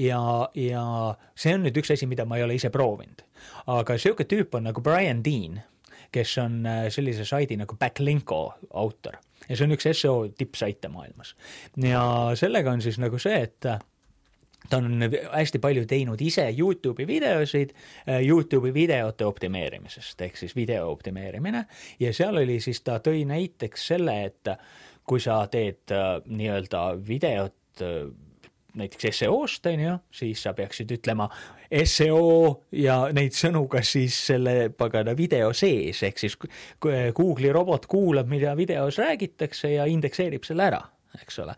ja, 0.00 0.22
ja 0.56 0.88
see 1.36 1.56
on 1.58 1.66
nüüd 1.68 1.84
üks 1.84 1.92
asi, 1.92 2.08
mida 2.08 2.24
ma 2.24 2.40
ei 2.40 2.48
ole 2.48 2.56
ise 2.56 2.72
proovinud 2.72 3.26
aga 3.66 3.96
niisugune 3.96 4.28
tüüp 4.30 4.54
on 4.58 4.68
nagu 4.70 4.82
Brian 4.84 5.24
Dean, 5.24 5.60
kes 6.12 6.36
on 6.42 6.62
äh, 6.66 6.86
sellise 6.92 7.26
saidi 7.28 7.58
nagu 7.58 7.76
Backlinko 7.78 8.40
autor 8.74 9.18
ja 9.48 9.56
see 9.56 9.66
on 9.66 9.76
üks 9.76 9.88
seo 10.00 10.16
tippsaite 10.38 10.88
maailmas. 10.92 11.34
ja 11.82 12.32
sellega 12.38 12.72
on 12.72 12.82
siis 12.82 12.98
nagu 13.02 13.18
see, 13.22 13.36
et 13.48 13.68
äh, 13.68 13.78
ta 14.70 14.80
on 14.80 15.04
hästi 15.06 15.60
palju 15.62 15.86
teinud 15.86 16.22
ise 16.22 16.48
Youtube'i 16.58 17.06
videosid 17.06 17.74
äh, 17.74 18.22
Youtube'i 18.26 18.74
videote 18.74 19.26
optimeerimisest 19.26 20.26
ehk 20.28 20.40
siis 20.40 20.56
video 20.56 20.90
optimeerimine 20.90 21.66
ja 22.00 22.12
seal 22.16 22.42
oli 22.42 22.60
siis, 22.60 22.82
ta 22.86 22.98
tõi 23.04 23.26
näiteks 23.28 23.88
selle, 23.94 24.18
et 24.30 24.56
kui 25.06 25.22
sa 25.22 25.44
teed 25.50 25.92
nii-öelda 26.26 26.88
videot 27.06 27.84
näiteks 28.76 29.20
SEO-st, 29.20 29.66
on 29.72 29.82
ju, 29.84 29.94
siis 30.14 30.42
sa 30.46 30.52
peaksid 30.56 30.92
ütlema 30.96 31.28
seo 31.88 32.62
ja 32.76 32.98
neid 33.16 33.34
sõnu 33.36 33.64
kas 33.70 33.94
siis 33.96 34.18
selle 34.28 34.56
pagana 34.76 35.16
video 35.18 35.52
sees, 35.56 36.02
ehk 36.06 36.20
siis 36.22 36.38
Google'i 36.80 37.52
robot 37.54 37.88
kuulab, 37.90 38.30
mida 38.30 38.54
videos 38.58 39.00
räägitakse 39.02 39.74
ja 39.76 39.88
indekseerib 39.90 40.46
selle 40.46 40.68
ära, 40.70 40.82
eks 41.20 41.42
ole 41.44 41.56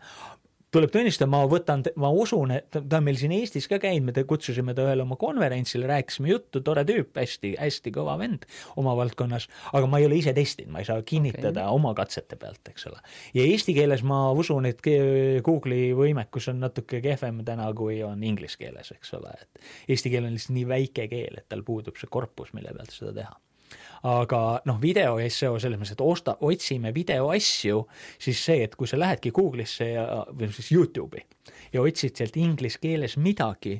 tuleb 0.73 0.91
tunnistada, 0.93 1.29
ma 1.31 1.41
võtan, 1.49 1.83
ma 1.99 2.11
usun, 2.13 2.53
et 2.53 2.69
ta 2.73 2.99
on 2.99 3.05
meil 3.05 3.17
siin 3.19 3.33
Eestis 3.33 3.67
ka 3.69 3.79
käinud, 3.81 4.13
me 4.13 4.25
kutsusime 4.29 4.75
ta 4.77 4.85
ühele 4.85 5.05
oma 5.05 5.17
konverentsile, 5.19 5.87
rääkisime 5.89 6.31
juttu, 6.31 6.61
tore 6.65 6.83
tüüp, 6.87 7.11
hästi, 7.17 7.55
hästi 7.59 7.93
kõva 7.95 8.17
vend 8.21 8.45
oma 8.79 8.93
valdkonnas, 8.99 9.49
aga 9.73 9.89
ma 9.89 10.01
ei 10.01 10.07
ole 10.09 10.19
ise 10.21 10.33
testinud, 10.37 10.71
ma 10.75 10.83
ei 10.83 10.89
saa 10.89 11.01
kinnitada 11.01 11.65
okay. 11.65 11.79
oma 11.79 11.95
katsete 11.97 12.37
pealt, 12.39 12.61
eks 12.69 12.87
ole. 12.91 13.01
ja 13.37 13.47
eesti 13.49 13.75
keeles 13.77 14.05
ma 14.07 14.21
usun, 14.37 14.69
et 14.69 14.83
Google'i 14.85 15.91
võimekus 15.97 16.51
on 16.53 16.61
natuke 16.65 17.01
kehvem 17.05 17.43
täna, 17.47 17.69
kui 17.77 18.01
on 18.05 18.23
inglise 18.23 18.61
keeles, 18.61 18.93
eks 18.95 19.13
ole, 19.17 19.33
et 19.41 19.93
eesti 19.95 20.13
keel 20.13 20.29
on 20.29 20.37
lihtsalt 20.37 20.57
nii 20.59 20.69
väike 20.69 21.09
keel, 21.11 21.41
et 21.41 21.49
tal 21.49 21.65
puudub 21.65 21.97
see 21.97 22.09
korpus, 22.11 22.53
mille 22.53 22.73
pealt 22.75 22.93
seda 22.93 23.15
teha 23.23 23.37
aga 24.03 24.61
noh, 24.65 24.79
video 24.81 25.17
seo 25.29 25.59
selles 25.59 25.79
mõttes, 25.79 25.95
et 25.97 26.03
osta, 26.03 26.37
otsime 26.45 26.93
videoasju, 26.95 27.83
siis 28.21 28.43
see, 28.45 28.63
et 28.63 28.75
kui 28.75 28.87
sa 28.87 28.99
lähedki 28.99 29.33
Google'isse 29.35 29.91
ja, 29.91 30.05
või 30.31 30.51
siis 30.55 30.71
Youtube'i 30.71 31.25
ja 31.73 31.81
otsid 31.81 32.15
sealt 32.17 32.37
inglise 32.37 32.79
keeles 32.81 33.17
midagi, 33.17 33.79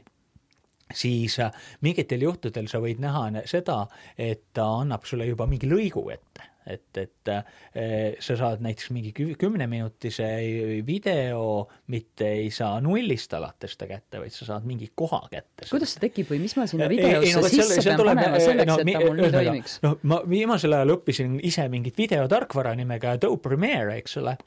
siis 0.94 1.40
äh, 1.40 1.52
mingitel 1.82 2.22
juhtudel 2.26 2.68
sa 2.70 2.82
võid 2.84 3.02
näha 3.02 3.46
seda, 3.50 3.84
et 4.18 4.50
ta 4.54 4.68
annab 4.82 5.06
sulle 5.06 5.30
juba 5.30 5.48
mingi 5.50 5.70
lõigu 5.70 6.10
ette 6.14 6.50
et, 6.70 7.02
et 7.02 7.32
äh, 7.34 8.18
sa 8.24 8.38
saad 8.40 8.64
näiteks 8.66 8.92
mingi 8.96 9.14
kümneminutise 9.14 10.28
video, 10.88 11.42
mitte 11.92 12.30
ei 12.40 12.52
saa 12.54 12.80
nullist 12.84 13.34
alates 13.38 13.78
ta 13.80 13.88
kätte, 13.90 14.22
vaid 14.24 14.36
sa 14.36 14.48
saad 14.52 14.68
mingi 14.70 14.92
koha 14.96 15.22
kätte. 15.32 15.68
kuidas 15.70 15.96
see 15.96 16.06
tekib 16.06 16.32
või 16.34 16.44
mis 16.44 16.56
ma 16.60 16.68
sinna 16.70 16.90
videosse 16.92 17.32
ei, 17.32 17.36
no, 17.38 17.48
sisse 17.48 17.80
selle, 17.80 17.88
pean 17.90 18.04
tuleb, 18.04 18.22
panema 18.22 18.44
selleks 18.44 18.72
no,, 18.72 18.78
et 18.80 18.94
ta 18.94 19.04
mul 19.06 19.24
nii 19.24 19.34
toimiks? 19.38 19.80
noh, 19.86 19.98
ma 20.12 20.22
viimasel 20.30 20.78
ajal 20.78 20.96
õppisin 20.98 21.40
ise 21.50 21.68
mingit 21.72 22.00
videotarkvara 22.00 22.76
nimega 22.80 23.18
Adobe 23.18 23.42
Premiere, 23.50 23.98
eks 24.00 24.20
ole 24.22 24.38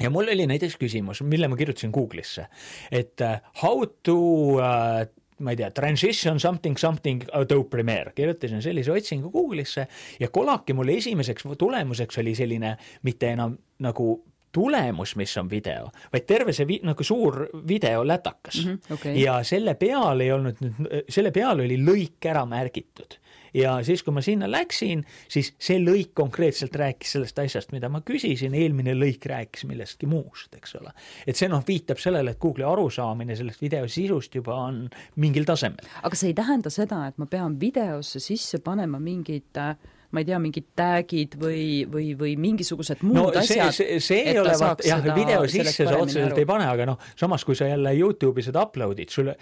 ja 0.00 0.10
mul 0.12 0.30
oli 0.32 0.46
näiteks 0.48 0.78
küsimus, 0.80 1.20
mille 1.28 1.48
ma 1.50 1.58
kirjutasin 1.60 1.92
Google'isse, 1.92 2.46
et 2.92 3.20
how 3.62 3.84
to 4.06 4.16
uh, 4.56 5.02
ma 5.40 5.54
ei 5.54 5.56
tea, 5.60 5.70
transition 5.74 6.40
something 6.40 6.78
something 6.78 7.24
Adobe 7.32 7.68
Premiere, 7.70 8.12
kirjutasin 8.14 8.62
sellise 8.62 8.92
otsingu 8.92 9.30
Google'isse 9.32 9.86
ja 10.20 10.28
kolaki 10.28 10.76
mulle 10.76 10.98
esimeseks 11.00 11.48
tulemuseks 11.58 12.18
oli 12.18 12.34
selline 12.34 12.76
mitte 13.02 13.32
enam 13.32 13.56
nagu 13.80 14.10
tulemus, 14.52 15.14
mis 15.16 15.36
on 15.38 15.50
video, 15.50 15.90
vaid 16.12 16.26
terve 16.26 16.52
see 16.56 16.66
vi-, 16.66 16.80
nagu 16.86 17.04
suur 17.06 17.44
videolätakas 17.68 18.64
mm. 18.64 18.72
-hmm, 18.72 18.94
okay. 18.94 19.16
ja 19.22 19.42
selle 19.46 19.74
peal 19.74 20.20
ei 20.20 20.32
olnud 20.32 20.62
nüüd, 20.64 21.04
selle 21.08 21.30
peal 21.30 21.62
oli 21.66 21.78
lõik 21.78 22.30
ära 22.30 22.42
märgitud 22.46 23.18
ja 23.54 23.76
siis, 23.86 24.02
kui 24.06 24.14
ma 24.14 24.22
sinna 24.24 24.48
läksin, 24.50 25.04
siis 25.28 25.52
see 25.60 25.78
lõik 25.82 26.12
konkreetselt 26.18 26.76
rääkis 26.76 27.16
sellest 27.16 27.38
asjast, 27.42 27.74
mida 27.76 27.90
ma 27.92 28.02
küsisin, 28.06 28.54
eelmine 28.56 28.94
lõik 28.98 29.26
rääkis 29.30 29.66
millestki 29.70 30.08
muust, 30.10 30.54
eks 30.56 30.76
ole. 30.80 30.92
et 31.26 31.36
see 31.36 31.50
noh, 31.50 31.64
viitab 31.66 32.00
sellele, 32.02 32.34
et 32.34 32.42
Google'i 32.42 32.66
arusaamine 32.68 33.36
sellest 33.36 33.62
video 33.62 33.88
sisust 33.88 34.34
juba 34.34 34.56
on 34.66 34.84
mingil 35.22 35.48
tasemel. 35.48 35.86
aga 36.02 36.16
see 36.16 36.32
ei 36.32 36.36
tähenda 36.38 36.72
seda, 36.72 37.06
et 37.08 37.18
ma 37.18 37.26
pean 37.30 37.58
videosse 37.60 38.22
sisse 38.22 38.62
panema 38.64 39.00
mingid 39.02 39.58
äh 39.58 39.74
ma 40.10 40.22
ei 40.22 40.26
tea, 40.26 40.38
mingid 40.42 40.66
tag'id 40.78 41.36
või, 41.38 41.84
või, 41.90 42.10
või 42.18 42.34
mingisugused 42.40 43.04
muud 43.06 43.36
no, 43.36 43.42
see, 43.46 43.60
asjad. 43.62 43.76
see, 43.76 43.98
see 44.02 44.24
ei 44.32 44.38
ole 44.40 44.54
vaata, 44.58 44.86
jah, 44.86 45.02
video 45.14 45.44
sisse 45.50 45.86
sa 45.86 45.98
otseselt 46.00 46.38
ei 46.40 46.48
pane, 46.48 46.66
aga 46.66 46.86
noh, 46.88 46.98
samas 47.18 47.44
kui 47.46 47.58
sa 47.58 47.68
jälle 47.70 47.92
Youtube'i 47.94 48.44
seda 48.44 48.64
upload'id, 48.66 49.12
sulle 49.12 49.36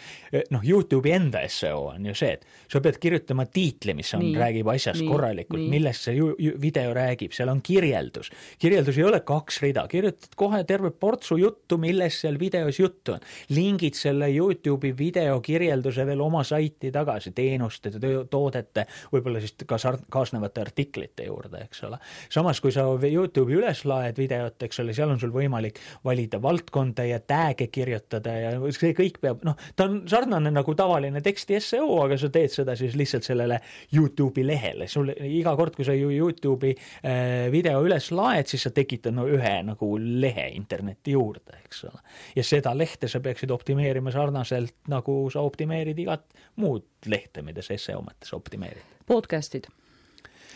noh, 0.52 0.64
Youtube'i 0.64 1.14
enda 1.16 1.40
seo 1.48 1.86
on 1.94 2.08
ju 2.10 2.16
see, 2.18 2.34
et 2.36 2.44
sa 2.68 2.82
pead 2.84 2.98
kirjutama 3.00 3.46
tiitli, 3.48 3.94
mis 3.96 4.12
on, 4.18 4.26
räägib 4.36 4.68
asjast 4.74 5.00
nii, 5.00 5.08
korralikult, 5.08 5.64
millest 5.72 6.08
see 6.08 6.18
ju, 6.18 6.30
ju, 6.42 6.52
video 6.60 6.92
räägib, 6.96 7.32
seal 7.36 7.52
on 7.52 7.62
kirjeldus. 7.64 8.28
kirjeldus 8.60 9.00
ei 9.00 9.08
ole 9.08 9.22
kaks 9.26 9.62
rida, 9.64 9.86
kirjutad 9.88 10.36
kohe 10.36 10.60
terve 10.68 10.92
portsu 10.92 11.38
juttu, 11.40 11.80
millest 11.80 12.26
seal 12.26 12.38
videos 12.40 12.80
juttu 12.80 13.16
on. 13.16 13.24
lingid 13.56 13.96
selle 13.96 14.28
Youtube'i 14.34 14.92
video 14.98 15.40
kirjelduse 15.40 16.04
veel 16.06 16.20
oma 16.20 16.44
saiti 16.44 16.92
tagasi, 16.92 17.32
teenuste, 17.36 17.92
toodete, 18.30 18.84
võib-olla 19.12 19.40
siis 19.40 19.56
ka 19.64 19.80
kaasnevate 20.12 20.57
erinevate 20.58 20.68
artiklite 20.78 21.26
juurde, 21.26 21.62
eks 21.64 21.82
ole. 21.84 21.98
samas, 22.30 22.60
kui 22.60 22.72
sa 22.72 22.84
Youtube'i 22.84 23.56
üles 23.58 23.84
laed 23.88 24.18
videot, 24.18 24.62
eks 24.62 24.80
ole, 24.82 24.94
seal 24.94 25.10
on 25.10 25.20
sul 25.20 25.32
võimalik 25.32 25.78
valida 26.04 26.40
valdkonda 26.42 27.04
ja 27.06 27.20
tag'e 27.20 27.68
kirjutada 27.72 28.34
ja 28.34 28.52
see 28.70 28.94
kõik 28.96 29.20
peab, 29.20 29.42
noh, 29.46 29.56
ta 29.76 29.88
on 29.88 30.02
sarnane 30.08 30.50
nagu 30.50 30.74
tavaline 30.74 31.22
teksti 31.24 31.60
seo, 31.60 32.02
aga 32.04 32.18
sa 32.18 32.30
teed 32.32 32.52
seda 32.52 32.76
siis 32.78 32.96
lihtsalt 32.98 33.26
sellele 33.26 33.60
Youtube'i 33.94 34.46
lehele, 34.46 34.88
sul 34.88 35.12
iga 35.12 35.54
kord, 35.56 35.76
kui 35.76 35.86
sa 35.86 35.96
Youtube'i 35.96 36.74
äh, 36.74 37.48
video 37.52 37.82
üles 37.84 38.10
laed, 38.14 38.48
siis 38.50 38.66
sa 38.66 38.74
tekitad 38.74 39.16
no 39.16 39.26
ühe 39.28 39.54
nagu 39.66 39.94
lehe 39.98 40.50
interneti 40.56 41.16
juurde, 41.16 41.62
eks 41.64 41.84
ole. 41.88 42.02
ja 42.36 42.44
seda 42.46 42.74
lehte 42.76 43.08
sa 43.08 43.22
peaksid 43.24 43.50
optimeerima 43.54 44.12
sarnaselt, 44.14 44.76
nagu 44.88 45.20
sa 45.32 45.44
optimeerid 45.46 45.98
igat 45.98 46.24
muud 46.60 46.86
lehte, 47.08 47.42
mida 47.42 47.62
sa 47.64 47.76
seo 47.78 48.00
mõttes 48.04 48.32
optimeerid. 48.36 48.96
podcast'id, 49.08 49.68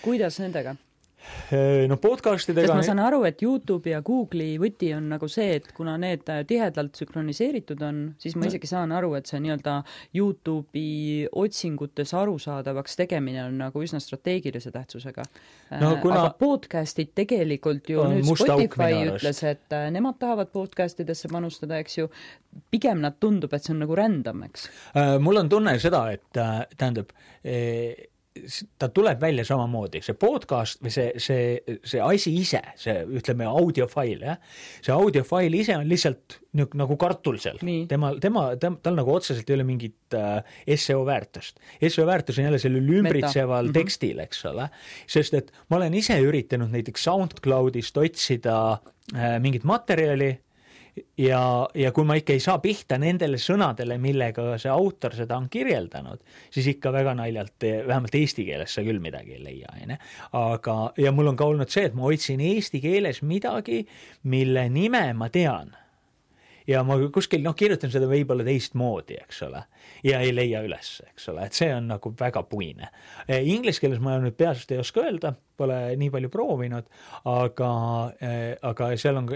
kuidas 0.03 0.41
nendega? 0.43 0.77
Äh, 1.53 1.87
no 1.89 1.99
podcast 2.03 2.51
idega 2.51 2.67
sest 2.67 2.79
ma 2.79 2.85
saan 2.87 3.01
aru, 3.03 3.23
et 3.29 3.43
Youtube'i 3.45 3.93
ja 3.93 4.01
Google'i 4.05 4.57
võti 4.61 4.89
on 4.97 5.11
nagu 5.13 5.29
see, 5.31 5.59
et 5.59 5.69
kuna 5.77 5.95
need 6.01 6.27
tihedalt 6.49 6.99
sünkroniseeritud 6.99 7.83
on, 7.87 8.01
siis 8.23 8.35
ma 8.41 8.49
isegi 8.49 8.71
saan 8.71 8.95
aru, 8.97 9.13
et 9.19 9.31
see 9.31 9.41
nii-öelda 9.45 9.77
Youtube'i 10.19 11.29
otsingutes 11.45 12.15
arusaadavaks 12.19 12.99
tegemine 12.99 13.45
on 13.47 13.61
nagu 13.63 13.85
üsna 13.85 14.01
strateegilise 14.03 14.73
tähtsusega 14.75 15.27
no,. 15.81 15.95
Kuna... 16.03 16.25
aga 16.25 16.35
podcast'id 16.41 17.13
tegelikult 17.19 17.93
ju 17.93 18.07
nüüd 18.11 18.27
Spotify 18.33 19.05
ütles, 19.13 19.43
et 19.47 19.77
äh, 19.77 19.89
nemad 19.95 20.19
tahavad 20.23 20.51
podcast 20.55 21.03
idesse 21.05 21.31
panustada, 21.33 21.79
eks 21.83 22.01
ju, 22.01 22.09
pigem 22.73 23.03
nad 23.05 23.21
tundub, 23.23 23.53
et 23.55 23.63
see 23.63 23.77
on 23.77 23.85
nagu 23.85 23.99
random, 23.99 24.47
eks 24.51 24.71
äh,? 24.97 25.19
mul 25.23 25.45
on 25.45 25.53
tunne 25.53 25.77
seda, 25.83 26.09
et 26.17 26.41
äh, 26.41 26.65
tähendab 26.75 27.15
äh, 27.45 28.09
ta 28.79 28.89
tuleb 28.89 29.21
välja 29.21 29.45
samamoodi, 29.45 30.01
see 30.05 30.17
podcast 30.19 30.81
või 30.83 30.93
see, 30.95 31.09
see, 31.21 31.77
see 31.85 32.01
asi 32.01 32.33
ise, 32.41 32.63
see 32.81 32.95
ütleme 33.21 33.45
audiofail, 33.49 34.23
jah, 34.25 34.39
see 34.81 34.95
audiofail 34.95 35.53
ise 35.59 35.77
on 35.77 35.85
lihtsalt 35.91 36.39
niisugune 36.53 36.83
nagu 36.83 36.97
kartul 37.01 37.39
seal. 37.41 37.61
tema, 37.89 38.13
tema, 38.21 38.45
tema, 38.61 38.81
tal 38.85 38.97
nagu 38.97 39.13
otseselt 39.15 39.49
ei 39.49 39.57
ole 39.57 39.67
mingit 39.69 40.17
äh, 40.17 40.41
seo 40.81 41.05
väärtust. 41.09 41.61
seo 41.83 42.07
väärtus 42.09 42.39
on 42.39 42.49
jälle 42.49 42.61
sellel 42.63 42.89
ümbritseval 43.01 43.69
Meta. 43.69 43.73
Mhm. 43.73 43.77
tekstil, 43.79 44.23
eks 44.25 44.45
ole, 44.49 44.69
sest 45.07 45.37
et 45.37 45.53
ma 45.69 45.81
olen 45.81 45.95
ise 46.01 46.17
üritanud 46.21 46.73
näiteks 46.73 47.05
SoundCloudist 47.09 48.01
otsida 48.01 48.57
äh, 49.17 49.37
mingit 49.45 49.65
materjali 49.69 50.35
ja, 51.19 51.43
ja 51.75 51.93
kui 51.93 52.07
ma 52.09 52.17
ikka 52.19 52.35
ei 52.37 52.43
saa 52.43 52.59
pihta 52.63 52.99
nendele 53.01 53.39
sõnadele, 53.41 53.99
millega 54.03 54.57
see 54.61 54.73
autor 54.73 55.17
seda 55.17 55.39
on 55.41 55.49
kirjeldanud, 55.53 56.23
siis 56.53 56.69
ikka 56.75 56.93
väga 56.95 57.15
naljalt, 57.19 57.57
vähemalt 57.89 58.17
eesti 58.19 58.47
keeles 58.49 58.75
sa 58.75 58.85
küll 58.87 59.03
midagi 59.03 59.37
ei 59.39 59.45
leia, 59.45 59.73
on 59.73 59.95
ju. 59.95 60.01
aga, 60.41 60.79
ja 61.05 61.13
mul 61.13 61.33
on 61.33 61.39
ka 61.39 61.49
olnud 61.53 61.73
see, 61.73 61.87
et 61.89 61.97
ma 61.99 62.09
otsin 62.11 62.43
eesti 62.45 62.83
keeles 62.85 63.23
midagi, 63.27 63.85
mille 64.29 64.69
nime 64.73 65.07
ma 65.17 65.31
tean 65.33 65.73
ja 66.69 66.83
ma 66.87 66.99
kuskil 67.15 67.43
noh, 67.45 67.57
kirjutan 67.59 67.93
seda 67.93 68.09
võib-olla 68.11 68.47
teistmoodi, 68.47 69.19
eks 69.23 69.43
ole, 69.49 69.65
ja 70.07 70.21
ei 70.25 70.35
leia 70.35 70.63
üles, 70.67 70.95
eks 71.13 71.31
ole, 71.33 71.47
et 71.49 71.59
see 71.59 71.73
on 71.75 71.91
nagu 71.95 72.15
väga 72.19 72.45
puine. 72.49 72.93
Inglise 73.29 73.83
keeles 73.83 74.03
ma 74.03 74.19
nüüd 74.23 74.37
peast 74.39 74.73
ei 74.73 74.83
oska 74.83 75.07
öelda 75.07 75.35
pole 75.63 75.79
nii 75.99 76.11
palju 76.13 76.31
proovinud, 76.33 76.89
aga, 77.29 77.71
eh, 78.25 78.55
aga 78.67 78.89
seal 79.01 79.21
on, 79.21 79.29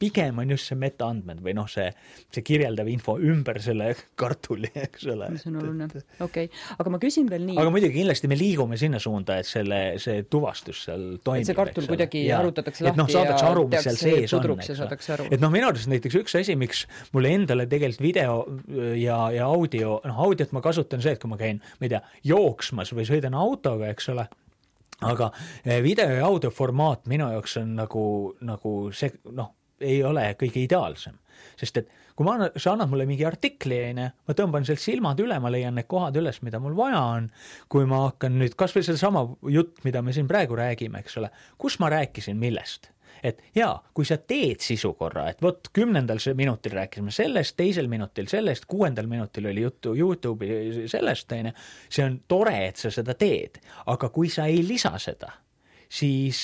pigem 0.00 0.40
on 0.42 0.54
just 0.54 0.70
see 0.70 0.78
metaandmed 0.80 1.42
või 1.44 1.54
noh, 1.58 1.68
see, 1.70 1.88
see 2.34 2.44
kirjeldav 2.46 2.88
info 2.90 3.18
ümber 3.18 3.60
selle 3.62 3.90
kartuli, 4.18 4.70
eks 4.86 5.06
ole. 5.12 5.30
see 5.38 5.52
on 5.52 5.60
oluline, 5.62 5.88
okei 6.24 6.48
okay., 6.48 6.50
aga 6.78 6.94
ma 6.94 7.00
küsin 7.02 7.28
veel 7.30 7.44
nii. 7.48 7.58
aga 7.60 7.72
muidugi 7.74 7.98
kindlasti 8.00 8.30
me 8.30 8.38
liigume 8.38 8.78
sinna 8.80 9.00
suunda, 9.02 9.38
et 9.42 9.48
selle, 9.48 9.80
see 10.02 10.24
tuvastus 10.30 10.84
seal 10.88 11.06
toimib. 11.24 11.48
see 11.48 11.58
kartul 11.58 11.88
kuidagi 11.90 12.24
ja. 12.26 12.40
arutatakse 12.42 12.86
lahti 12.86 12.96
et 12.96 13.02
noh, 13.02 13.12
saadakse 13.12 13.48
aru, 13.50 13.66
mis 13.72 13.86
seal 13.88 14.00
sees 14.02 14.36
on, 14.38 14.56
eks 14.96 15.12
ole. 15.16 15.30
et 15.30 15.44
noh, 15.44 15.52
minu 15.52 15.70
arust 15.70 15.90
näiteks 15.92 16.20
üks 16.22 16.38
asi, 16.40 16.56
miks 16.58 16.67
mulle 17.14 17.32
endale 17.36 17.68
tegelikult 17.70 18.04
video 18.04 18.34
ja, 18.98 19.20
ja 19.34 19.46
audio, 19.46 19.98
noh, 20.04 20.20
audiot 20.26 20.52
ma 20.56 20.62
kasutan 20.64 21.02
see, 21.04 21.14
et 21.16 21.22
kui 21.22 21.30
ma 21.30 21.38
käin, 21.40 21.62
ma 21.78 21.88
ei 21.88 21.94
tea, 21.94 22.02
jooksmas 22.30 22.92
või 22.96 23.06
sõidan 23.08 23.36
autoga, 23.38 23.90
eks 23.92 24.12
ole 24.14 24.28
aga 25.06 25.30
eh, 25.64 25.78
video 25.82 26.10
ja 26.10 26.26
audio 26.26 26.50
formaat 26.50 27.06
minu 27.10 27.28
jaoks 27.30 27.56
on 27.60 27.76
nagu, 27.78 28.02
nagu 28.46 28.74
see 28.94 29.12
noh, 29.30 29.54
ei 29.78 30.00
ole 30.02 30.24
kõige 30.38 30.64
ideaalsem, 30.64 31.14
sest 31.58 31.82
et 31.82 31.92
kui 32.18 32.26
ma, 32.26 32.48
sa 32.58 32.72
annad 32.72 32.90
mulle 32.90 33.06
mingi 33.06 33.22
artikli, 33.26 33.78
onju, 33.92 34.08
ma 34.26 34.34
tõmban 34.34 34.66
sealt 34.66 34.82
silmad 34.82 35.20
üle, 35.22 35.36
ma 35.38 35.52
leian 35.54 35.76
need 35.78 35.86
kohad 35.90 36.16
üles, 36.18 36.40
mida 36.42 36.58
mul 36.62 36.74
vaja 36.78 36.98
on. 37.14 37.28
kui 37.70 37.86
ma 37.86 38.08
hakkan 38.08 38.40
nüüd 38.40 38.58
kasvõi 38.58 38.82
sedasama 38.82 39.22
jutt, 39.54 39.78
mida 39.86 40.02
me 40.02 40.14
siin 40.16 40.26
praegu 40.30 40.58
räägime, 40.58 41.04
eks 41.04 41.20
ole, 41.22 41.30
kus 41.58 41.78
ma 41.78 41.92
rääkisin 41.94 42.38
millest 42.40 42.90
et 43.22 43.42
jaa, 43.56 43.74
kui 43.94 44.06
sa 44.08 44.18
teed 44.18 44.62
sisu 44.64 44.92
korra, 44.98 45.28
et 45.32 45.42
vot 45.42 45.70
kümnendal 45.74 46.20
minutil 46.38 46.76
rääkisime 46.78 47.14
sellest, 47.14 47.56
teisel 47.58 47.90
minutil 47.90 48.30
sellest, 48.30 48.68
kuuendal 48.70 49.10
minutil 49.10 49.50
oli 49.50 49.66
juttu 49.66 49.94
Youtube'i 49.98 50.88
sellest, 50.90 51.32
onju, 51.32 51.52
see 51.88 52.06
on 52.06 52.22
tore, 52.28 52.56
et 52.68 52.80
sa 52.80 52.92
seda 52.94 53.16
teed, 53.18 53.60
aga 53.86 54.10
kui 54.14 54.30
sa 54.32 54.48
ei 54.50 54.62
lisa 54.66 54.94
seda 55.02 55.32
siis, 55.88 56.40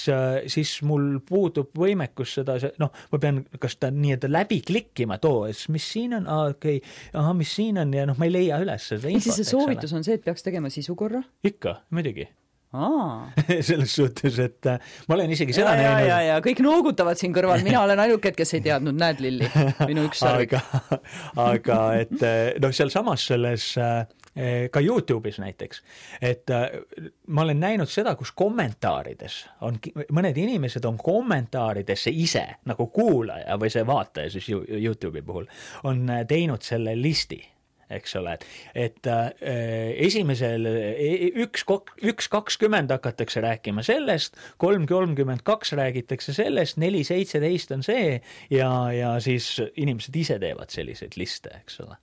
siis 0.46 0.70
mul 0.86 1.18
puudub 1.26 1.74
võimekus 1.78 2.36
seda, 2.38 2.56
noh, 2.80 2.92
ma 3.12 3.20
pean 3.20 3.42
kas 3.60 3.76
ta 3.80 3.90
nii-öelda 3.94 4.30
läbi 4.32 4.60
klikkima, 4.66 5.18
et 5.18 5.28
oo, 5.28 5.44
mis 5.74 5.90
siin 5.96 6.16
on, 6.18 6.28
aa 6.30 6.54
okei 6.54 6.80
okay., 6.80 6.94
ahah, 7.20 7.36
mis 7.36 7.52
siin 7.58 7.80
on 7.82 7.92
ja 7.94 8.06
noh, 8.08 8.18
ma 8.18 8.28
ei 8.28 8.34
leia 8.34 8.60
üles 8.64 8.88
seda 8.94 9.10
infot. 9.10 9.20
ehk 9.20 9.28
siis 9.28 9.42
see 9.42 9.52
soovitus 9.52 9.92
on 9.96 10.06
see, 10.06 10.16
et 10.18 10.24
peaks 10.24 10.46
tegema 10.46 10.72
sisu 10.72 10.96
korra? 10.98 11.22
ikka, 11.44 11.78
muidugi 11.94 12.28
selles 13.68 13.94
suhtes, 13.94 14.38
et 14.42 14.66
äh, 14.70 14.94
ma 15.08 15.18
olen 15.18 15.30
isegi 15.34 15.54
seda 15.56 15.74
ja, 15.76 15.92
näinud. 15.94 16.08
ja, 16.08 16.18
ja 16.28 16.40
kõik 16.44 16.62
noogutavad 16.64 17.20
siin 17.20 17.34
kõrval, 17.36 17.62
mina 17.66 17.84
olen 17.84 18.02
ainukene, 18.06 18.36
kes 18.38 18.56
ei 18.58 18.64
teadnud, 18.64 18.98
näed, 18.98 19.22
Lilli, 19.22 19.48
minu 19.86 20.06
üks 20.08 20.24
sarvik. 20.24 20.56
aga, 20.58 20.98
aga 21.46 21.78
et 22.02 22.18
äh, 22.26 22.42
noh, 22.62 22.74
sealsamas 22.74 23.28
selles 23.30 23.70
äh, 23.78 24.04
ka 24.74 24.82
Youtube'is 24.82 25.38
näiteks, 25.38 25.78
et 26.18 26.50
ma 26.50 27.44
olen 27.44 27.60
näinud 27.62 27.90
seda, 27.90 28.16
kus 28.18 28.32
kommentaarides 28.34 29.36
on, 29.62 29.78
mõned 30.10 30.40
inimesed 30.42 30.82
on 30.90 30.98
kommentaaridesse 30.98 32.10
ise 32.10 32.42
nagu 32.66 32.88
kuulaja 32.90 33.54
või 33.62 33.70
see 33.70 33.86
vaataja 33.86 34.34
siis 34.34 34.50
Youtube'i 34.50 35.22
puhul 35.22 35.46
on 35.86 36.10
teinud 36.26 36.66
selle 36.66 36.96
listi 36.98 37.38
eks 37.96 38.16
ole, 38.20 38.36
et, 38.38 38.46
et 38.86 39.10
äh, 39.10 39.28
esimesel 40.06 40.68
e, 40.70 41.32
üks, 41.44 41.66
üks 42.04 42.30
kakskümmend 42.32 42.92
hakatakse 42.94 43.42
rääkima 43.44 43.84
sellest, 43.86 44.38
kolm 44.62 44.86
kolmkümmend 44.90 45.44
kaks 45.46 45.74
räägitakse 45.78 46.34
sellest, 46.36 46.80
neli 46.82 47.04
seitseteist 47.06 47.74
on 47.76 47.84
see 47.86 48.18
ja, 48.52 48.70
ja 48.94 49.14
siis 49.24 49.56
inimesed 49.76 50.16
ise 50.16 50.40
teevad 50.42 50.74
selliseid 50.74 51.18
liste, 51.20 51.54
eks 51.62 51.80
ole 51.84 52.00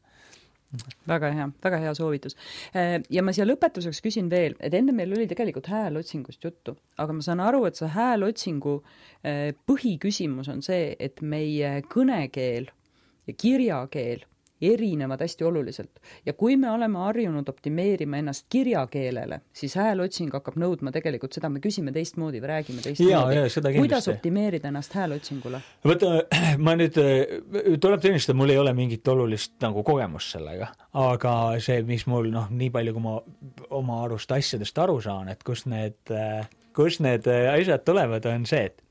väga 1.07 1.31
hea, 1.35 1.47
väga 1.63 1.79
hea 1.83 1.93
soovitus. 1.97 2.37
Äh, 2.75 2.97
ja 3.11 3.23
ma 3.25 3.33
siia 3.35 3.45
lõpetuseks 3.47 4.01
küsin 4.03 4.29
veel, 4.31 4.55
et 4.63 4.73
enne 4.77 4.95
meil 4.95 5.11
oli 5.15 5.27
tegelikult 5.29 5.69
häälotsingust 5.71 6.43
juttu, 6.47 6.75
aga 7.01 7.15
ma 7.15 7.25
saan 7.25 7.43
aru, 7.43 7.65
et 7.67 7.79
see 7.79 7.91
häälotsingu 7.91 8.77
äh, 8.79 9.51
põhiküsimus 9.69 10.51
on 10.53 10.63
see, 10.65 10.93
et 10.99 11.21
meie 11.21 11.79
kõnekeel 11.91 12.71
ja 13.27 13.37
kirjakeel 13.37 14.25
erinevad 14.61 15.21
hästi 15.21 15.43
oluliselt. 15.43 15.99
ja 16.25 16.33
kui 16.33 16.57
me 16.57 16.71
oleme 16.71 16.99
harjunud 16.99 17.49
optimeerima 17.49 18.17
ennast 18.17 18.45
kirjakeelele, 18.49 19.41
siis 19.53 19.75
häälotsing 19.75 20.33
hakkab 20.33 20.57
nõudma 20.61 20.91
tegelikult 20.91 21.33
seda, 21.33 21.49
me 21.49 21.59
küsime 21.63 21.91
teistmoodi 21.91 22.41
või 22.41 22.51
räägime 22.53 22.83
teistmoodi. 22.85 23.73
kuidas 23.77 24.07
optimeerida 24.07 24.69
ennast 24.71 24.93
häälotsingule? 24.93 25.61
vaata, 25.85 26.11
ma 26.65 26.75
nüüd, 26.79 26.99
tuleb 27.81 28.01
tunnistada, 28.01 28.37
mul 28.37 28.53
ei 28.53 28.61
ole 28.61 28.73
mingit 28.77 29.07
olulist 29.07 29.57
nagu 29.63 29.83
kogemust 29.83 30.37
sellega, 30.37 30.71
aga 30.93 31.35
see, 31.59 31.81
mis 31.87 32.05
mul 32.09 32.31
noh, 32.33 32.49
nii 32.49 32.69
palju, 32.73 32.95
kui 32.97 33.05
ma 33.05 33.17
oma 33.81 34.03
arust 34.05 34.31
asjadest 34.31 34.77
aru 34.77 34.99
saan, 35.01 35.31
et 35.33 35.43
kust 35.47 35.69
need, 35.71 36.13
kust 36.77 37.01
need 37.03 37.27
asjad 37.27 37.85
tulevad, 37.87 38.25
on 38.29 38.45
see, 38.49 38.69
et 38.69 38.81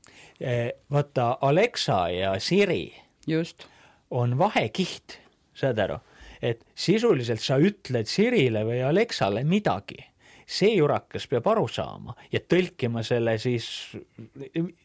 vaata, 0.91 1.35
Alexa 1.41 2.07
ja 2.09 2.35
Siri 2.39 2.89
just 3.27 3.67
on 4.11 4.37
vahekiht 4.37 5.19
saad 5.57 5.79
aru, 5.83 5.99
et 6.41 6.63
sisuliselt 6.75 7.43
sa 7.43 7.59
ütled 7.61 8.09
Sirile 8.09 8.63
või 8.67 8.81
Alexale 8.85 9.43
midagi, 9.47 9.99
see 10.51 10.73
jurakas 10.75 11.27
peab 11.31 11.47
aru 11.53 11.67
saama 11.71 12.15
ja 12.31 12.41
tõlkima 12.43 13.03
selle 13.07 13.37
siis, 13.39 13.67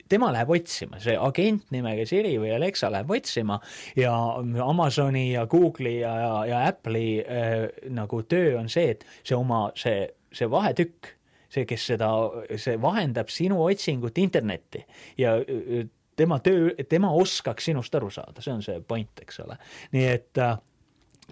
tema 0.09 0.31
läheb 0.35 0.53
otsima, 0.55 1.01
see 1.03 1.17
agent 1.19 1.73
nimega 1.75 2.07
Siri 2.07 2.37
või 2.43 2.53
Alexa 2.55 2.91
läheb 2.93 3.11
otsima 3.17 3.59
ja 3.99 4.13
Amazoni 4.67 5.31
ja 5.33 5.47
Google'i 5.51 5.99
ja, 6.01 6.15
ja, 6.23 6.33
ja 6.53 6.63
Apple'i 6.71 7.19
äh, 7.23 7.67
nagu 7.95 8.23
töö 8.29 8.57
on 8.61 8.71
see, 8.73 8.95
et 8.95 9.07
see 9.23 9.37
oma, 9.39 9.67
see, 9.79 10.07
see 10.35 10.51
vahetükk, 10.51 11.13
see, 11.51 11.67
kes 11.67 11.91
seda, 11.93 12.13
see 12.61 12.79
vahendab 12.83 13.31
sinu 13.33 13.63
otsingut 13.67 14.19
internetti 14.23 14.85
ja 15.19 15.39
tema 16.17 16.39
töö, 16.45 16.73
tema 16.89 17.13
oskaks 17.13 17.71
sinust 17.71 17.95
aru 17.95 18.11
saada, 18.11 18.43
see 18.45 18.55
on 18.55 18.65
see 18.65 18.81
point, 18.81 19.23
eks 19.23 19.41
ole. 19.45 19.59
nii 19.95 20.09
et 20.15 20.43
äh, 20.43 20.57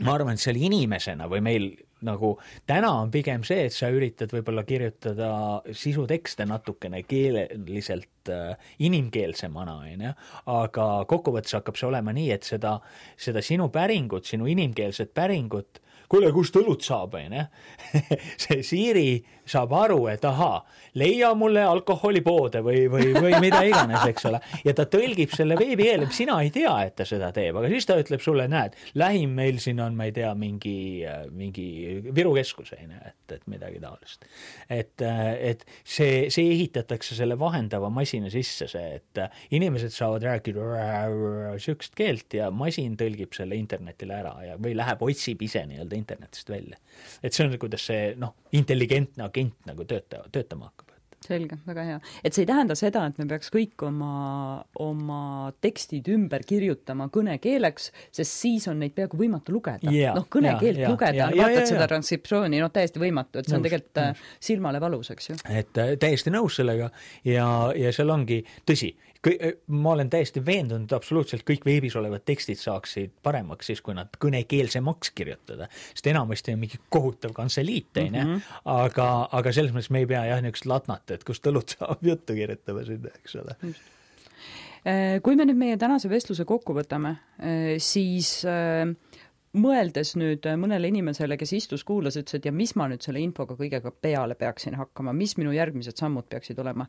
ma 0.05 0.15
arvan, 0.17 0.35
et 0.35 0.43
seal 0.43 0.59
inimesena 0.61 1.29
või 1.31 1.43
meil 1.45 1.69
nagu 2.05 2.35
täna 2.69 2.91
on 3.01 3.13
pigem 3.13 3.45
see, 3.47 3.69
et 3.69 3.75
sa 3.75 3.89
üritad 3.93 4.33
võib-olla 4.35 4.65
kirjutada 4.69 5.29
sisutekste 5.73 6.45
natukene 6.49 7.03
keeleliselt 7.09 8.33
äh, 8.33 8.59
inimkeelsemana, 8.85 9.79
on 9.85 10.05
ju, 10.09 10.13
aga 10.53 10.89
kokkuvõttes 11.11 11.57
hakkab 11.59 11.81
see 11.81 11.89
olema 11.89 12.15
nii, 12.17 12.29
et 12.35 12.49
seda, 12.49 12.77
seda 13.17 13.43
sinu 13.45 13.71
päringut, 13.73 14.29
sinu 14.29 14.51
inimkeelset 14.51 15.15
päringut 15.17 15.81
kuule, 16.11 16.31
kust 16.35 16.57
õlut 16.61 16.85
saab, 16.85 17.17
onju. 17.19 17.45
see 18.43 18.63
Siiri 18.67 19.09
saab 19.47 19.73
aru, 19.77 20.07
et 20.13 20.25
ahaa, 20.25 20.63
leia 20.99 21.33
mulle 21.39 21.63
alkoholipoode 21.67 22.63
või, 22.65 22.85
või, 22.91 23.11
või 23.17 23.39
mida 23.43 23.61
iganes, 23.67 24.05
eks 24.09 24.29
ole. 24.31 24.41
ja 24.65 24.75
ta 24.77 24.87
tõlgib 24.91 25.35
selle 25.37 25.59
veebikeele, 25.59 26.09
sina 26.15 26.39
ei 26.45 26.53
tea, 26.55 26.73
et 26.87 26.97
ta 27.01 27.07
seda 27.09 27.31
teeb, 27.35 27.59
aga 27.61 27.71
siis 27.73 27.89
ta 27.89 27.99
ütleb 28.01 28.23
sulle, 28.25 28.47
näed, 28.51 28.77
lähim 29.01 29.35
meil 29.37 29.61
siin 29.63 29.83
on, 29.85 29.97
ma 29.99 30.09
ei 30.09 30.15
tea, 30.17 30.33
mingi, 30.39 30.77
mingi 31.35 31.67
Viru 32.15 32.35
keskus, 32.37 32.73
onju, 32.77 33.01
et, 33.11 33.37
et 33.37 33.45
midagi 33.51 33.81
taolist. 33.83 34.25
et, 34.73 35.05
et 35.05 35.65
see, 35.83 36.31
see 36.35 36.55
ehitatakse 36.55 37.17
selle 37.19 37.39
vahendava 37.41 37.91
masina 37.93 38.33
sisse, 38.33 38.69
see, 38.71 39.01
et 39.01 39.23
inimesed 39.57 39.93
saavad 39.95 40.25
rääkida 40.25 41.59
siukest 41.63 41.97
keelt 41.99 42.39
ja 42.39 42.51
masin 42.55 42.97
tõlgib 43.01 43.35
selle 43.37 43.59
internetile 43.59 44.17
ära 44.23 44.35
ja, 44.47 44.57
või 44.61 44.75
läheb, 44.79 45.03
otsib 45.05 45.43
ise 45.45 45.65
nii-öelda 45.69 45.99
internetist 45.99 46.51
välja. 46.51 46.79
et 47.23 47.35
see 47.35 47.47
on, 47.47 47.59
kuidas 47.61 47.87
see 47.91 48.15
noh, 48.21 48.35
intelligentne 48.57 49.27
agent 49.35 49.67
nagu 49.67 49.87
tööta, 49.89 50.23
töötama 50.33 50.71
hakkab 50.71 50.95
selge, 51.25 51.57
väga 51.65 51.85
hea. 51.89 52.01
et 52.25 52.37
see 52.37 52.45
ei 52.45 52.49
tähenda 52.49 52.77
seda, 52.79 53.05
et 53.09 53.21
me 53.21 53.27
peaks 53.31 53.51
kõik 53.55 53.85
oma, 53.87 54.11
oma 54.85 55.21
tekstid 55.65 56.09
ümber 56.13 56.45
kirjutama 56.47 57.09
kõnekeeleks, 57.15 57.91
sest 58.15 58.43
siis 58.45 58.69
on 58.69 58.83
neid 58.83 58.95
peaaegu 58.97 59.19
võimatu 59.21 59.55
lugeda 59.57 59.93
yeah,. 59.93 60.17
noh, 60.17 60.29
kõnekeelt 60.33 60.83
yeah, 60.83 60.93
lugeda 60.93 61.31
yeah,, 61.31 61.39
vaatad 61.39 61.63
yeah, 61.63 61.71
seda 61.71 61.89
transkriptsiooni, 61.91 62.61
noh, 62.61 62.73
täiesti 62.75 63.03
võimatu, 63.03 63.41
et 63.41 63.49
see 63.49 63.59
on 63.59 63.65
tegelikult 63.65 64.03
äh, 64.03 64.13
nõus. 64.13 64.37
silmale 64.51 64.83
valus, 64.85 65.13
eks 65.15 65.31
ju. 65.31 65.39
et 65.49 65.81
äh, 65.81 65.95
täiesti 66.01 66.35
nõus 66.35 66.61
sellega 66.61 66.91
ja, 67.25 67.49
ja 67.79 67.95
seal 67.97 68.13
ongi, 68.15 68.43
tõsi, 68.69 68.93
ma 69.67 69.93
olen 69.95 70.11
täiesti 70.13 70.43
veendunud, 70.45 70.93
absoluutselt 70.93 71.45
kõik 71.49 71.65
veebis 71.67 71.97
olevad 71.97 72.25
tekstid 72.29 72.61
saaksid 72.61 73.15
paremaks 73.25 73.71
siis, 73.71 73.81
kui 73.85 73.97
nad 73.97 74.13
kõnekeelsemaks 74.21 75.15
kirjutada, 75.17 75.69
sest 75.95 76.11
enamasti 76.13 76.55
on 76.55 76.63
mingi 76.65 76.81
kohutav 76.93 77.35
kantseliit, 77.37 77.93
on 78.03 78.19
ju, 78.21 78.25
mhm. 78.25 78.47
aga, 78.75 79.09
aga 79.33 79.55
selles 79.57 79.75
mõttes 79.75 79.91
me 79.95 80.05
ei 80.05 80.11
pea 80.11 80.25
jah, 80.29 80.45
niisugust 80.45 80.69
latnat, 80.71 81.17
et 81.17 81.27
kust 81.27 81.51
õlut 81.51 81.77
saab 81.77 82.05
juttu 82.11 82.37
kirjutama 82.37 82.85
sinna, 82.89 83.13
eks 83.23 83.39
ole. 83.41 83.59
Äh, 84.85 85.19
kui 85.25 85.37
me 85.39 85.49
nüüd 85.49 85.61
meie 85.61 85.81
tänase 85.81 86.11
vestluse 86.13 86.45
kokku 86.49 86.77
võtame, 86.77 87.17
äh, 87.41 87.75
siis 87.81 88.43
mõeldes 89.55 90.15
nüüd 90.19 90.47
mõnele 90.61 90.91
inimesele, 90.91 91.39
kes 91.41 91.55
istus, 91.57 91.85
kuulas, 91.87 92.19
ütles, 92.21 92.39
et 92.39 92.49
ja 92.49 92.53
mis 92.55 92.75
ma 92.79 92.89
nüüd 92.91 93.05
selle 93.05 93.23
infoga 93.23 93.57
kõigega 93.59 93.93
peale 93.93 94.37
peaksin 94.39 94.77
hakkama, 94.79 95.15
mis 95.17 95.37
minu 95.41 95.55
järgmised 95.55 95.99
sammud 96.01 96.29
peaksid 96.31 96.59
olema, 96.63 96.87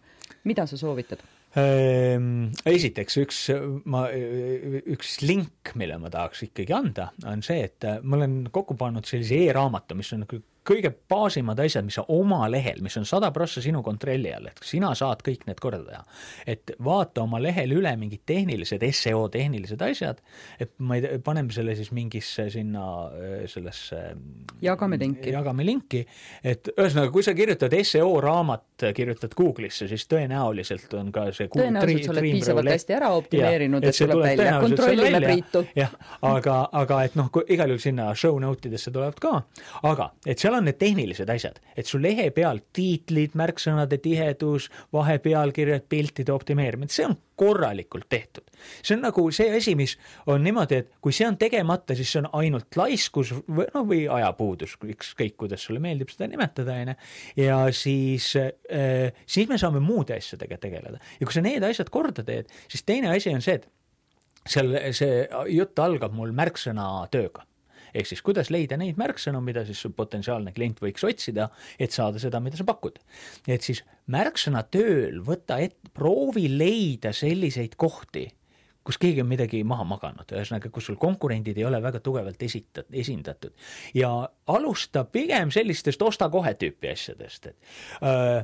mida 0.49 0.65
sa 0.69 0.79
soovitad? 0.79 1.21
Ehm, 1.59 2.49
esiteks 2.67 3.19
üks, 3.21 3.43
ma, 3.87 4.07
üks 4.11 5.19
link, 5.23 5.75
mille 5.79 5.99
ma 6.01 6.11
tahaks 6.13 6.43
ikkagi 6.49 6.75
anda, 6.75 7.11
on 7.29 7.45
see, 7.45 7.61
et 7.69 7.87
ma 8.03 8.19
olen 8.19 8.41
kokku 8.51 8.77
pannud 8.79 9.07
sellise 9.07 9.45
e-raamatu, 9.45 9.97
mis 9.97 10.11
on 10.15 10.25
nagu 10.25 10.41
kõige 10.65 10.91
baasimad 11.09 11.59
asjad, 11.61 11.85
mis 11.85 11.97
sa 11.99 12.05
oma 12.13 12.45
lehel, 12.51 12.81
mis 12.85 12.95
on 12.99 13.05
sada 13.07 13.31
prossa 13.35 13.61
sinu 13.63 13.83
kontrolli 13.85 14.33
all, 14.33 14.49
et 14.49 14.61
sina 14.65 14.91
saad 14.97 15.21
kõik 15.25 15.45
need 15.49 15.61
korda 15.61 15.83
teha. 15.85 16.03
et 16.47 16.75
vaata 16.83 17.23
oma 17.23 17.39
lehel 17.41 17.75
üle 17.77 17.91
mingid 17.99 18.23
tehnilised, 18.25 18.83
seo 18.95 19.27
tehnilised 19.29 19.81
asjad, 19.81 20.21
et 20.59 20.73
ma 20.79 20.97
ei 20.97 21.03
tea, 21.05 21.19
paneme 21.23 21.53
selle 21.53 21.75
siis 21.75 21.91
mingisse 21.95 22.47
sinna 22.53 22.85
sellesse 23.51 24.01
jagame 24.63 24.97
linki. 25.01 25.33
jagame 25.35 25.65
linki, 25.67 26.05
et 26.43 26.71
ühesõnaga, 26.75 27.11
kui 27.13 27.25
sa 27.25 27.35
kirjutad 27.37 27.75
seo 27.85 28.19
raamat, 28.23 28.85
kirjutad 28.95 29.35
Google'isse, 29.37 29.87
siis 29.91 30.07
tõenäoliselt 30.11 30.93
on 30.97 31.11
ka 31.15 31.27
see 31.35 31.49
tõenäoliselt 31.51 32.07
sa 32.07 32.15
oled 32.15 32.27
piisavalt 32.27 32.71
hästi 32.71 32.97
ära 32.97 33.11
optimeerinud, 33.15 33.85
et 33.85 33.99
tuleb 33.99 34.23
välja, 34.23 34.57
kontrollime 34.63 35.21
Priitu. 35.25 35.63
jah, 35.77 35.93
aga, 36.25 36.57
aga 36.71 37.01
et 37.07 37.17
noh, 37.19 37.29
igal 37.47 37.73
juhul 37.73 37.83
sinna 37.83 38.09
show 38.17 38.39
note 38.41 38.69
idesse 38.69 38.93
tulevad 38.95 39.19
ka, 39.21 39.35
aga 39.91 40.09
et 40.25 40.41
seal 40.41 40.54
on 40.57 40.65
need 40.67 40.79
tehnilised 40.81 41.29
asjad, 41.31 41.59
et 41.77 41.87
su 41.89 41.99
lehe 42.01 42.29
peal 42.35 42.61
tiitlid, 42.75 43.35
märksõnade 43.37 43.99
tihedus, 44.03 44.69
vahepealkirjad, 44.95 45.85
piltide 45.89 46.33
optimeerimine, 46.33 46.91
see 46.91 47.07
on 47.07 47.15
korralikult 47.35 48.07
tehtud. 48.09 48.43
see 48.81 48.95
on 48.95 49.03
nagu 49.03 49.25
see 49.35 49.49
asi, 49.57 49.75
mis 49.75 49.97
on 50.31 50.43
niimoodi, 50.43 50.81
et 50.81 50.91
kui 51.03 51.13
see 51.13 51.27
on 51.27 51.37
tegemata, 51.37 51.95
siis 51.95 52.11
see 52.13 52.21
on 52.23 52.29
ainult 52.39 52.77
laiskus 52.79 53.33
või 53.35 53.67
noh, 53.73 53.87
või 53.87 54.01
ajapuudus, 54.17 54.77
ükskõik 54.95 55.35
kuidas 55.43 55.65
sulle 55.67 55.83
meeldib 55.83 56.13
seda 56.13 56.29
nimetada, 56.31 56.77
on 56.81 56.93
ju. 56.93 56.97
ja 57.45 57.59
siis 57.75 58.31
äh,, 58.39 59.11
siis 59.25 59.49
me 59.51 59.59
saame 59.61 59.83
muude 59.83 60.15
asjadega 60.17 60.59
tegeleda 60.61 61.01
ja 61.19 61.25
kui 61.25 61.35
sa 61.35 61.43
need 61.45 61.63
asjad 61.67 61.91
korda 61.91 62.23
teed, 62.23 62.51
siis 62.71 62.87
teine 62.87 63.11
asi 63.11 63.33
on 63.35 63.43
see, 63.43 63.59
et 63.59 63.67
seal 64.45 64.71
see 64.95 65.25
jutt 65.55 65.79
algab 65.81 66.15
mul 66.15 66.31
märksõna 66.35 66.87
tööga 67.13 67.43
ehk 67.95 68.09
siis 68.09 68.23
kuidas 68.25 68.51
leida 68.53 68.77
neid 68.79 68.99
märksõnu, 68.99 69.41
mida 69.43 69.65
siis 69.67 69.81
su 69.81 69.91
potentsiaalne 69.95 70.53
klient 70.55 70.81
võiks 70.83 71.05
otsida, 71.07 71.49
et 71.79 71.95
saada 71.95 72.21
seda, 72.21 72.41
mida 72.43 72.59
sa 72.59 72.67
pakud. 72.67 72.99
et 73.47 73.61
siis 73.65 73.83
märksõna 74.11 74.65
tööl 74.71 75.21
võta 75.25 75.59
ette, 75.63 75.91
proovi 75.95 76.49
leida 76.51 77.13
selliseid 77.15 77.77
kohti, 77.79 78.27
kus 78.85 78.99
keegi 79.01 79.23
on 79.23 79.29
midagi 79.29 79.63
maha 79.65 79.85
maganud, 79.87 80.29
ühesõnaga, 80.29 80.69
kus 80.73 80.91
sul 80.91 80.99
konkurendid 81.01 81.57
ei 81.57 81.65
ole 81.65 81.79
väga 81.81 82.01
tugevalt 82.05 82.41
esita-, 82.45 82.85
esindatud. 82.93 83.55
ja 83.97 84.11
alusta 84.47 85.05
pigem 85.09 85.51
sellistest 85.51 86.01
osta 86.01 86.29
kohe 86.29 86.53
tüüpi 86.59 86.91
asjadest, 86.91 87.47
et 87.53 87.57
öö, 88.03 88.43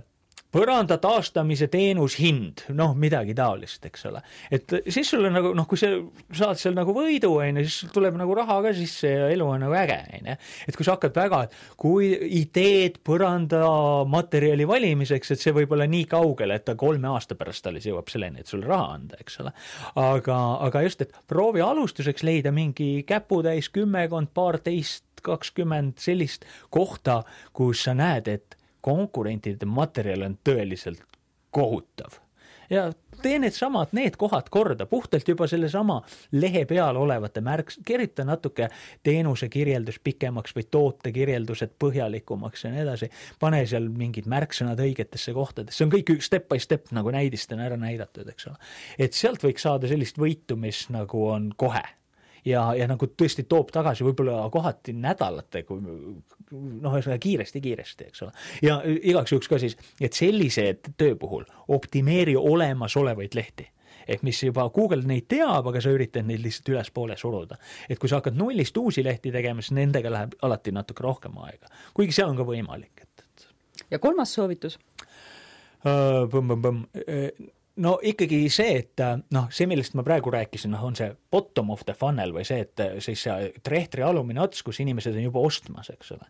põranda 0.51 0.97
taastamise 1.01 1.67
teenus 1.71 2.17
hind, 2.19 2.65
noh, 2.75 2.93
midagi 2.99 3.35
taolist, 3.37 3.85
eks 3.87 4.05
ole. 4.09 4.21
et 4.51 4.75
siis 4.91 5.07
sul 5.07 5.25
on 5.27 5.35
nagu 5.37 5.53
noh, 5.57 5.67
kui 5.69 5.79
sa 5.79 5.91
saad 6.35 6.59
seal 6.59 6.75
nagu 6.75 6.93
võidu, 6.95 7.31
on 7.39 7.61
ju, 7.61 7.65
siis 7.67 7.93
tuleb 7.95 8.17
nagu 8.19 8.35
raha 8.37 8.59
ka 8.65 8.73
sisse 8.75 9.13
ja 9.13 9.29
elu 9.31 9.47
on 9.47 9.63
nagu 9.65 9.77
äge, 9.79 9.99
on 10.19 10.31
ju. 10.33 10.37
et 10.67 10.77
kui 10.77 10.87
sa 10.87 10.97
hakkad 10.97 11.15
väga, 11.15 11.41
kui 11.79 12.11
ideed 12.41 12.99
põrandamaterjali 13.07 14.67
valimiseks, 14.67 15.33
et 15.33 15.43
see 15.43 15.55
võib 15.55 15.75
olla 15.77 15.87
nii 15.89 16.07
kaugel, 16.11 16.55
et 16.55 16.67
ta 16.67 16.75
kolme 16.79 17.13
aasta 17.13 17.39
pärast 17.39 17.71
alles 17.71 17.87
jõuab 17.87 18.11
selleni, 18.11 18.43
et 18.43 18.51
sulle 18.51 18.67
raha 18.67 18.97
anda, 18.97 19.19
eks 19.23 19.39
ole. 19.43 19.55
aga, 20.03 20.39
aga 20.67 20.85
just, 20.87 21.05
et 21.05 21.15
proovi 21.31 21.63
alustuseks 21.63 22.27
leida 22.27 22.51
mingi 22.55 22.93
käputäis 23.07 23.71
kümmekond, 23.71 24.33
paarteist, 24.35 25.05
kakskümmend 25.21 25.99
sellist 26.01 26.47
kohta, 26.73 27.21
kus 27.53 27.85
sa 27.85 27.93
näed, 27.93 28.27
et 28.27 28.57
konkurentide 28.81 29.69
materjal 29.69 30.27
on 30.27 30.37
tõeliselt 30.43 31.05
kohutav 31.51 32.19
ja 32.71 32.91
tee 33.21 33.39
needsamad, 33.39 33.91
need 33.95 34.15
kohad 34.19 34.47
korda, 34.49 34.85
puhtalt 34.89 35.27
juba 35.27 35.47
sellesama 35.49 35.99
lehe 36.31 36.63
peal 36.65 36.97
olevate 36.97 37.43
märks, 37.43 37.79
kirjuta 37.85 38.25
natuke 38.27 38.69
teenuse 39.03 39.49
kirjeldus 39.51 39.99
pikemaks 40.03 40.55
või 40.55 40.67
toote 40.71 41.11
kirjeldused 41.15 41.75
põhjalikumaks 41.83 42.65
ja 42.65 42.73
nii 42.73 42.83
edasi. 42.85 43.11
pane 43.39 43.63
seal 43.67 43.89
mingid 43.89 44.29
märksõnad 44.31 44.79
õigetesse 44.79 45.35
kohtadesse, 45.35 45.77
see 45.77 45.89
on 45.89 45.95
kõik 45.97 46.13
step 46.23 46.47
by 46.49 46.59
step 46.59 46.93
nagu 46.95 47.11
näidistena 47.11 47.67
ära 47.67 47.79
näidatud, 47.79 48.29
eks 48.31 48.47
ole. 48.47 48.59
et 48.97 49.13
sealt 49.13 49.43
võiks 49.43 49.67
saada 49.67 49.91
sellist 49.91 50.19
võitu, 50.21 50.55
mis 50.55 50.87
nagu 50.93 51.27
on 51.27 51.51
kohe 51.57 51.83
ja, 52.45 52.63
ja 52.77 52.87
nagu 52.89 53.09
tõesti 53.17 53.45
toob 53.49 53.71
tagasi 53.73 54.05
võib-olla 54.05 54.45
kohati 54.53 54.93
nädalatega, 54.97 55.77
noh, 55.81 56.95
ühesõnaga 56.95 57.19
kiiresti-kiiresti, 57.21 58.09
eks 58.11 58.25
ole. 58.25 58.33
ja 58.65 58.79
igaks 58.85 59.35
juhuks 59.35 59.51
ka 59.51 59.59
siis, 59.61 59.77
et 60.01 60.17
sellise 60.17 60.67
töö 60.97 61.15
puhul 61.19 61.45
optimeeri 61.75 62.35
olemasolevaid 62.37 63.37
lehti 63.37 63.67
ehk 64.07 64.23
mis 64.25 64.39
juba 64.43 64.65
Google 64.73 65.05
neid 65.07 65.27
teab, 65.29 65.67
aga 65.69 65.81
sa 65.83 65.91
üritad 65.93 66.25
neid 66.27 66.41
lihtsalt 66.43 66.71
ülespoole 66.73 67.17
suruda. 67.17 67.57
et 67.89 67.99
kui 67.99 68.09
sa 68.09 68.19
hakkad 68.19 68.37
nullist 68.37 68.77
uusi 68.77 69.03
lehti 69.05 69.31
tegema, 69.31 69.61
siis 69.61 69.75
nendega 69.77 70.11
läheb 70.11 70.35
alati 70.41 70.73
natuke 70.75 71.03
rohkem 71.05 71.37
aega, 71.45 71.69
kuigi 71.93 72.15
seal 72.15 72.31
on 72.33 72.39
ka 72.39 72.47
võimalik, 72.47 73.05
et, 73.05 73.25
et. 73.25 73.47
ja 73.91 73.99
kolmas 73.99 74.33
soovitus? 74.33 74.79
Põmm-põmm-põmm 75.81 76.83
no 77.79 77.93
ikkagi 78.03 78.41
see, 78.51 78.73
et 78.81 79.03
äh, 79.03 79.13
noh, 79.35 79.47
see, 79.53 79.67
millest 79.69 79.95
ma 79.97 80.03
praegu 80.05 80.33
rääkisin, 80.33 80.73
noh, 80.75 80.83
on 80.87 80.97
see 80.97 81.11
bottom 81.31 81.71
of 81.73 81.85
the 81.87 81.95
funnel 81.97 82.33
või 82.35 82.43
see, 82.47 82.65
et 82.65 82.83
äh, 82.83 82.97
siis 83.03 83.23
see 83.27 83.51
trehtri 83.63 84.03
alumine 84.05 84.43
ots, 84.43 84.63
kus 84.65 84.81
inimesed 84.83 85.15
on 85.15 85.27
juba 85.29 85.43
ostmas, 85.47 85.91
eks 85.93 86.11
ole. 86.17 86.27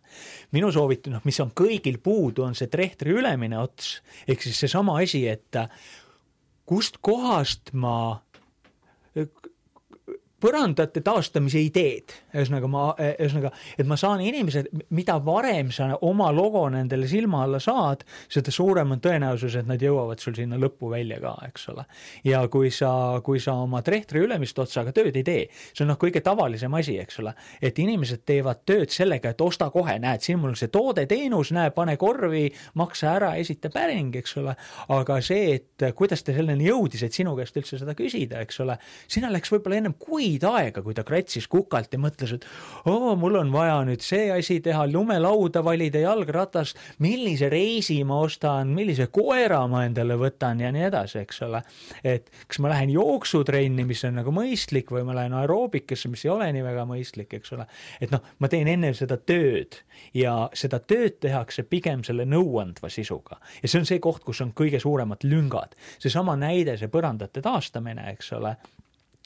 minu 0.54 0.70
soovitus, 0.74 1.12
noh, 1.14 1.24
mis 1.28 1.40
on 1.42 1.50
kõigil 1.58 1.98
puudu, 2.02 2.46
on 2.46 2.54
see 2.58 2.70
trehtri 2.72 3.16
ülemine 3.18 3.58
ots, 3.58 3.96
ehk 4.26 4.44
siis 4.44 4.62
seesama 4.64 5.00
asi, 5.02 5.24
et 5.30 5.58
äh, 5.58 5.70
kust 6.68 7.00
kohast 7.02 7.74
ma 7.74 7.96
põrandate 10.42 11.02
taastamise 11.04 11.60
ideed, 11.62 12.12
ühesõnaga 12.34 12.70
ma, 12.70 12.84
ühesõnaga, 12.98 13.52
et 13.78 13.88
ma 13.88 13.98
saan 14.00 14.22
inimesed, 14.24 14.70
mida 14.94 15.18
varem 15.22 15.70
sa 15.74 15.92
oma 16.02 16.30
logo 16.34 16.64
nendele 16.72 17.06
silma 17.10 17.44
alla 17.46 17.60
saad, 17.62 18.02
seda 18.32 18.54
suurem 18.54 18.96
on 18.96 19.02
tõenäosus, 19.02 19.56
et 19.60 19.68
nad 19.68 19.82
jõuavad 19.82 20.22
sul 20.22 20.34
sinna 20.36 20.58
lõppu 20.60 20.90
välja 20.92 21.20
ka, 21.22 21.34
eks 21.48 21.68
ole. 21.72 21.86
ja 22.26 22.42
kui 22.52 22.70
sa, 22.74 23.20
kui 23.24 23.40
sa 23.42 23.54
oma 23.62 23.82
trehtri 23.86 24.24
ülemist 24.26 24.58
otsaga 24.58 24.94
tööd 24.94 25.16
ei 25.18 25.26
tee, 25.26 25.44
see 25.72 25.84
on 25.84 25.92
noh, 25.92 26.00
kõige 26.00 26.22
tavalisem 26.24 26.74
asi, 26.78 26.96
eks 27.02 27.20
ole, 27.22 27.34
et 27.62 27.78
inimesed 27.78 28.24
teevad 28.28 28.64
tööd 28.68 28.90
sellega, 28.94 29.32
et 29.32 29.44
osta 29.44 29.70
kohe, 29.74 29.98
näed, 30.02 30.24
siin 30.24 30.40
mul 30.42 30.52
on 30.52 30.58
see 30.58 30.72
toode, 30.72 31.06
teenus, 31.10 31.52
näe, 31.54 31.70
pane 31.74 31.96
korvi, 32.00 32.48
maksa 32.80 33.14
ära, 33.16 33.32
esita 33.40 33.70
päring, 33.72 34.14
eks 34.22 34.36
ole, 34.42 34.56
aga 34.96 35.20
see, 35.24 35.56
et 35.58 35.86
kuidas 35.98 36.24
ta 36.26 36.34
selleni 36.34 36.66
jõudis, 36.68 37.06
et 37.06 37.14
sinu 37.14 37.36
käest 37.38 37.56
üldse 37.60 37.78
seda 37.80 37.94
küsida, 37.98 38.42
eks 38.42 38.62
ole, 38.64 38.78
sinna 39.10 39.30
läks 39.32 39.52
võib-olla 39.52 39.78
ennem 39.82 39.96
kuid 40.00 40.31
aega, 40.48 40.82
kui 40.82 40.94
ta 40.96 41.04
kratsis 41.06 41.48
kukalt 41.50 41.92
ja 41.92 42.00
mõtles, 42.00 42.34
et 42.36 42.46
oo, 42.88 43.12
mul 43.20 43.36
on 43.40 43.52
vaja 43.52 43.80
nüüd 43.88 44.04
see 44.04 44.30
asi 44.32 44.58
teha, 44.64 44.86
lumelauda 44.90 45.62
valida, 45.64 46.00
jalgratas, 46.02 46.74
millise 47.04 47.50
reisi 47.52 47.98
ma 48.08 48.22
ostan, 48.24 48.72
millise 48.76 49.08
koera 49.12 49.62
ma 49.70 49.84
endale 49.86 50.16
võtan 50.20 50.62
ja 50.62 50.72
nii 50.74 50.86
edasi, 50.88 51.22
eks 51.22 51.42
ole. 51.46 51.62
et 52.04 52.30
kas 52.46 52.62
ma 52.64 52.72
lähen 52.72 52.92
jooksutrenni, 52.94 53.86
mis 53.88 54.04
on 54.08 54.18
nagu 54.20 54.34
mõistlik, 54.34 54.90
või 54.92 55.04
ma 55.08 55.16
lähen 55.20 55.36
aeroobikasse, 55.38 56.10
mis 56.12 56.24
ei 56.26 56.32
ole 56.34 56.50
nii 56.56 56.66
väga 56.66 56.86
mõistlik, 56.88 57.36
eks 57.38 57.56
ole. 57.56 57.68
et 58.00 58.12
noh, 58.14 58.24
ma 58.38 58.50
teen 58.52 58.68
enne 58.72 58.92
seda 58.96 59.18
tööd 59.20 59.82
ja 60.16 60.48
seda 60.56 60.80
tööd 60.80 61.20
tehakse 61.22 61.64
pigem 61.68 62.02
selle 62.06 62.26
nõuandva 62.28 62.90
sisuga 62.92 63.38
ja 63.62 63.68
see 63.68 63.82
on 63.82 63.88
see 63.88 64.00
koht, 64.02 64.22
kus 64.24 64.42
on 64.44 64.52
kõige 64.56 64.80
suuremad 64.82 65.24
lüngad. 65.26 65.76
seesama 65.98 66.36
näide, 66.38 66.76
see 66.78 66.90
põrandate 66.92 67.42
taastamine, 67.44 68.08
eks 68.12 68.32
ole, 68.38 68.56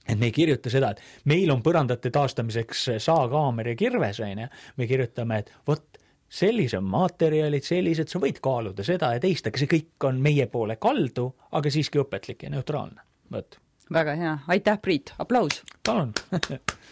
et 0.06 0.18
me 0.18 0.30
ei 0.30 0.34
kirjuta 0.34 0.70
seda, 0.72 0.92
et 0.92 1.28
meil 1.30 1.50
on 1.52 1.62
põrandate 1.64 2.10
taastamiseks 2.14 2.88
saakaamer 3.02 3.72
ja 3.72 3.76
kirves, 3.78 4.20
on 4.24 4.44
ju, 4.44 4.48
me 4.76 4.88
kirjutame, 4.90 5.42
et 5.42 5.52
vot 5.66 6.00
sellised 6.28 6.82
materjalid, 6.82 7.64
sellised, 7.66 8.10
sa 8.10 8.20
võid 8.22 8.40
kaaluda 8.42 8.84
seda 8.86 9.12
ja 9.14 9.22
teist, 9.22 9.46
aga 9.46 9.62
see 9.62 9.70
kõik 9.70 10.08
on 10.08 10.18
meie 10.22 10.48
poole 10.50 10.78
kaldu, 10.82 11.28
aga 11.56 11.72
siiski 11.72 12.02
õpetlik 12.02 12.46
ja 12.46 12.52
neutraalne, 12.54 13.02
vot. 13.32 13.58
väga 13.92 14.16
hea, 14.18 14.38
aitäh, 14.56 14.80
Priit, 14.82 15.14
aplaus! 15.22 15.62
palun 15.86 16.14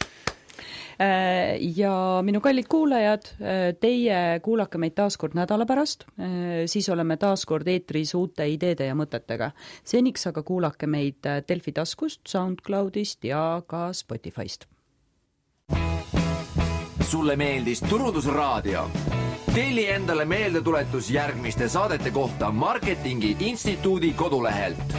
ja 1.77 1.95
minu 2.23 2.41
kallid 2.41 2.69
kuulajad, 2.71 3.31
äh, 3.41 3.63
teie 3.81 4.41
kuulake 4.43 4.79
meid 4.79 4.95
taas 4.95 5.17
kord 5.21 5.35
nädala 5.35 5.67
pärast, 5.67 6.07
äh, 6.19 6.65
siis 6.71 6.89
oleme 6.89 7.17
taas 7.17 7.47
kord 7.47 7.69
eetris 7.69 8.15
uute 8.15 8.47
ideede 8.49 8.87
ja 8.87 8.95
mõtetega. 8.95 9.51
seniks 9.85 10.27
aga 10.27 10.43
kuulake 10.43 10.87
meid 10.87 11.27
Delfi 11.49 11.73
taskust, 11.73 12.21
SoundCloudist 12.29 13.25
ja 13.25 13.63
ka 13.67 13.93
Spotify'st. 13.93 14.67
sulle 17.01 17.37
meeldis 17.37 17.81
Turundusraadio? 17.81 18.89
telli 19.55 19.87
endale 19.87 20.25
meeldetuletus 20.25 21.11
järgmiste 21.11 21.69
saadete 21.69 22.11
kohta 22.11 22.51
Marketingi 22.51 23.37
Instituudi 23.41 24.13
kodulehelt 24.13 24.95